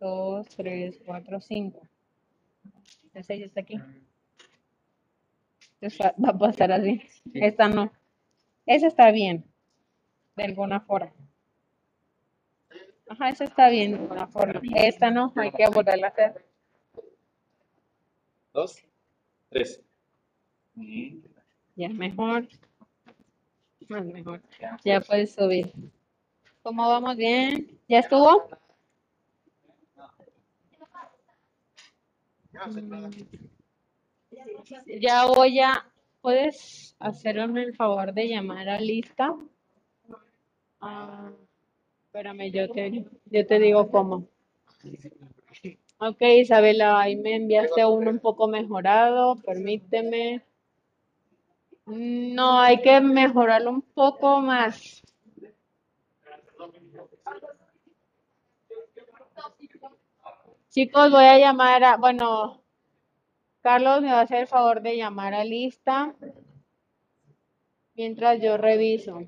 2, 0.00 0.48
3, 0.56 1.02
4, 1.04 1.40
5. 1.40 1.88
El 3.14 3.24
6 3.24 3.42
está 3.44 3.60
aquí. 3.60 3.78
Entonces 5.74 6.00
va, 6.00 6.14
va 6.22 6.30
a 6.30 6.38
pasar 6.38 6.72
así. 6.72 7.02
Esta 7.34 7.68
no. 7.68 7.92
Esa 8.66 8.86
está 8.86 9.10
bien. 9.10 9.44
De 10.36 10.44
alguna 10.44 10.80
forma. 10.80 11.12
Ajá, 13.08 13.28
esa 13.28 13.44
está 13.44 13.68
bien 13.68 13.92
de 13.92 13.98
alguna 13.98 14.26
forma. 14.26 14.60
Esta 14.74 15.10
no, 15.10 15.32
hay 15.36 15.52
que 15.52 15.68
volverla 15.68 16.08
a 16.08 16.10
hacer. 16.10 16.44
Dos, 18.52 18.82
tres. 19.50 19.82
Ya, 21.76 21.88
mejor. 21.88 22.48
Más 23.88 24.04
mejor. 24.06 24.40
Ya 24.84 25.00
puedes 25.00 25.34
subir. 25.34 25.72
¿Cómo 26.62 26.88
vamos? 26.88 27.16
Bien. 27.16 27.78
¿Ya 27.88 27.98
estuvo? 27.98 28.48
Ya 35.00 35.26
voy 35.26 35.60
a. 35.60 35.84
¿Puedes 36.24 36.96
hacerme 37.00 37.64
el 37.64 37.76
favor 37.76 38.14
de 38.14 38.28
llamar 38.28 38.66
a 38.70 38.80
lista? 38.80 39.36
Ah, 40.80 41.30
espérame, 42.06 42.50
yo 42.50 42.66
te, 42.70 43.04
yo 43.26 43.46
te 43.46 43.58
digo 43.58 43.90
cómo. 43.90 44.26
Ok, 45.98 46.22
Isabela, 46.22 46.98
ahí 46.98 47.16
me 47.16 47.34
enviaste 47.34 47.84
uno 47.84 48.08
un 48.08 48.20
poco 48.20 48.48
mejorado, 48.48 49.36
permíteme. 49.36 50.42
No, 51.84 52.58
hay 52.58 52.80
que 52.80 53.02
mejorarlo 53.02 53.68
un 53.68 53.82
poco 53.82 54.40
más. 54.40 55.02
Chicos, 60.70 61.10
voy 61.10 61.24
a 61.24 61.38
llamar 61.38 61.84
a, 61.84 61.96
bueno, 61.98 62.63
Carlos 63.64 64.02
me 64.02 64.12
va 64.12 64.18
a 64.18 64.22
hacer 64.24 64.40
el 64.40 64.46
favor 64.46 64.82
de 64.82 64.94
llamar 64.94 65.32
a 65.32 65.42
lista 65.42 66.14
mientras 67.94 68.42
yo 68.42 68.58
reviso. 68.58 69.22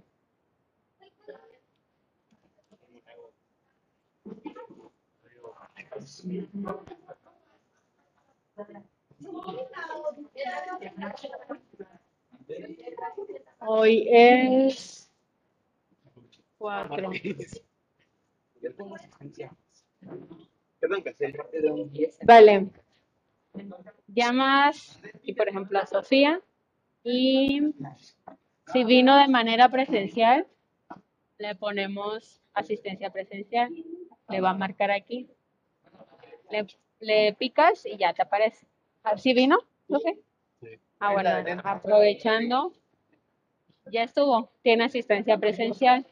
Hoy 13.60 14.06
es 14.10 15.10
cuatro. 16.58 17.10
Perdón, 20.78 21.02
que 21.02 21.08
hacer 21.08 21.34
rápido 21.34 21.74
un 21.74 21.90
10. 21.90 22.18
Vale. 22.22 22.70
Llamas, 24.08 25.00
y 25.22 25.34
por 25.34 25.48
ejemplo, 25.48 25.78
a 25.78 25.86
Sofía. 25.86 26.40
Y 27.02 27.74
si 28.72 28.84
vino 28.84 29.16
de 29.16 29.28
manera 29.28 29.68
presencial, 29.68 30.46
le 31.38 31.54
ponemos 31.54 32.40
asistencia 32.54 33.10
presencial. 33.10 33.72
Le 34.28 34.40
va 34.40 34.50
a 34.50 34.54
marcar 34.54 34.90
aquí. 34.90 35.28
Le, 36.50 36.66
le 37.00 37.34
picas 37.34 37.86
y 37.86 37.96
ya 37.96 38.12
te 38.12 38.22
aparece. 38.22 38.66
¿Sí 39.16 39.34
vino? 39.34 39.58
Sofía? 39.88 40.14
Ah, 40.98 41.12
bueno, 41.12 41.30
aprovechando, 41.62 42.72
ya 43.92 44.04
estuvo, 44.04 44.50
tiene 44.62 44.84
asistencia 44.84 45.36
presencial. 45.38 46.06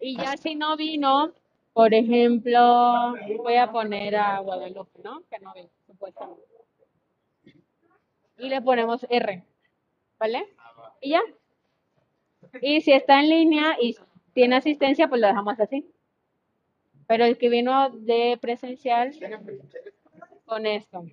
Y 0.00 0.16
ya 0.16 0.36
si 0.36 0.54
no 0.54 0.76
vino, 0.76 1.32
por 1.72 1.94
ejemplo, 1.94 3.14
voy 3.38 3.56
a 3.56 3.70
poner 3.70 4.16
a 4.16 4.40
Guadalupe, 4.40 5.00
¿no? 5.02 5.22
Que 5.30 5.38
no 5.38 5.52
vino, 5.54 5.70
supuestamente. 5.86 6.42
Y 8.40 8.48
le 8.48 8.62
ponemos 8.62 9.06
R, 9.10 9.44
¿vale? 10.18 10.48
Y 11.02 11.10
ya. 11.10 11.20
Y 12.62 12.80
si 12.80 12.92
está 12.92 13.20
en 13.20 13.28
línea 13.28 13.76
y 13.80 13.96
tiene 14.32 14.56
asistencia, 14.56 15.08
pues 15.08 15.20
lo 15.20 15.26
dejamos 15.26 15.60
así. 15.60 15.86
Pero 17.06 17.24
el 17.26 17.36
que 17.36 17.50
vino 17.50 17.90
de 17.90 18.38
presencial, 18.40 19.12
con 20.46 20.64
esto. 20.64 21.04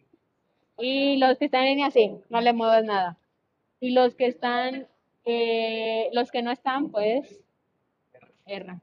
Y 0.77 1.17
los 1.17 1.37
que 1.37 1.45
están 1.45 1.63
en 1.63 1.69
línea, 1.71 1.91
sí, 1.91 2.15
no 2.29 2.39
le 2.39 2.53
muevas 2.53 2.85
nada. 2.85 3.17
Y 3.81 3.91
los 3.91 4.15
que 4.15 4.27
están, 4.27 4.87
eh, 5.25 6.09
los 6.13 6.31
que 6.31 6.41
no 6.41 6.51
están, 6.51 6.91
pues, 6.91 7.43
R. 8.45 8.79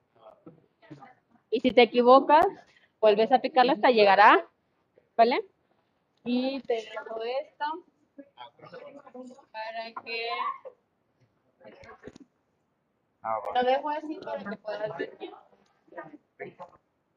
Y 1.50 1.60
si 1.60 1.70
te 1.70 1.82
equivocas, 1.82 2.44
vuelves 3.00 3.32
a 3.32 3.40
picarla 3.40 3.72
hasta 3.72 3.90
llegar 3.90 4.20
a, 4.20 4.46
¿vale? 5.16 5.40
Y 6.24 6.60
te 6.60 6.74
dejo 6.74 7.22
esto 7.22 7.84
para 9.52 9.92
que 10.04 10.28
Ah, 13.22 13.38
lo 13.54 13.62
dejo 13.62 13.88
así 13.90 14.18
para 14.22 14.44
que 14.44 14.56
puedas 14.58 14.98
ver. 14.98 15.18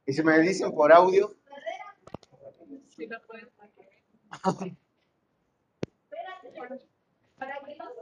Y 0.06 0.14
si 0.14 0.24
me 0.24 0.40
dicen 0.40 0.74
por 0.74 0.92
audio, 0.94 1.36
Sí 2.90 3.06
lo 3.08 3.22
puedes 3.28 3.48
sacar. 3.54 4.72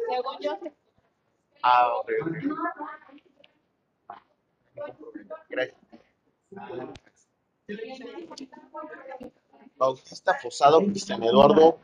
Según 0.10 0.40
yo, 0.40 0.60
ah, 1.64 1.94
ok. 1.96 2.12
Gracias. 5.50 5.78
Bautista 9.76 10.36
Fosado, 10.36 10.80
Cristian 10.82 11.24
Eduardo. 11.24 11.80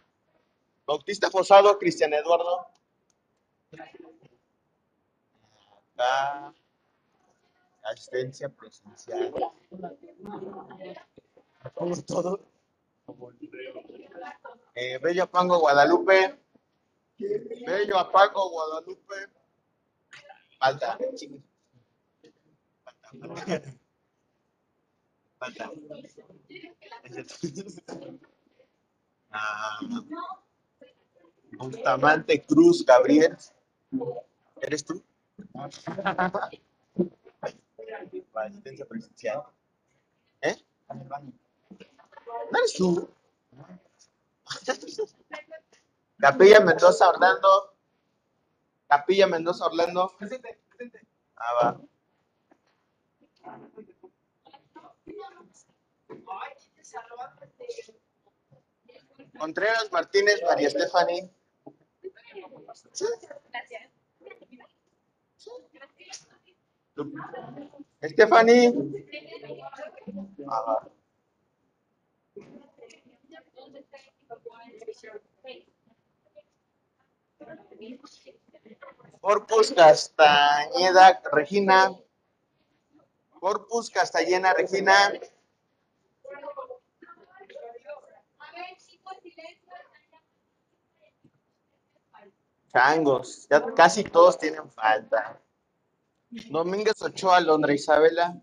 Bautista 0.86 1.30
Fosado, 1.30 1.78
Cristian 1.78 2.14
Eduardo. 2.14 2.66
Acá. 5.94 6.54
Asistencia 7.84 8.50
presencial. 8.50 9.34
Todo. 12.08 12.40
Eh, 14.76 14.98
Bello 15.00 15.24
Apango, 15.24 15.60
Guadalupe. 15.60 16.40
Bello 17.18 17.98
Apango, 17.98 18.50
Guadalupe. 18.50 19.28
Falta. 20.60 20.98
chingue. 21.16 21.42
Falta. 25.40 25.72
Falta. 25.72 25.72
Ah, 29.34 29.80
Bustamante 31.52 32.44
Cruz, 32.46 32.86
Gabriel. 32.86 33.38
¿Eres 34.62 34.86
tú? 34.86 35.04
Para 38.32 38.48
asistencia 38.48 38.86
presencial. 38.86 39.44
¿Eh? 40.42 40.56
¿No 40.90 42.58
eres 42.58 42.74
tú? 42.74 43.10
Capilla 46.18 46.60
Mendoza 46.60 47.10
Orlando. 47.10 47.76
Capilla 48.88 49.28
Mendoza 49.28 49.66
Orlando. 49.66 50.14
Ah, 51.36 51.54
va. 51.62 51.82
Contreras 59.40 59.92
Martínez, 59.92 60.42
María 60.44 60.68
Estefani. 60.68 61.32
Estefani. 68.02 68.74
Ah. 70.50 70.88
Corpus 79.22 79.72
Castañeda, 79.72 81.22
Regina. 81.32 81.96
Corpus 83.40 83.90
Castañeda, 83.90 84.54
Regina. 84.54 85.14
Changos, 92.72 93.48
ya 93.50 93.74
casi 93.74 94.04
todos 94.04 94.38
tienen 94.38 94.70
falta. 94.72 95.42
Domínguez 96.50 97.02
Ochoa, 97.02 97.42
Londra 97.42 97.74
Isabela. 97.74 98.42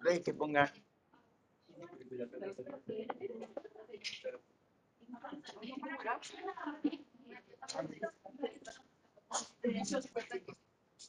Rey 0.00 0.22
que 0.22 0.32
ponga. 0.32 0.72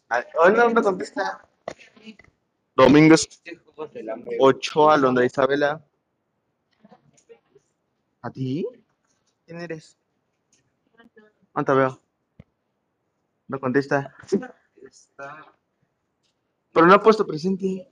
Ah, 0.10 0.26
Hoy 0.42 0.54
no 0.54 0.70
me 0.70 0.82
contesta. 0.82 1.48
Domínguez 2.76 3.28
Ochoa, 4.40 4.98
Londra 4.98 5.26
Isabela. 5.26 5.82
¿A 8.22 8.30
ti? 8.30 8.66
¿Quién 9.46 9.62
eres? 9.62 9.99
No 11.56 11.66
te 11.66 11.74
veo. 11.74 12.00
No 13.48 13.60
contesta. 13.60 14.16
Pero 16.72 16.86
no 16.86 16.94
ha 16.94 17.02
puesto 17.02 17.26
presente. 17.26 17.90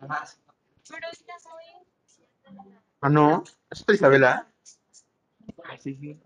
Ah, 3.02 3.10
no. 3.10 3.44
¿Es 3.70 3.84
para 3.84 3.96
Isabela? 3.96 4.48
Sí, 5.80 5.96
sí. 5.96 6.20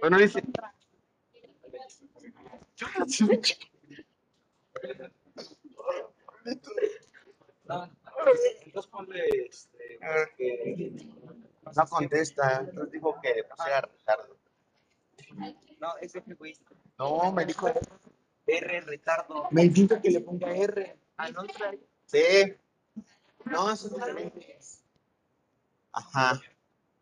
Bueno, 0.00 0.18
dice. 0.18 0.42
No 11.74 11.86
contesta. 11.88 12.60
Entonces 12.60 12.92
dijo 12.92 13.20
que 13.20 13.44
pusiera 13.44 13.80
retardo. 13.80 14.36
No, 15.80 15.96
ese 16.00 16.20
fue 16.22 16.34
güey. 16.34 16.56
No, 16.98 17.32
me 17.32 17.44
dijo. 17.44 17.68
R, 18.46 18.80
retardo. 18.82 19.48
Me 19.50 19.68
dijo 19.68 20.00
que 20.00 20.10
le 20.10 20.20
ponga 20.20 20.54
R. 20.54 20.96
Ah, 21.16 21.30
no 21.30 21.44
trae. 21.44 21.80
Sí. 22.06 22.54
No, 23.44 23.72
eso 23.72 23.88
es 23.88 23.94
diferente. 23.94 24.58
Ajá. 25.92 26.40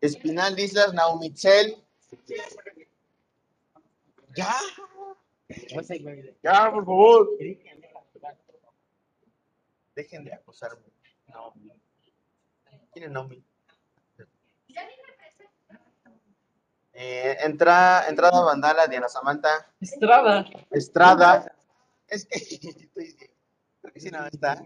Espinal 0.00 0.58
Islas, 0.58 0.92
Naumitzel. 0.92 1.82
Ya. 4.36 4.54
Ya, 6.42 6.70
por 6.72 6.84
favor. 6.84 7.30
Dejen 9.94 10.24
de 10.24 10.34
acosarme. 10.34 10.82
No. 11.28 11.54
¿Quién 12.92 13.06
es 13.06 13.10
Naomi? 13.10 13.44
Eh, 16.96 17.36
entra, 17.40 18.06
entrada 18.08 18.40
Vandala, 18.42 18.86
Diana 18.86 19.08
Samantha. 19.08 19.66
Estrada. 19.80 20.46
Estrada. 20.70 21.52
Es 22.06 22.24
que 22.24 22.38
estoy 22.68 23.16
porque 23.82 24.00
si 24.00 24.10
no 24.10 24.24
está. 24.26 24.62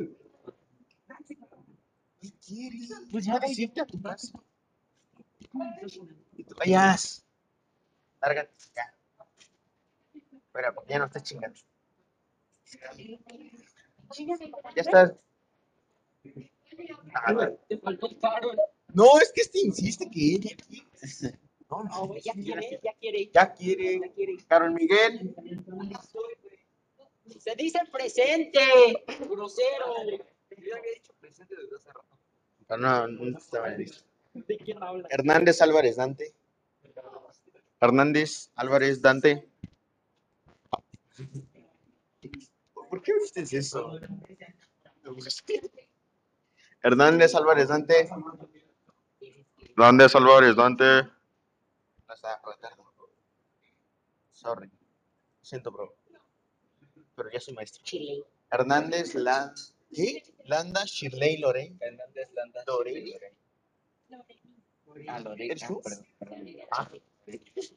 ¿Qué 2.20 2.32
quieres? 2.46 2.92
Pues 3.10 3.24
ya 3.24 3.38
ves, 3.40 3.58
irte 3.58 3.80
a 3.80 3.84
tu 3.86 4.00
casa. 4.00 4.38
Y 6.36 6.44
vayas. 6.54 7.24
Lárgate 8.20 8.52
ya. 8.76 8.94
Espera, 10.46 10.72
porque 10.72 10.92
ya 10.92 10.98
no 11.00 11.06
estás 11.06 11.22
chingando. 11.24 11.58
Ya 14.76 14.82
estás. 14.82 15.14
Ah. 17.14 17.32
No, 18.94 19.18
es 19.18 19.32
que 19.32 19.40
este 19.40 19.60
insiste 19.60 20.08
que 20.08 20.34
ella. 20.34 20.56
No, 21.70 21.84
no, 21.84 22.06
No, 22.06 22.16
ya 22.16 22.32
quiere, 22.32 22.80
ya 22.82 22.92
quiere. 22.94 23.30
Ya 23.32 23.52
quiere. 23.52 24.00
Ya 24.00 24.12
quiere. 24.12 24.36
Carol 24.48 24.72
Miguel. 24.72 25.34
Se 27.38 27.54
dice 27.56 27.80
presente. 27.92 28.60
Grosero. 29.28 29.94
Yo 30.56 30.76
había 30.76 30.92
dicho 30.94 31.12
presente 31.20 31.54
desde 31.56 31.76
hace 31.76 31.88
rato. 31.88 32.18
Pero 32.66 32.80
no, 32.80 33.06
no 33.08 33.38
estaba 33.38 33.68
listo. 33.68 34.04
¿De 34.34 34.56
quién 34.58 34.82
habla? 34.82 35.08
Hernández 35.10 35.60
Álvarez 35.62 35.96
Dante. 35.96 36.34
Hernández, 37.80 38.50
Álvarez, 38.56 39.00
Dante. 39.00 39.48
¿Por 42.74 43.02
qué 43.02 43.12
dices 43.20 43.52
eso? 43.52 44.00
Hernández, 46.82 47.34
Álvarez, 47.34 47.68
Dante. 47.68 48.08
Hernández, 49.76 50.14
Álvarez, 50.16 50.56
Dante. 50.56 51.17
No 52.08 52.14
está, 52.14 52.40
retardo. 52.44 52.84
Sorry. 54.32 54.70
Siento, 55.42 55.70
bro. 55.70 55.94
Pero 57.14 57.30
ya 57.30 57.40
soy 57.40 57.54
maestro. 57.54 57.82
Hernández, 58.50 59.14
Land... 59.14 59.54
¿Qué? 59.92 60.22
Landa, 60.44 60.84
Shirley, 60.84 61.38
Lorey. 61.38 61.76
Hernández 61.80 62.30
Landa. 62.34 62.62
Lorey. 62.66 63.14
Ah, 65.06 65.20
Lorena, 65.20 65.52
¿Eres 65.52 65.66
tú? 65.66 65.80
perdón, 65.82 66.06
perdón. 66.18 66.56
Ah, 66.70 66.90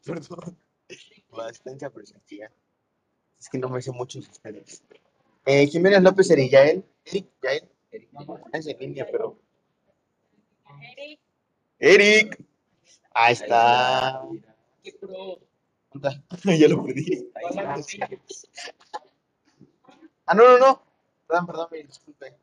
perdón. 0.05 0.57
Bastante 1.29 1.85
apreciativa. 1.85 2.49
Es 3.39 3.49
que 3.49 3.57
no 3.57 3.69
me 3.69 3.81
sé 3.81 3.91
muchos 3.91 4.27
ustedes. 4.29 4.83
Eh, 5.45 5.67
Jiménez 5.67 6.01
López 6.03 6.29
Eriyael. 6.29 6.85
Eric, 7.05 7.27
Yael. 7.41 7.69
Es 8.53 8.67
en 8.67 8.79
línea, 8.79 9.07
pero. 9.11 9.37
Eric. 11.79 12.50
Ahí 13.13 13.33
está. 13.33 14.23
Ya 16.43 16.67
lo 16.67 16.83
perdí. 16.85 17.29
Ah, 20.27 20.33
no, 20.33 20.43
no, 20.45 20.57
no. 20.59 20.81
Perdón, 21.27 21.45
perdón, 21.47 21.67
me 21.71 21.83
disculpe. 21.83 22.33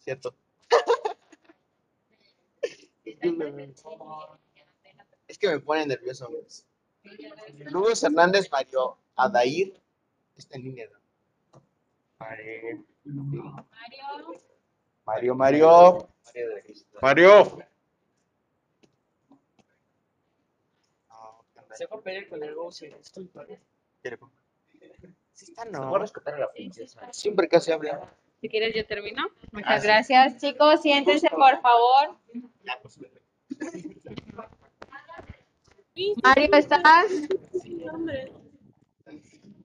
Cierto. 0.00 0.34
Es 5.28 5.38
que 5.38 5.48
me 5.48 5.60
pone 5.60 5.86
nervioso. 5.86 6.28
güeyes. 6.28 6.66
Luis 7.70 8.02
Hernández, 8.02 8.50
Mario 8.50 8.98
Adair. 9.16 9.80
Está 10.36 10.56
en 10.56 10.64
línea. 10.64 10.86
¿no? 10.90 11.62
Mario. 12.18 12.84
Mario, 15.06 15.34
Mario. 15.34 16.08
Mario. 17.00 17.58
No, 21.08 21.44
¿qué 21.52 21.59
onda? 21.59 21.59
Se 21.74 21.86
fue 21.86 21.98
a 21.98 22.00
pelear 22.00 22.28
con 22.28 22.42
el. 22.42 22.54
Sí, 25.32 25.52
está 25.52 25.62
a 25.62 25.64
no. 25.66 25.98
rescatar 25.98 26.34
a 26.34 26.38
la 26.38 26.52
princesa. 26.52 27.12
Siempre 27.12 27.48
que 27.48 27.60
se 27.60 27.72
habla. 27.72 28.12
Si 28.40 28.48
quieres, 28.48 28.74
yo 28.74 28.86
termino. 28.86 29.22
Ah, 29.26 29.48
Muchas 29.52 29.80
sí. 29.80 29.86
gracias, 29.86 30.38
chicos. 30.38 30.82
Siéntense, 30.82 31.28
por 31.30 31.60
favor. 31.60 32.16
Mario, 36.22 36.48
¿estás? 36.54 37.06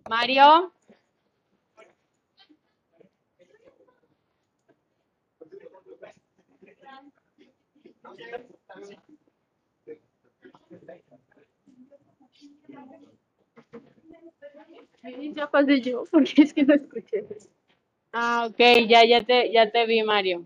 Mario. 0.10 0.72
Ya 15.34 15.50
pasé 15.50 15.82
yo, 15.82 16.04
porque 16.12 16.42
es 16.44 16.54
que 16.54 16.64
no 16.64 16.74
escuché. 16.74 17.26
Ah, 18.12 18.48
ok, 18.50 18.58
ya, 18.88 19.06
ya 19.06 19.24
te, 19.24 19.52
ya 19.52 19.70
te 19.72 19.86
vi, 19.86 20.02
Mario. 20.04 20.46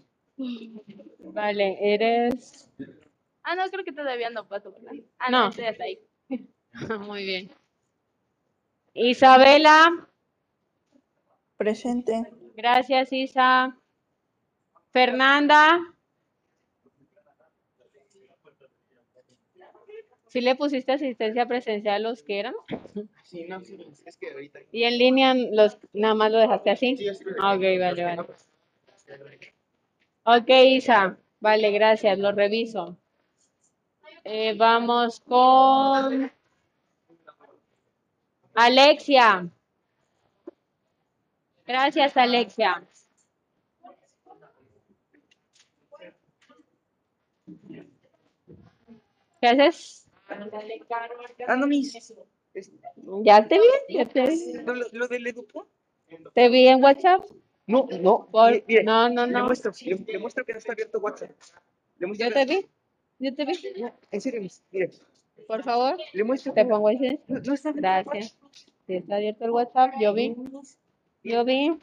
Vale, 1.20 1.78
eres. 1.82 2.70
Ah, 3.44 3.56
no, 3.56 3.70
creo 3.70 3.84
que 3.84 3.92
todavía 3.94 4.30
no 4.30 4.48
paso, 4.48 4.72
¿verdad? 4.72 4.94
Ah, 5.20 5.30
No. 5.30 5.44
no, 5.44 5.50
estoy 5.50 5.66
hasta 5.66 5.84
ahí. 5.84 6.00
Muy 7.08 7.26
bien. 7.26 7.52
Isabela. 8.94 10.08
Presente. 11.58 12.24
Gracias, 12.56 13.14
Isa. 13.14 13.78
Fernanda. 14.92 15.80
¿Sí 20.30 20.42
le 20.42 20.56
pusiste 20.56 20.92
asistencia 20.92 21.48
presencial 21.48 22.04
los 22.04 22.22
que 22.22 22.40
eran? 22.40 22.54
Sí, 23.24 23.46
no, 23.48 23.64
sí, 23.64 23.78
es 24.06 24.16
que 24.18 24.32
ahorita. 24.32 24.60
Y 24.72 24.84
en 24.84 24.98
línea 25.00 25.34
los 25.34 25.78
nada 25.92 26.14
más 26.14 26.32
lo 26.32 26.38
dejaste 26.38 26.70
así. 26.70 26.98
Sí, 26.98 27.06
lo 27.06 27.14
Ah, 27.40 27.56
Ok, 27.56 27.62
vale, 27.80 28.04
vale. 28.04 28.16
no, 28.16 28.28
Ok, 30.24 30.50
Isa. 30.50 31.18
Vale, 31.40 31.72
gracias, 31.72 32.20
lo 32.20 32.32
reviso. 32.32 32.98
Eh, 34.24 34.54
vamos 34.56 35.20
con 35.22 36.32
Alexia. 38.54 39.50
Gracias, 41.66 42.18
Alexia. 42.18 42.84
¿Qué 49.42 49.48
haces? 49.48 50.09
Ah, 51.48 51.56
no, 51.58 51.68
mis. 51.68 52.14
¿Ya 53.24 53.48
te 53.48 53.60
vi? 53.60 53.96
¿Ya 53.96 54.08
te 54.08 54.28
vi? 54.28 54.54
¿Lo, 54.66 54.74
lo- 54.76 54.90
del 55.10 55.28
educo? 55.28 55.68
¿Te 56.34 56.50
vi 56.50 56.68
en 56.68 56.84
WhatsApp? 56.84 57.24
No, 57.68 57.88
no. 58.02 58.28
Por- 58.32 58.52
mire, 58.54 58.66
mire, 58.68 58.84
No, 58.86 59.10
no, 59.10 59.28
Le 59.28 59.34
no. 59.34 59.46
muestro, 59.48 59.72
le, 59.86 59.96
le 59.98 60.20
muestro 60.20 60.46
que 60.46 60.54
no 60.54 60.60
está 60.60 60.74
abierto 60.74 61.00
WhatsApp. 61.00 61.32
Le 62.00 62.08
muestro 62.08 62.28
¿Yo 62.30 62.34
que- 62.34 62.46
te 62.48 62.56
vi? 62.56 62.68
¿Yo 63.20 63.36
te 63.36 63.46
vi? 63.46 63.54
No, 63.82 63.94
en 64.12 64.22
serio, 64.22 64.42
mis. 64.42 64.64
Mire, 64.72 64.92
Por 65.48 65.64
favor, 65.64 65.98
le 66.14 66.24
muestro 66.24 66.54
te 66.54 66.64
que 66.64 66.70
pongo 66.70 66.90
ese. 66.90 67.22
no, 67.28 67.40
no 67.40 67.54
está 67.54 67.72
Gracias. 67.74 68.38
Si 68.88 68.96
está 68.96 69.16
abierto 69.18 69.46
el 69.46 69.52
WhatsApp, 69.52 69.94
yo 70.02 70.14
vi. 70.14 70.36
Yo 71.24 71.46
vi. 71.46 71.80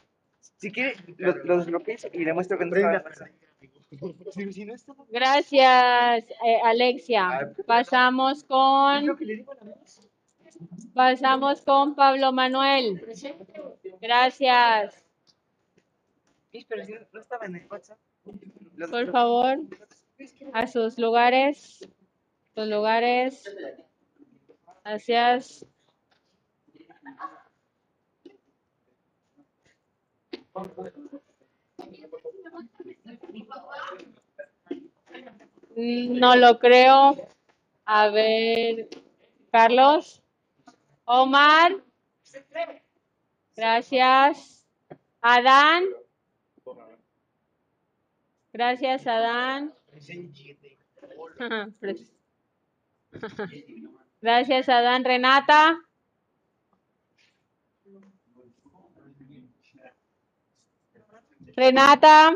Si 0.58 0.72
quiere, 0.72 0.94
lo, 1.18 1.32
lo 1.44 1.58
desbloquees 1.58 2.08
y 2.12 2.24
le 2.24 2.32
muestro 2.34 2.58
que 2.58 2.66
no 2.66 2.76
está 2.76 2.88
abierto. 2.88 3.24
Gracias, 5.10 6.30
eh, 6.44 6.60
Alexia. 6.64 7.54
Pasamos 7.66 8.44
con 8.44 9.16
pasamos 10.94 11.62
con 11.62 11.94
Pablo 11.94 12.32
Manuel. 12.32 13.02
Gracias. 14.00 15.04
Por 18.90 19.10
favor, 19.12 19.58
a 20.52 20.66
sus 20.66 20.98
lugares. 20.98 21.86
Sus 22.54 22.66
lugares. 22.68 23.44
Gracias. 24.84 25.66
Mm, 35.76 36.18
No 36.18 36.36
lo 36.36 36.58
creo. 36.58 37.16
A 37.84 38.08
ver, 38.10 38.88
Carlos. 39.52 40.22
Omar. 41.04 41.76
Gracias. 43.56 44.64
Adán. 45.20 45.84
Gracias, 48.52 49.06
Adán. 49.06 49.74
Gracias, 54.20 54.68
Adán. 54.68 55.04
Renata. 55.04 55.78
Renata. 61.56 62.34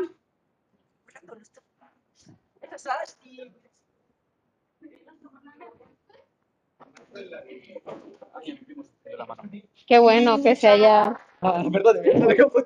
Qué 9.87 9.99
bueno 9.99 10.41
que 10.43 10.55
se 10.55 10.67
haya. 10.67 11.19
Ah, 11.41 11.63
perdón. 11.71 11.97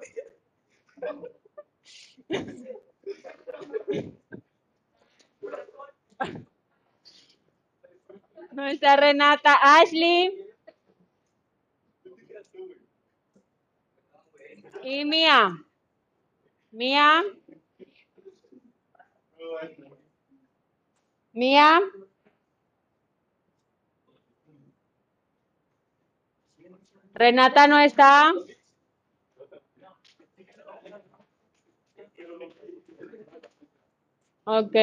No 8.52 8.66
está 8.68 8.96
Renata. 8.98 9.56
Ashley. 9.62 10.48
Y 14.84 15.06
Mía. 15.06 15.58
Mía. 16.76 17.24
Mía. 21.32 21.80
Renata 27.14 27.68
no 27.68 27.80
está. 27.80 28.34
Ok. 34.46 34.76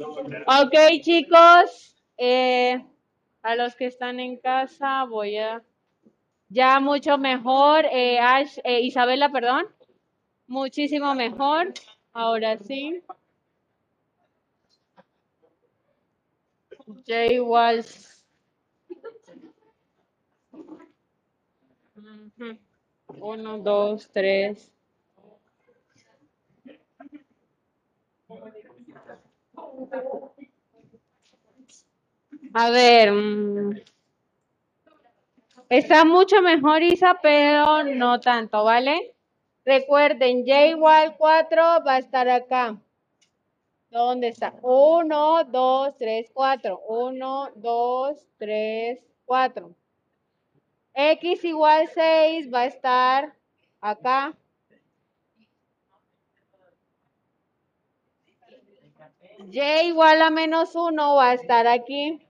Ok, 0.00 0.74
chicos, 1.02 1.96
eh, 2.16 2.84
a 3.42 3.56
los 3.56 3.74
que 3.74 3.86
están 3.86 4.20
en 4.20 4.36
casa 4.36 5.04
voy 5.04 5.36
a 5.38 5.62
ya 6.48 6.78
mucho 6.80 7.18
mejor, 7.18 7.84
eh, 7.86 8.18
eh, 8.64 8.80
Isabela, 8.82 9.30
perdón, 9.30 9.66
muchísimo 10.46 11.14
mejor. 11.14 11.72
Ahora 12.12 12.58
sí. 12.58 13.02
J 16.86 17.26
igual. 17.32 17.84
Ujú. 21.96 22.58
Uno, 23.20 23.58
dos, 23.58 24.08
tres. 24.12 24.72
A 32.54 32.70
ver. 32.70 33.12
mm, 33.12 33.80
Está 35.68 36.04
mucho 36.06 36.40
mejor 36.40 36.82
Isa, 36.82 37.18
pero 37.22 37.84
no 37.84 38.20
tanto, 38.20 38.64
¿vale? 38.64 39.14
Recuerden, 39.66 40.44
y 40.46 40.52
igual 40.70 41.14
4 41.18 41.62
va 41.86 41.96
a 41.96 41.98
estar 41.98 42.26
acá. 42.28 42.80
¿Dónde 43.90 44.28
está? 44.28 44.54
1, 44.62 45.44
2, 45.44 45.96
3, 45.98 46.30
4. 46.32 46.80
1, 46.88 47.50
2, 47.56 48.28
3, 48.38 49.04
4. 49.26 49.74
X 50.94 51.44
igual 51.44 51.88
6 51.94 52.52
va 52.52 52.60
a 52.62 52.66
estar 52.66 53.34
acá. 53.80 54.34
Y 59.50 59.60
igual 59.86 60.20
a 60.20 60.30
menos 60.30 60.74
1 60.74 61.14
va 61.14 61.30
a 61.30 61.34
estar 61.34 61.66
aquí. 61.66 62.20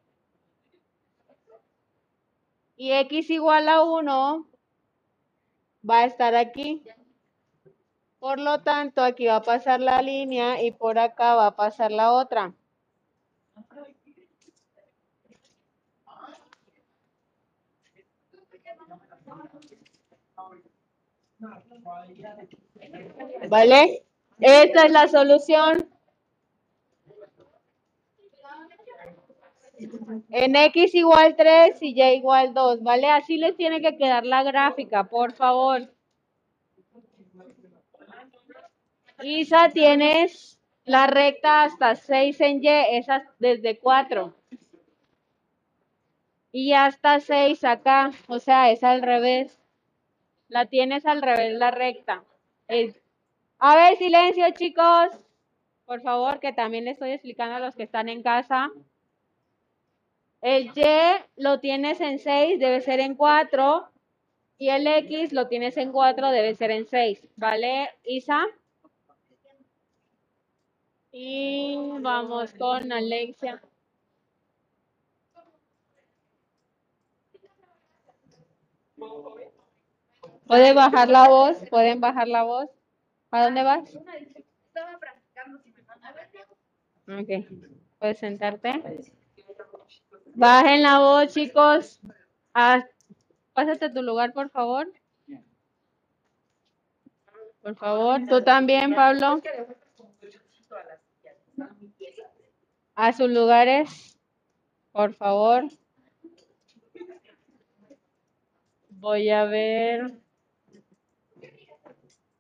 Y 2.77 2.93
x 2.93 3.31
igual 3.31 3.69
a 3.69 3.83
1 3.83 4.47
va 5.89 5.99
a 5.99 6.05
estar 6.05 6.37
aquí. 6.37 6.85
Por 8.21 8.39
lo 8.39 8.63
tanto, 8.63 9.03
aquí 9.03 9.27
va 9.27 9.37
a 9.37 9.43
pasar 9.43 9.81
la 9.81 10.01
línea 10.01 10.63
y 10.63 10.71
por 10.71 10.99
acá 10.99 11.35
va 11.35 11.49
a 11.49 11.57
pasar 11.57 11.91
la 11.91 12.13
otra. 12.13 12.55
¿Vale? 23.49 24.05
Esta 24.39 24.87
es 24.87 24.93
la 24.93 25.09
solución. 25.09 25.98
En 30.31 30.57
X 30.57 30.95
igual 30.95 31.37
3 31.37 31.79
y 31.83 31.95
Y 32.01 32.15
igual 32.17 32.53
2, 32.55 32.83
¿vale? 32.83 33.09
Así 33.09 33.37
les 33.37 33.57
tiene 33.57 33.81
que 33.81 33.97
quedar 33.97 34.27
la 34.27 34.43
gráfica, 34.43 35.05
por 35.05 35.33
favor. 35.33 35.93
Isa, 39.23 39.69
tienes 39.71 40.59
la 40.85 41.07
recta 41.07 41.65
hasta 41.65 41.95
6 41.97 42.41
en 42.41 42.63
Y, 42.63 42.69
esa 42.69 43.25
desde 43.39 43.79
4. 43.79 44.35
Y 46.53 46.73
hasta 46.73 47.21
6 47.21 47.63
acá, 47.65 48.11
o 48.29 48.39
sea, 48.39 48.71
es 48.71 48.83
al 48.83 49.03
revés. 49.03 49.59
La 50.49 50.67
tienes 50.67 51.05
al 51.07 51.23
revés 51.23 51.53
la 51.59 51.71
recta. 51.71 52.25
Es- 52.69 53.01
A 53.59 53.75
ver, 53.77 53.97
silencio, 53.99 54.45
chicos. 54.53 55.09
Por 55.85 56.01
favor, 56.03 56.39
que 56.41 56.53
también 56.53 56.85
le 56.85 56.93
estoy 56.93 57.11
explicando 57.11 57.57
a 57.57 57.61
los 57.61 57.75
que 57.77 57.83
están 57.85 58.09
en 58.09 58.23
casa. 58.23 58.71
El 60.41 60.73
Y 60.75 60.83
lo 61.37 61.61
tienes 61.61 62.01
en 62.01 62.19
6, 62.19 62.59
debe 62.59 62.81
ser 62.81 63.01
en 63.01 63.15
4. 63.17 63.89
Y 64.59 64.71
el 64.71 64.87
X 64.87 65.33
lo 65.33 65.49
tienes 65.49 65.77
en 65.77 65.93
4, 65.93 66.31
debe 66.31 66.55
ser 66.55 66.71
en 66.71 66.87
6. 66.87 67.27
¿Vale, 67.37 67.91
Isa? 68.05 68.47
Y 71.13 71.77
vamos 72.01 72.53
con 72.55 72.93
Alexia. 72.93 73.61
¿Puede 80.47 80.73
bajar 80.73 81.09
la 81.09 81.29
voz? 81.29 81.57
¿Pueden 81.69 82.01
bajar 82.01 82.29
la 82.29 82.43
voz? 82.43 82.69
¿A 83.31 83.45
dónde 83.45 83.63
vas? 83.63 83.89
Estaba 83.89 84.99
practicando. 84.99 85.59
Ok. 87.07 87.71
¿Puedes 87.99 88.19
sentarte? 88.19 88.83
Bajen 90.37 90.83
la 90.83 90.99
voz, 90.99 91.35
chicos. 91.35 92.01
Ah, 92.55 92.85
pásate 93.55 93.87
a 93.87 93.93
tu 93.93 94.03
lugar, 94.03 94.33
por 94.33 94.51
favor. 94.51 94.93
Por 97.63 97.77
favor, 97.77 98.21
tú 98.29 98.43
también, 98.45 98.95
Pablo. 98.95 99.43
A 102.97 103.13
sus 103.13 103.31
lugares, 103.31 104.19
por 104.93 105.15
favor. 105.15 105.65
Voy 108.91 109.31
a 109.31 109.45
ver. 109.45 110.13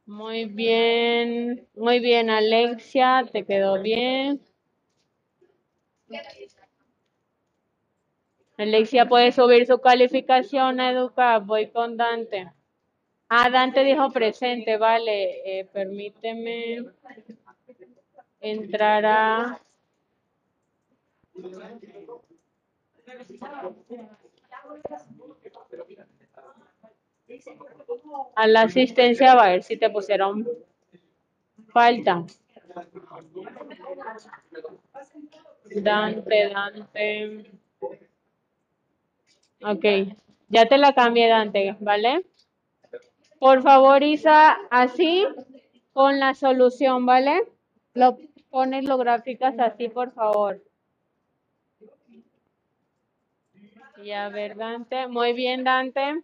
Muy 0.06 0.46
bien, 0.46 1.68
muy 1.76 2.00
bien, 2.00 2.30
Alexia, 2.30 3.24
te 3.32 3.44
quedó 3.46 3.80
bien. 3.82 4.40
Alexia 8.58 9.08
puede 9.08 9.30
subir 9.30 9.66
su 9.66 9.80
calificación 9.80 10.80
a 10.80 10.90
Educa. 10.90 11.38
Voy 11.38 11.68
con 11.68 11.96
Dante. 11.96 12.52
Ah, 13.28 13.48
Dante 13.50 13.84
dijo 13.84 14.10
presente, 14.10 14.76
vale. 14.76 15.60
Eh, 15.60 15.64
permíteme 15.66 16.84
entrar 18.40 19.06
a. 19.06 19.60
A 28.34 28.46
la 28.48 28.62
asistencia, 28.62 29.32
a 29.32 29.50
ver 29.50 29.62
si 29.62 29.76
te 29.76 29.88
pusieron 29.88 30.48
falta. 31.68 32.24
Dante, 35.76 36.48
Dante. 36.48 37.67
Ok, 39.62 39.84
ya 40.48 40.66
te 40.66 40.78
la 40.78 40.92
cambié, 40.94 41.28
Dante, 41.28 41.76
¿vale? 41.80 42.24
Por 43.38 43.62
favor, 43.62 44.02
Isa, 44.02 44.56
así 44.70 45.26
con 45.92 46.20
la 46.20 46.34
solución, 46.34 47.06
¿vale? 47.06 47.42
Lo 47.94 48.18
pones, 48.50 48.84
lo 48.84 48.98
gráficas 48.98 49.58
así, 49.58 49.88
por 49.88 50.12
favor. 50.12 50.62
Y 54.02 54.12
a 54.12 54.28
ver, 54.28 54.56
Dante. 54.56 55.08
Muy 55.08 55.32
bien, 55.32 55.64
Dante. 55.64 56.22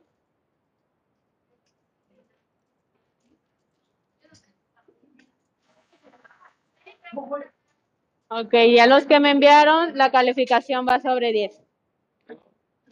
Ok, 8.29 8.55
ya 8.77 8.87
los 8.87 9.07
que 9.07 9.21
me 9.21 9.31
enviaron, 9.31 9.97
la 9.97 10.11
calificación 10.11 10.87
va 10.89 11.01
sobre 11.01 11.33
10. 11.33 11.64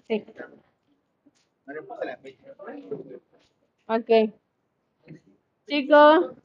Sí. 0.09 0.25
Ok. 3.87 4.33
Chicos, 5.67 6.37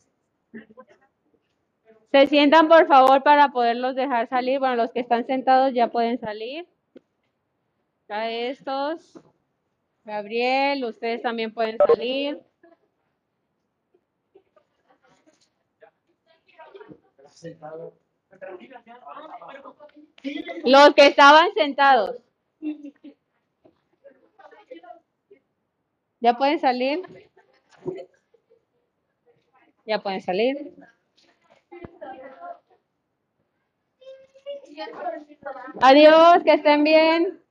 se 2.12 2.28
sientan 2.28 2.68
por 2.68 2.88
favor 2.88 3.24
para 3.24 3.50
poderlos 3.50 3.96
dejar 3.96 4.30
salir. 4.30 4.60
Bueno, 4.60 4.76
los 4.76 4.92
que 4.92 5.02
están 5.02 5.26
sentados 5.26 5.74
ya 5.74 5.90
pueden 5.90 6.20
salir. 6.20 6.68
Acá 8.06 8.32
estos. 8.32 9.20
Gabriel, 10.06 10.86
ustedes 10.86 11.22
también 11.22 11.54
pueden 11.54 11.78
salir. 11.78 12.40
Los 20.64 20.94
que 20.96 21.08
estaban 21.08 21.54
sentados. 21.54 22.16
¿Ya 26.28 26.38
pueden 26.38 26.60
salir? 26.60 27.00
¿Ya 29.86 30.00
pueden 30.00 30.22
salir? 30.22 30.74
Adiós, 35.80 36.44
que 36.44 36.54
estén 36.56 36.84
bien. 36.84 37.42